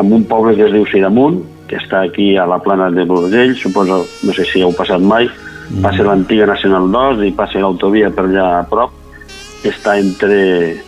amb 0.00 0.14
un 0.16 0.24
poble 0.26 0.54
que 0.56 0.64
es 0.66 0.72
diu 0.74 0.86
Siramunt, 0.88 1.42
que 1.68 1.76
està 1.78 2.00
aquí 2.06 2.32
a 2.38 2.46
la 2.48 2.58
plana 2.62 2.88
de 2.90 3.04
l'Urgell, 3.06 3.54
suposo, 3.58 4.00
no 4.24 4.34
sé 4.34 4.46
si 4.48 4.62
heu 4.64 4.72
passat 4.74 5.02
mai, 5.02 5.28
passa 5.82 6.06
l'antiga 6.06 6.46
Nacional 6.48 6.88
2 6.94 7.24
i 7.28 7.34
passa 7.36 7.60
l'autovia 7.62 8.10
per 8.14 8.24
allà 8.28 8.46
a 8.60 8.66
prop, 8.70 8.94
està 9.68 9.98
entre 9.98 10.38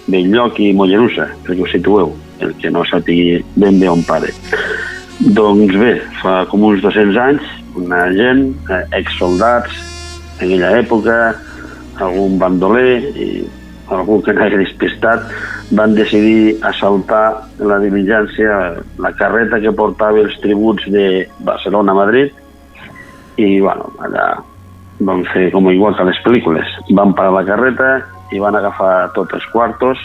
Belllloc 0.06 0.60
i 0.62 0.70
Mollerussa, 0.78 1.26
perquè 1.44 1.66
us 1.66 1.74
situeu, 1.74 2.14
el 2.40 2.54
que 2.62 2.70
no 2.72 2.86
sàpigui 2.86 3.40
ben 3.56 3.80
bé 3.82 3.90
on 3.90 4.02
pare. 4.06 4.30
Doncs 5.20 5.74
bé, 5.76 5.96
fa 6.22 6.44
com 6.48 6.64
uns 6.70 6.80
200 6.86 7.18
anys, 7.26 7.50
una 7.76 8.06
gent, 8.14 8.54
eh, 8.70 8.82
exsoldats, 8.98 9.72
en 10.40 10.46
aquella 10.46 10.74
època, 10.80 11.16
algun 12.00 12.38
bandoler 12.40 13.00
i 13.14 13.30
algú 13.90 14.20
que 14.22 14.32
n'hagi 14.32 14.60
despistat, 14.62 15.26
van 15.76 15.94
decidir 15.94 16.56
assaltar 16.66 17.42
la 17.58 17.78
diligència, 17.82 18.82
la 18.98 19.12
carreta 19.18 19.60
que 19.62 19.72
portava 19.76 20.22
els 20.22 20.36
tributs 20.42 20.86
de 20.90 21.26
Barcelona 21.46 21.92
a 21.92 21.98
Madrid 21.98 22.32
i, 23.36 23.60
bueno, 23.60 23.90
allà 24.02 24.26
van 25.00 25.24
fer 25.32 25.48
com 25.52 25.70
igual 25.70 25.96
que 25.96 26.04
a 26.04 26.08
les 26.08 26.18
pel·lícules. 26.24 26.72
Van 26.96 27.14
parar 27.16 27.34
la 27.38 27.44
carreta 27.48 27.90
i 28.34 28.40
van 28.42 28.56
agafar 28.58 29.10
tots 29.16 29.38
els 29.38 29.46
quartos 29.52 30.00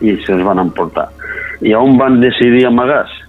i 0.00 0.14
se'ls 0.24 0.44
van 0.46 0.62
emportar. 0.62 1.08
I 1.60 1.74
on 1.74 1.98
van 1.98 2.20
decidir 2.22 2.66
amagar-se? 2.68 3.26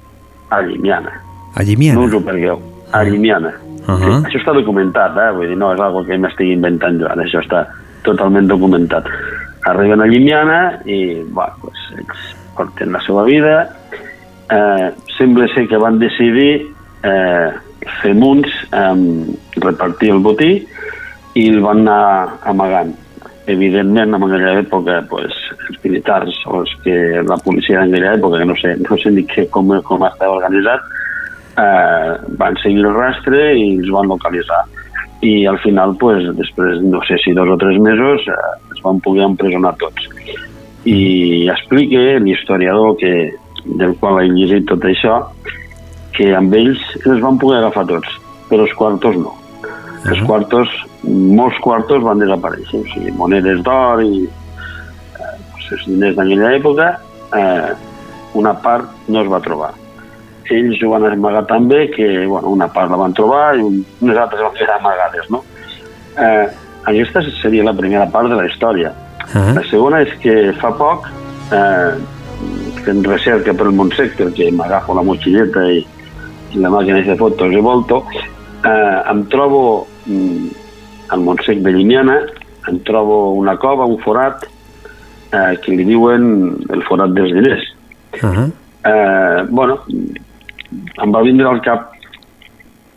A 0.50 0.62
Llimiana. 0.66 1.12
A 1.56 1.64
Llimiana? 1.66 2.00
No 2.00 2.08
us 2.08 2.16
ho 2.18 2.22
pergueu. 2.26 2.62
A 2.92 3.04
Llimiana. 3.04 3.54
Uh 3.88 3.96
-huh. 3.96 4.26
això 4.26 4.38
està 4.40 4.54
documentat, 4.54 5.18
eh? 5.18 5.32
Vull 5.36 5.48
dir, 5.48 5.58
no 5.58 5.74
és 5.74 5.80
algo 5.80 6.06
que 6.06 6.18
m'estigui 6.18 6.54
inventant 6.54 7.00
jo, 7.00 7.08
ara, 7.08 7.24
això 7.24 7.42
està 7.42 7.68
totalment 8.04 8.48
documentat. 8.48 9.06
Arriben 9.66 10.02
a 10.02 10.08
Llimiana 10.08 10.80
i, 10.86 11.24
bueno, 11.30 11.54
pues, 11.62 11.78
ells 11.98 12.36
porten 12.56 12.92
la 12.92 13.02
seva 13.02 13.24
vida. 13.24 13.70
Eh, 14.52 14.92
sembla 15.18 15.48
ser 15.54 15.68
que 15.68 15.78
van 15.78 16.00
decidir 16.00 16.68
eh, 17.04 17.50
fer 18.02 18.14
munts, 18.16 18.50
eh, 18.72 18.96
repartir 19.62 20.12
el 20.12 20.20
botí 20.20 20.68
i 21.36 21.48
el 21.50 21.62
van 21.62 21.86
anar 21.88 22.40
amagant. 22.44 22.96
Evidentment, 23.50 24.14
en 24.14 24.24
aquella 24.24 24.60
època, 24.62 25.02
pues, 25.10 25.34
els 25.68 25.80
militars 25.84 26.36
o 26.46 26.62
els 26.62 26.74
que 26.84 27.24
la 27.26 27.38
policia 27.38 27.82
d'aquella 27.82 28.14
època, 28.18 28.38
que 28.38 28.46
no 28.46 28.56
sé, 28.56 28.76
no 28.78 28.98
sé 28.98 29.12
ni 29.12 29.24
que, 29.26 29.48
com, 29.50 29.72
com 29.82 30.06
estava 30.06 30.38
organitzat, 30.38 30.86
eh, 31.60 32.18
van 32.38 32.58
seguir 32.64 32.86
el 32.86 32.96
rastre 32.96 33.42
i 33.58 33.66
els 33.78 33.92
van 33.94 34.10
localitzar. 34.12 34.64
I 35.26 35.46
al 35.52 35.60
final, 35.60 35.96
pues, 36.00 36.24
després, 36.38 36.80
no 36.82 37.02
sé 37.08 37.18
si 37.24 37.34
dos 37.36 37.50
o 37.50 37.58
tres 37.60 37.80
mesos, 37.84 38.28
eh, 38.28 38.74
es 38.74 38.82
van 38.86 39.02
poder 39.04 39.26
empresonar 39.28 39.76
tots. 39.82 40.08
I 40.88 41.50
explica 41.52 42.20
l'historiador 42.24 42.96
que, 43.02 43.14
del 43.66 43.96
qual 44.00 44.22
he 44.22 44.30
llegit 44.32 44.70
tot 44.70 44.86
això, 44.88 45.20
que 46.16 46.32
amb 46.36 46.56
ells 46.56 46.80
els 47.06 47.20
van 47.24 47.40
poder 47.40 47.60
agafar 47.60 47.86
tots, 47.90 48.16
però 48.50 48.64
els 48.68 48.78
quartos 48.80 49.20
no. 49.20 49.36
Els 50.08 50.24
quartos, 50.24 50.72
molts 51.04 51.60
quartos 51.60 52.04
van 52.04 52.24
desaparèixer, 52.24 52.80
o 52.80 52.88
sigui, 52.94 53.12
monedes 53.20 53.60
d'or 53.68 54.06
i 54.06 54.24
eh, 54.24 55.36
els 55.60 55.86
diners 55.86 56.16
d'aquella 56.16 56.56
època, 56.56 56.90
eh, 57.36 57.70
una 58.40 58.56
part 58.64 59.12
no 59.12 59.20
es 59.26 59.32
va 59.32 59.44
trobar 59.44 59.74
ells 60.52 60.82
ho 60.84 60.90
van 60.90 61.06
amagar 61.06 61.46
també, 61.48 61.90
que 61.92 62.26
bueno, 62.26 62.50
una 62.50 62.68
part 62.68 62.90
la 62.92 62.98
van 62.98 63.14
trobar 63.14 63.56
i 63.58 63.62
un- 63.62 63.86
unes 64.02 64.18
altres 64.18 64.42
van 64.42 64.54
quedar 64.54 64.78
amagades, 64.80 65.30
no? 65.30 65.44
Eh, 66.18 66.48
aquesta 66.86 67.22
seria 67.42 67.64
la 67.64 67.74
primera 67.74 68.08
part 68.10 68.30
de 68.30 68.36
la 68.36 68.46
història. 68.48 68.94
Ah. 69.34 69.54
La 69.56 69.64
segona 69.70 70.02
és 70.02 70.14
que 70.20 70.54
fa 70.60 70.72
poc, 70.76 71.08
eh, 71.52 71.92
fent 72.86 73.04
recerca 73.06 73.54
per 73.54 73.68
el 73.68 73.74
Montsec, 73.74 74.16
perquè 74.18 74.52
m'agafo 74.52 74.94
la 74.96 75.02
motxilleta 75.04 75.66
i, 75.72 75.86
i 76.54 76.58
la 76.60 76.70
màquina 76.70 77.02
de 77.06 77.16
fotos 77.16 77.52
i 77.52 77.60
volto, 77.62 78.06
eh, 78.66 79.02
em 79.12 79.26
trobo 79.28 79.88
mm, 80.06 80.48
al 81.10 81.20
Montsec 81.22 81.60
de 81.62 81.72
Llimiana, 81.72 82.22
em 82.68 82.80
trobo 82.84 83.34
una 83.34 83.58
cova, 83.58 83.86
un 83.86 83.98
forat, 84.00 84.46
eh, 85.32 85.58
que 85.62 85.72
li 85.76 85.84
diuen 85.86 86.56
el 86.70 86.82
forat 86.84 87.12
dels 87.14 87.34
diners 87.34 87.76
Uh 88.24 88.26
-huh. 88.34 88.52
eh, 88.86 89.46
bueno, 89.50 89.80
em 90.72 91.16
va 91.16 91.24
vindre 91.26 91.48
al 91.50 91.62
cap 91.66 91.90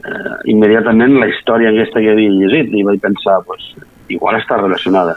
eh, 0.04 0.34
immediatament 0.52 1.18
la 1.20 1.28
història 1.30 1.72
aquesta 1.72 2.02
que 2.02 2.12
havia 2.12 2.34
llegit 2.34 2.72
i 2.74 2.84
vaig 2.86 3.00
pensar, 3.02 3.40
pues, 3.46 3.72
igual 4.12 4.38
està 4.38 4.58
relacionada. 4.60 5.16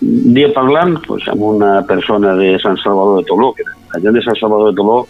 Dia 0.00 0.50
parlant 0.54 0.96
pues, 1.06 1.26
amb 1.30 1.42
una 1.42 1.72
persona 1.86 2.36
de 2.38 2.54
Sant 2.62 2.78
Salvador 2.82 3.20
de 3.22 3.28
Toló, 3.30 3.52
que 3.56 3.66
la 3.66 4.02
gent 4.04 4.14
de 4.14 4.22
Sant 4.22 4.38
Salvador 4.38 4.70
de 4.70 4.78
Toló 4.78 5.00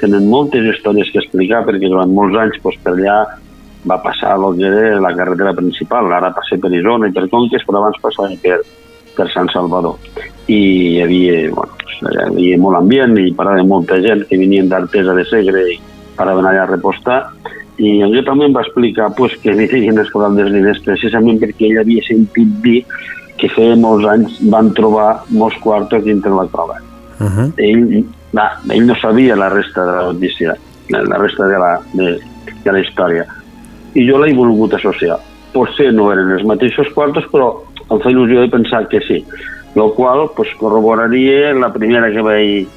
tenen 0.00 0.30
moltes 0.32 0.64
històries 0.64 1.10
que 1.12 1.20
explicar 1.20 1.64
perquè 1.66 1.90
durant 1.92 2.12
molts 2.16 2.38
anys 2.40 2.56
pues, 2.64 2.78
per 2.84 2.94
allà 2.96 3.18
va 3.88 3.98
passar 4.04 4.36
el 4.36 4.56
que 4.58 4.70
la 5.00 5.12
carretera 5.16 5.54
principal, 5.56 6.10
ara 6.12 6.32
passa 6.36 6.58
per 6.60 6.72
Isona 6.72 7.08
i 7.08 7.14
per 7.16 7.28
Conques, 7.32 7.64
però 7.64 7.80
abans 7.80 8.00
passava 8.02 8.32
per, 8.42 8.58
per 9.16 9.28
Sant 9.32 9.48
Salvador. 9.52 9.96
I 10.48 10.58
hi 10.58 11.02
havia, 11.04 11.38
bueno, 11.54 11.76
hi 12.00 12.18
havia 12.26 12.58
molt 12.60 12.80
ambient 12.80 13.16
i 13.20 13.32
parava 13.36 13.64
molta 13.64 14.00
gent 14.04 14.26
que 14.28 14.40
venien 14.40 14.68
d'Artesa 14.68 15.16
de 15.16 15.24
Segre 15.28 15.64
i 15.72 15.78
paraven 16.20 16.48
allà 16.50 16.66
a 16.66 16.70
repostar. 16.70 17.20
I 17.80 17.96
ell 18.04 18.18
també 18.26 18.46
em 18.46 18.56
va 18.56 18.64
explicar 18.66 19.08
pues, 19.16 19.36
que 19.40 19.54
li 19.56 19.66
el 19.88 20.00
forat 20.12 20.36
dels 20.36 20.52
diners 20.52 20.82
precisament 20.84 21.40
perquè 21.40 21.70
ell 21.70 21.80
havia 21.80 22.04
sentit 22.04 22.58
dir 22.64 22.82
que 23.40 23.48
feia 23.48 23.76
molts 23.80 24.04
anys 24.12 24.36
van 24.52 24.68
trobar 24.76 25.22
molts 25.32 25.56
quartos 25.64 26.04
dintre 26.04 26.32
la 26.36 26.46
cova. 26.52 26.76
Uh 27.20 27.26
-huh. 27.26 27.52
Ell, 27.56 28.04
va, 28.36 28.50
ell 28.68 28.86
no 28.86 28.94
sabia 29.00 29.36
la 29.36 29.48
resta 29.48 29.84
de 29.84 29.92
la 29.96 30.12
notícia, 30.12 30.56
la, 30.90 31.02
la 31.02 31.18
resta 31.18 31.46
de 31.46 31.58
la, 31.58 31.80
de, 31.92 32.18
de 32.64 32.72
la 32.72 32.80
història. 32.80 33.24
I 33.94 34.06
jo 34.08 34.18
l'he 34.18 34.34
volgut 34.34 34.74
associar. 34.74 35.18
Potser 35.52 35.92
no 35.92 36.12
eren 36.12 36.30
els 36.30 36.44
mateixos 36.44 36.88
quartos, 36.94 37.24
però 37.32 37.64
em 37.90 37.98
fa 37.98 38.10
il·lusió 38.10 38.40
de 38.40 38.48
pensar 38.48 38.88
que 38.88 39.00
sí. 39.00 39.24
Lo 39.74 39.94
qual 39.94 40.30
pues, 40.36 40.48
corroboraria 40.58 41.54
la 41.54 41.72
primera 41.72 42.10
que 42.10 42.22
vaig 42.22 42.68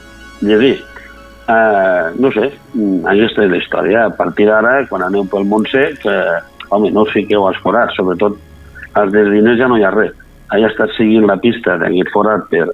llegir. 0.42 0.82
Uh, 1.44 2.16
no 2.24 2.30
sé, 2.32 2.54
mm, 2.72 3.04
aquesta 3.12 3.44
és 3.44 3.52
la 3.52 3.60
història. 3.60 4.06
A 4.08 4.14
partir 4.16 4.48
d'ara, 4.48 4.86
quan 4.88 5.04
aneu 5.04 5.26
pel 5.28 5.44
Montsec, 5.44 6.06
eh, 6.08 6.40
home, 6.70 6.92
no 6.92 7.04
us 7.04 7.12
fiqueu 7.12 7.48
als 7.48 7.60
forats, 7.60 7.96
sobretot 7.98 8.38
als 8.94 9.12
dels 9.12 9.32
diners 9.34 9.60
ja 9.60 9.68
no 9.68 9.78
hi 9.78 9.84
ha 9.84 9.92
res. 9.92 10.16
He 10.54 10.64
estat 10.64 10.94
seguint 10.96 11.28
la 11.28 11.36
pista 11.42 11.76
d'aquest 11.82 12.14
forat 12.14 12.48
per, 12.52 12.70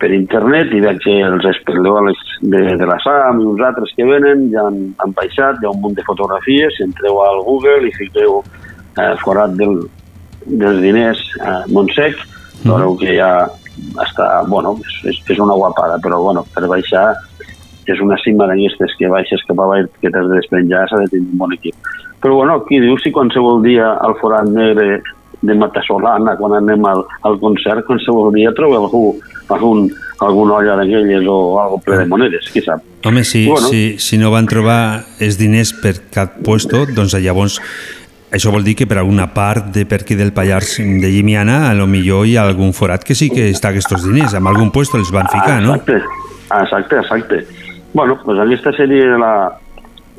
per 0.00 0.10
internet 0.16 0.72
i 0.74 0.80
veig 0.82 0.98
que 1.04 1.16
els 1.28 1.46
esperleoles 1.52 2.18
de, 2.40 2.64
de 2.80 2.88
la 2.88 2.98
SAM 3.04 3.42
i 3.42 3.48
uns 3.52 3.62
altres 3.68 3.94
que 3.96 4.08
venen 4.08 4.48
ja 4.54 4.66
han, 4.66 4.82
han 5.04 5.14
baixat, 5.14 5.60
hi 5.60 5.68
ha 5.68 5.74
un 5.74 5.82
munt 5.84 5.94
de 5.98 6.06
fotografies, 6.08 6.74
si 6.76 6.86
entreu 6.88 7.20
al 7.22 7.42
Google 7.46 7.86
i 7.86 7.94
fiqueu 7.98 8.40
eh, 8.42 9.14
forat 9.22 9.54
del, 9.60 9.82
dels 10.46 10.80
diners 10.82 11.22
a 11.44 11.60
Montsec, 11.70 12.16
veureu 12.64 12.96
que 13.00 13.14
ja 13.14 13.32
està, 14.02 14.30
bueno, 14.48 14.78
és, 15.04 15.20
és 15.20 15.38
una 15.38 15.56
guapada, 15.56 16.00
però 16.02 16.18
bueno, 16.24 16.46
per 16.54 16.66
baixar 16.68 17.12
és 17.92 18.02
una 18.04 18.18
cima 18.24 18.48
d'aquestes 18.50 18.96
que 18.98 19.10
baixes 19.10 19.44
cap 19.48 19.58
avall 19.60 19.88
que 20.00 20.10
t'has 20.10 20.28
de 20.28 20.38
despenjar, 20.38 20.86
s'ha 20.88 21.02
de 21.04 21.08
tenir 21.12 21.28
un 21.28 21.40
bon 21.42 21.54
equip. 21.56 21.74
Però 22.20 22.36
bueno, 22.36 22.60
aquí 22.60 22.80
diu 22.82 22.98
si 23.00 23.12
qualsevol 23.12 23.62
dia 23.64 23.94
al 23.96 24.16
forat 24.20 24.48
negre 24.48 25.00
de 25.40 25.54
Matasolana, 25.56 26.36
quan 26.36 26.58
anem 26.58 26.84
al, 26.84 27.04
al 27.24 27.38
concert, 27.40 27.86
qualsevol 27.86 28.28
dia 28.34 28.52
trobeu 28.56 28.84
algú, 28.84 29.04
algun, 29.48 29.86
alguna 30.20 30.58
olla 30.58 30.76
d'aquelles 30.76 31.24
o 31.28 31.38
algo 31.62 31.78
ple 31.84 32.02
de 32.02 32.08
monedes, 32.10 32.50
qui 32.52 32.60
sap. 32.60 32.84
Home, 33.08 33.24
si, 33.24 33.46
Bueno. 33.48 33.68
si, 33.68 33.96
si 33.98 34.18
no 34.20 34.30
van 34.30 34.46
trobar 34.46 35.06
els 35.18 35.40
diners 35.40 35.72
per 35.80 35.96
cap 36.12 36.36
puesto, 36.44 36.84
doncs 36.92 37.16
llavors 37.16 37.56
això 38.30 38.52
vol 38.54 38.62
dir 38.62 38.76
que 38.78 38.86
per 38.86 39.00
alguna 39.00 39.32
part 39.34 39.72
de 39.74 39.86
per 39.90 40.02
aquí 40.04 40.14
del 40.14 40.30
Pallars 40.32 40.76
de 40.78 41.08
Llimiana 41.10 41.70
a 41.70 41.74
lo 41.74 41.88
millor 41.90 42.28
hi 42.28 42.36
ha 42.36 42.44
algun 42.46 42.70
forat 42.76 43.02
que 43.02 43.16
sí 43.18 43.30
que 43.32 43.48
està 43.50 43.72
aquests 43.72 44.04
diners, 44.04 44.36
amb 44.38 44.52
algun 44.52 44.70
puesto 44.70 45.00
els 45.00 45.10
van 45.10 45.26
ficar, 45.32 45.58
no? 45.64 45.74
Exacte, 45.80 45.98
exacte, 46.60 47.00
exacte. 47.00 47.69
Bueno, 47.92 48.18
doncs 48.24 48.40
aquesta 48.44 48.72
seria 48.76 49.16
la, 49.18 49.34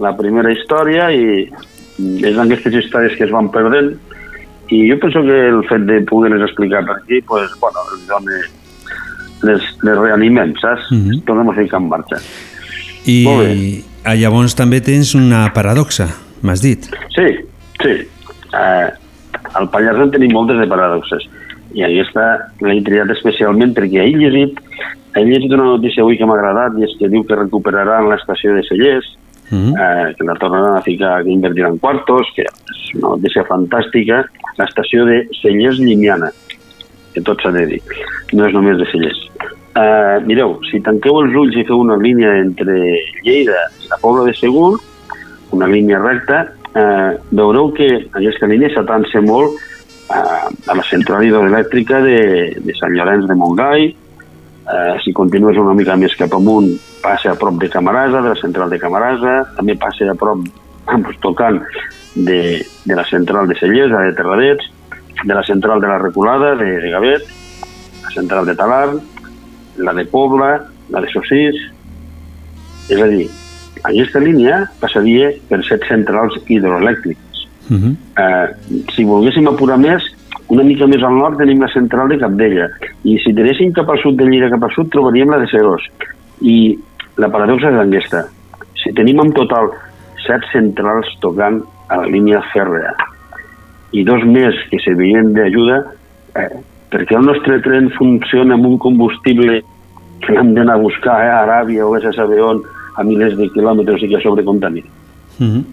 la 0.03 0.11
primera 0.17 0.51
història 0.51 1.09
i 1.15 1.45
és 2.01 2.35
d'aquestes 2.35 2.75
històries 2.81 3.15
que 3.17 3.27
es 3.27 3.33
van 3.33 3.51
perdent 3.53 3.93
i 4.71 4.85
jo 4.89 4.97
penso 5.01 5.21
que 5.27 5.37
el 5.49 5.61
fet 5.67 5.83
de 5.87 5.99
poder-les 6.07 6.43
explicar 6.47 6.83
per 6.87 6.95
aquí, 6.97 7.19
pues, 7.27 7.51
bueno, 7.59 7.83
els 7.91 8.07
dona 8.07 8.39
les, 9.43 9.67
les 9.83 9.97
reanimem, 9.99 10.53
saps? 10.61 10.87
Mhm. 10.91 11.23
Tornem 11.27 11.49
a 11.49 11.55
ficar 11.57 11.81
en 11.81 11.89
marxa. 11.89 12.21
I 13.05 13.23
Molt 13.25 13.43
bé. 13.43 13.83
ah, 14.05 14.15
llavors 14.15 14.55
també 14.55 14.79
tens 14.81 15.15
una 15.17 15.49
paradoxa, 15.53 16.07
m'has 16.41 16.61
dit. 16.61 16.87
Sí, 17.15 17.27
sí. 17.81 17.95
Eh, 18.53 18.89
al 19.53 19.69
Pallars 19.73 19.99
en 20.05 20.11
tenim 20.11 20.31
moltes 20.35 20.59
de 20.59 20.67
paradoxes 20.67 21.27
i 21.73 21.83
aquesta 21.87 22.25
l'he 22.61 22.81
triat 22.83 23.11
especialment 23.15 23.73
perquè 23.75 24.03
he 24.03 24.11
llegit, 24.15 24.59
he 25.15 25.25
llegit 25.25 25.51
una 25.51 25.71
notícia 25.75 26.03
avui 26.03 26.17
que 26.17 26.25
m'ha 26.25 26.37
agradat 26.37 26.77
i 26.79 26.85
és 26.87 26.95
que 26.99 27.09
diu 27.11 27.25
que 27.27 27.35
recuperaran 27.35 28.09
l'estació 28.09 28.55
de 28.55 28.63
Cellers, 28.69 29.17
Mm. 29.51 29.73
eh, 29.75 30.15
que 30.17 30.23
la 30.23 30.35
tornaran 30.35 30.77
a 30.77 30.81
ficar, 30.81 31.23
que 31.23 31.29
invertiran 31.29 31.77
quartos, 31.77 32.27
que 32.35 32.43
és 32.43 32.95
una 32.95 33.17
notícia 33.17 33.43
fantàstica, 33.43 34.23
l'estació 34.57 35.03
de 35.05 35.27
Cellers 35.41 35.77
Llimiana, 35.77 36.31
que 37.13 37.21
tot 37.21 37.41
s'ha 37.43 37.51
de 37.51 37.65
dir, 37.65 37.81
no 38.31 38.47
és 38.47 38.53
només 38.55 38.77
de 38.79 38.87
Cellers. 38.93 39.19
Eh, 39.75 40.19
mireu, 40.23 40.57
si 40.71 40.79
tanqueu 40.79 41.19
els 41.19 41.35
ulls 41.35 41.57
i 41.59 41.65
feu 41.67 41.83
una 41.83 41.97
línia 41.99 42.31
entre 42.39 42.77
Lleida 43.25 43.59
i 43.83 43.91
la 43.91 43.99
Pobla 43.99 44.23
de 44.29 44.33
Segur, 44.39 44.79
una 45.51 45.67
línia 45.67 45.99
recta, 45.99 46.45
eh, 46.73 47.11
veureu 47.31 47.73
que 47.75 47.89
aquesta 48.07 48.47
línia 48.47 48.71
s'atança 48.71 49.19
molt 49.19 49.59
eh, 49.59 50.71
a 50.71 50.75
la 50.79 50.83
central 50.87 51.27
hidroelèctrica 51.27 51.99
de, 52.07 52.19
de 52.55 52.77
Sant 52.79 52.95
Llorenç 52.95 53.27
de 53.27 53.35
Montgai, 53.35 53.91
eh, 54.67 54.97
si 55.03 55.13
continues 55.13 55.57
una 55.57 55.73
mica 55.77 55.95
més 55.97 56.15
cap 56.19 56.33
amunt, 56.37 56.69
passa 57.01 57.31
a 57.31 57.39
prop 57.39 57.57
de 57.61 57.69
Camarasa, 57.69 58.21
de 58.21 58.33
la 58.33 58.39
central 58.39 58.69
de 58.69 58.79
Camarasa, 58.79 59.35
també 59.57 59.75
passa 59.79 60.09
a 60.11 60.17
prop, 60.17 60.45
doncs, 60.87 61.17
tocant 61.23 61.61
de, 62.15 62.61
de 62.85 62.95
la 62.95 63.05
central 63.09 63.47
de 63.47 63.57
Cellers, 63.59 63.91
de 63.91 64.15
Terradets, 64.17 64.71
de 65.23 65.33
la 65.33 65.43
central 65.43 65.81
de 65.81 65.87
la 65.87 65.99
Reculada, 65.99 66.55
de, 66.55 66.71
de 66.81 66.89
Gavet, 66.89 67.27
la 68.03 68.13
central 68.15 68.45
de 68.45 68.55
Talar, 68.55 68.89
la 69.77 69.93
de 69.93 70.05
Pobla, 70.05 70.55
la 70.89 71.01
de 71.01 71.13
Sossís... 71.13 71.61
És 72.91 72.99
a 72.99 73.05
dir, 73.07 73.27
aquesta 73.87 74.19
línia 74.19 74.65
passaria 74.81 75.29
per 75.47 75.61
set 75.63 75.85
centrals 75.87 76.33
hidroelèctriques. 76.43 77.43
Uh 77.69 77.77
-huh. 77.77 77.93
Eh, 78.23 78.83
si 78.91 79.05
volguéssim 79.05 79.47
apurar 79.47 79.77
més, 79.77 80.03
una 80.51 80.65
mica 80.67 80.87
més 80.91 81.03
al 81.07 81.15
nord 81.15 81.39
tenim 81.39 81.61
la 81.63 81.69
central 81.73 82.11
de 82.11 82.19
Capdella 82.21 82.67
i 83.07 83.17
si 83.23 83.31
anéssim 83.31 83.71
cap 83.77 83.89
al 83.89 84.01
sud 84.03 84.17
de 84.19 84.27
Lleida 84.27 84.51
cap 84.53 84.65
al 84.67 84.73
sud 84.75 84.91
trobaríem 84.93 85.31
la 85.31 85.39
de 85.43 85.47
Serós 85.51 85.85
i 86.41 86.57
la 87.21 87.29
paradoxa 87.31 87.71
és 87.71 87.79
aquesta 87.83 88.25
si 88.81 88.93
tenim 88.97 89.21
en 89.23 89.31
total 89.37 89.71
set 90.25 90.43
centrals 90.51 91.09
tocant 91.23 91.61
a 91.87 92.01
la 92.01 92.11
línia 92.11 92.43
fèrrea 92.51 92.91
i 93.95 94.03
dos 94.07 94.23
més 94.27 94.57
que 94.71 94.79
servirien 94.83 95.33
d'ajuda 95.35 95.79
eh, 96.39 96.51
perquè 96.91 97.15
el 97.17 97.27
nostre 97.27 97.59
tren 97.63 97.89
funciona 97.97 98.57
amb 98.57 98.67
un 98.67 98.77
combustible 98.83 99.61
que 100.21 100.35
l'hem 100.35 100.53
d'anar 100.55 100.77
a 100.77 100.83
buscar 100.83 101.17
eh, 101.23 101.29
a 101.31 101.41
Aràbia 101.45 101.87
o 101.87 101.95
a 101.95 102.13
saber 102.13 102.41
on 102.43 102.61
a 102.99 103.03
milers 103.07 103.37
de 103.39 103.47
quilòmetres 103.55 104.03
i 104.03 104.09
que 104.11 104.19
sobrecontamina. 104.21 104.87
Uh 105.39 105.47
-huh. 105.47 105.63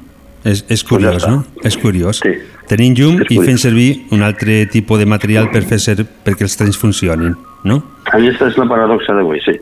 És, 0.49 0.63
és 0.69 0.83
Pues 0.85 1.03
ja 1.03 1.11
curiós, 1.13 1.23
està. 1.23 1.31
no? 1.31 1.45
És 1.69 1.77
curiós. 1.77 2.21
Sí. 2.25 2.33
Tenim 2.69 2.95
llum 2.97 3.23
i 3.29 3.39
fent 3.41 3.59
servir 3.61 3.89
un 4.15 4.23
altre 4.25 4.63
tipus 4.73 5.01
de 5.01 5.07
material 5.09 5.51
per 5.53 5.63
fer 5.69 5.79
ser, 5.81 5.97
perquè 6.25 6.47
els 6.47 6.57
trens 6.57 6.79
funcionin, 6.81 7.35
no? 7.69 7.83
Aquesta 8.13 8.49
és 8.49 8.57
la 8.61 8.69
paradoxa 8.69 9.17
d'avui, 9.17 9.41
sí. 9.45 9.57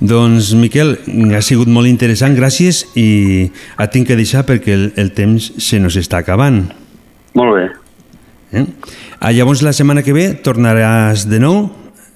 Doncs, 0.00 0.52
Miquel, 0.58 0.96
ha 1.36 1.42
sigut 1.44 1.68
molt 1.70 1.86
interessant, 1.90 2.34
gràcies, 2.38 2.84
i 2.98 3.50
et 3.50 3.92
tinc 3.92 4.08
que 4.08 4.16
deixar 4.18 4.44
perquè 4.48 4.74
el, 4.74 4.86
el 4.98 5.12
temps 5.16 5.50
se 5.62 5.78
nos 5.82 5.98
està 6.00 6.22
acabant. 6.24 6.64
Molt 7.38 7.54
bé. 7.58 7.66
Eh? 8.52 8.64
Ah, 9.20 9.30
llavors, 9.36 9.62
la 9.62 9.74
setmana 9.76 10.02
que 10.02 10.14
ve 10.16 10.30
tornaràs 10.42 11.28
de 11.30 11.38
nou 11.42 11.68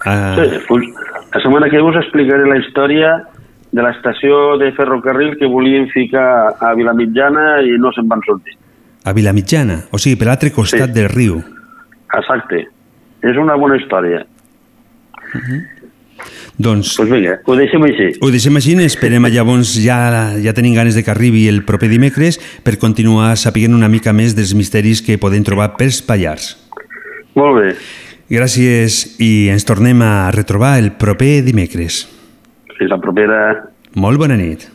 a... 0.03 0.15
Sí, 0.41 0.63
pues, 0.67 0.89
la 1.35 1.43
setmana 1.43 1.69
que 1.71 1.79
ve 1.79 1.91
us 1.91 2.01
explicaré 2.01 2.49
la 2.49 2.59
història 2.63 3.13
de 3.75 3.83
l'estació 3.83 4.57
de 4.61 4.69
ferrocarril 4.77 5.35
que 5.41 5.47
volien 5.51 5.89
ficar 5.91 6.55
a 6.63 6.75
Vilamitjana 6.79 7.59
i 7.67 7.75
no 7.83 7.91
se'n 7.93 8.07
van 8.09 8.21
sortir. 8.27 8.55
a 9.05 9.13
Vilamitjana, 9.13 9.83
o 9.93 9.99
sigui, 9.99 10.17
per 10.17 10.29
l'altre 10.31 10.51
costat 10.51 10.89
Sí. 10.89 10.95
del 11.01 11.09
riu. 11.11 11.43
Exacte. 12.17 12.69
És 13.21 13.37
una 13.37 13.55
bona 13.57 13.77
història. 13.77 14.25
Doncs 15.35 15.75
Doncs 16.57 16.97
pues 16.97 17.11
vinga, 17.11 17.41
ho 17.45 17.57
deixem 17.59 17.83
així. 17.83 18.07
ho 18.23 18.31
deixem 18.31 18.57
així, 18.57 18.75
esperem 18.85 19.27
llavors 19.27 19.75
ja, 19.83 20.37
ja 20.41 20.53
tenim 20.55 20.75
ganes 20.77 20.95
de 20.95 21.03
que 21.03 21.11
arribi 21.11 21.49
el 21.51 21.65
proper 21.67 21.89
dimecres 21.91 22.39
per 22.63 22.79
continuar 22.79 23.37
sapiguent 23.37 23.75
una 23.75 23.89
mica 23.91 24.13
més 24.15 24.37
dels 24.37 24.55
misteris 24.55 25.03
que 25.03 25.19
podem 25.19 25.43
trobar 25.43 25.75
pels 25.77 26.01
Pallars. 26.01 26.55
Molt 27.35 27.59
bé. 27.61 27.75
Gràcies 28.31 29.19
i 29.21 29.49
ens 29.51 29.65
tornem 29.67 30.01
a 30.03 30.31
retrobar 30.31 30.79
el 30.79 30.93
proper 30.93 31.43
dimecres. 31.45 32.07
Fins 32.79 32.91
la 32.91 32.99
propera. 32.99 33.39
Molt 33.95 34.19
bona 34.19 34.37
nit. 34.39 34.67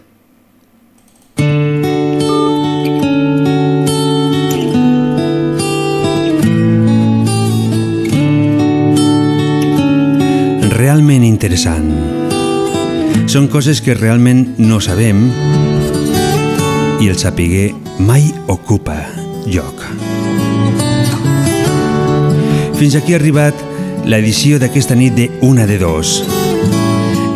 Realment 10.79 11.25
interessant. 11.27 11.91
Són 13.29 13.49
coses 13.51 13.83
que 13.83 13.93
realment 13.93 14.55
no 14.57 14.79
sabem 14.81 15.27
i 16.99 17.07
el 17.11 17.17
sapiguer 17.19 17.69
mai 17.99 18.31
ocupa 18.47 18.97
lloc. 19.45 19.83
Fins 22.79 22.95
aquí 22.95 23.13
ha 23.13 23.19
arribat 23.19 23.67
l'edició 24.07 24.59
d'aquesta 24.59 24.95
nit 24.95 25.19
de 25.19 25.27
Una 25.43 25.67
de 25.67 25.77
Dos. 25.83 26.38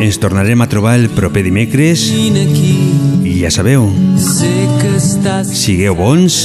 Ens 0.00 0.18
tornarem 0.18 0.60
a 0.60 0.66
trobar 0.66 0.96
el 0.98 1.08
proper 1.14 1.42
dimecres 1.46 2.02
i 2.10 3.34
ja 3.40 3.50
sabeu, 3.54 3.86
sigueu 5.50 5.94
bons 5.98 6.38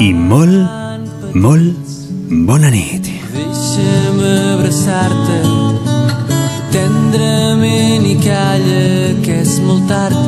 i 0.00 0.12
molt, 0.14 1.34
molt 1.34 1.94
bona 2.48 2.70
nit. 2.74 3.10
Deixa'm 3.34 4.20
abraçar-te 4.24 5.40
tendrament 6.74 8.06
i 8.08 8.18
calla 8.22 8.84
que 9.24 9.40
és 9.42 9.58
molt 9.64 9.88
tard 9.90 10.18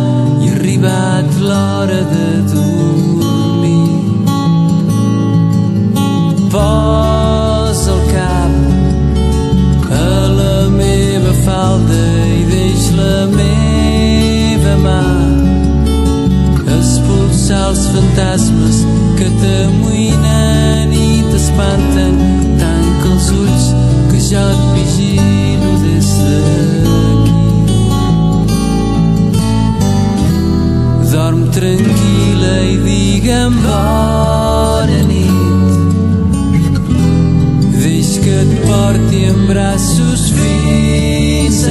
i 0.43 0.51
ha 0.51 0.57
arribat 0.57 1.39
l'hora 1.43 2.03
de 2.15 2.27
dormir. 2.55 3.87
Posa 6.51 7.26
falda 11.57 12.07
i 12.39 12.43
deix 12.51 12.83
la 12.99 13.17
meva 13.33 14.75
mà. 14.85 15.03
Expulsar 16.77 17.63
els 17.71 17.85
fantasmes 17.95 18.81
que 19.19 19.29
t'amoïnen 19.41 20.93
i 20.93 21.09
t'espanten 21.31 22.19
tanca 22.61 23.09
els 23.15 23.29
ulls 23.39 23.67
que 24.11 24.21
jo 24.29 24.43
et 24.57 24.65
vigilo 24.75 25.71
des 25.85 26.11
d'aquí. 26.27 27.39
Dorm 31.15 31.41
tranquil·la 31.57 32.57
i 32.75 32.77
digue'm 32.85 33.57
bona 33.65 35.01
nit. 35.09 35.41
Deix 37.81 38.13
que 38.27 38.37
et 38.45 38.53
porti 38.67 39.25
en 39.31 39.41
braços 39.55 40.29
fins 40.37 40.96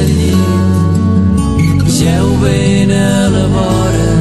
al 0.01 0.11
llit 0.19 1.87
geu 1.97 2.27
ben 2.43 2.91
a 2.91 3.29
la 3.35 3.45
vora. 3.55 4.11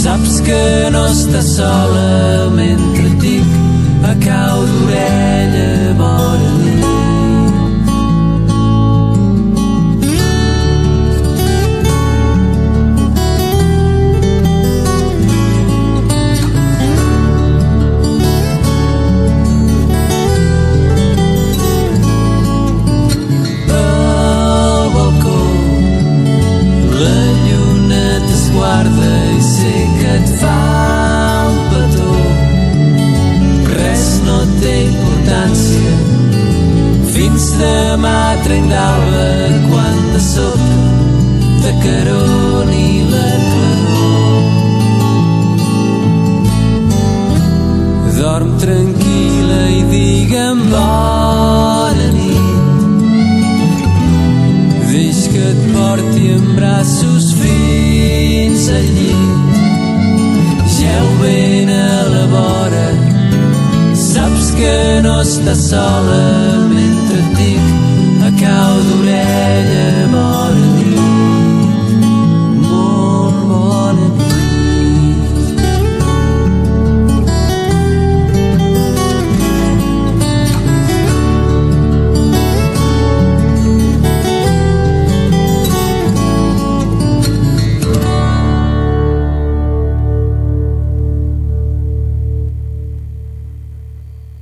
Saps 0.00 0.40
que 0.46 0.62
no 0.94 1.06
estàs 1.14 1.56
sola 1.56 2.50
mentre 2.54 3.08
et 3.10 3.18
dic 3.24 3.58
a 4.12 4.14
cau 4.26 4.64
d'orella 4.70 5.29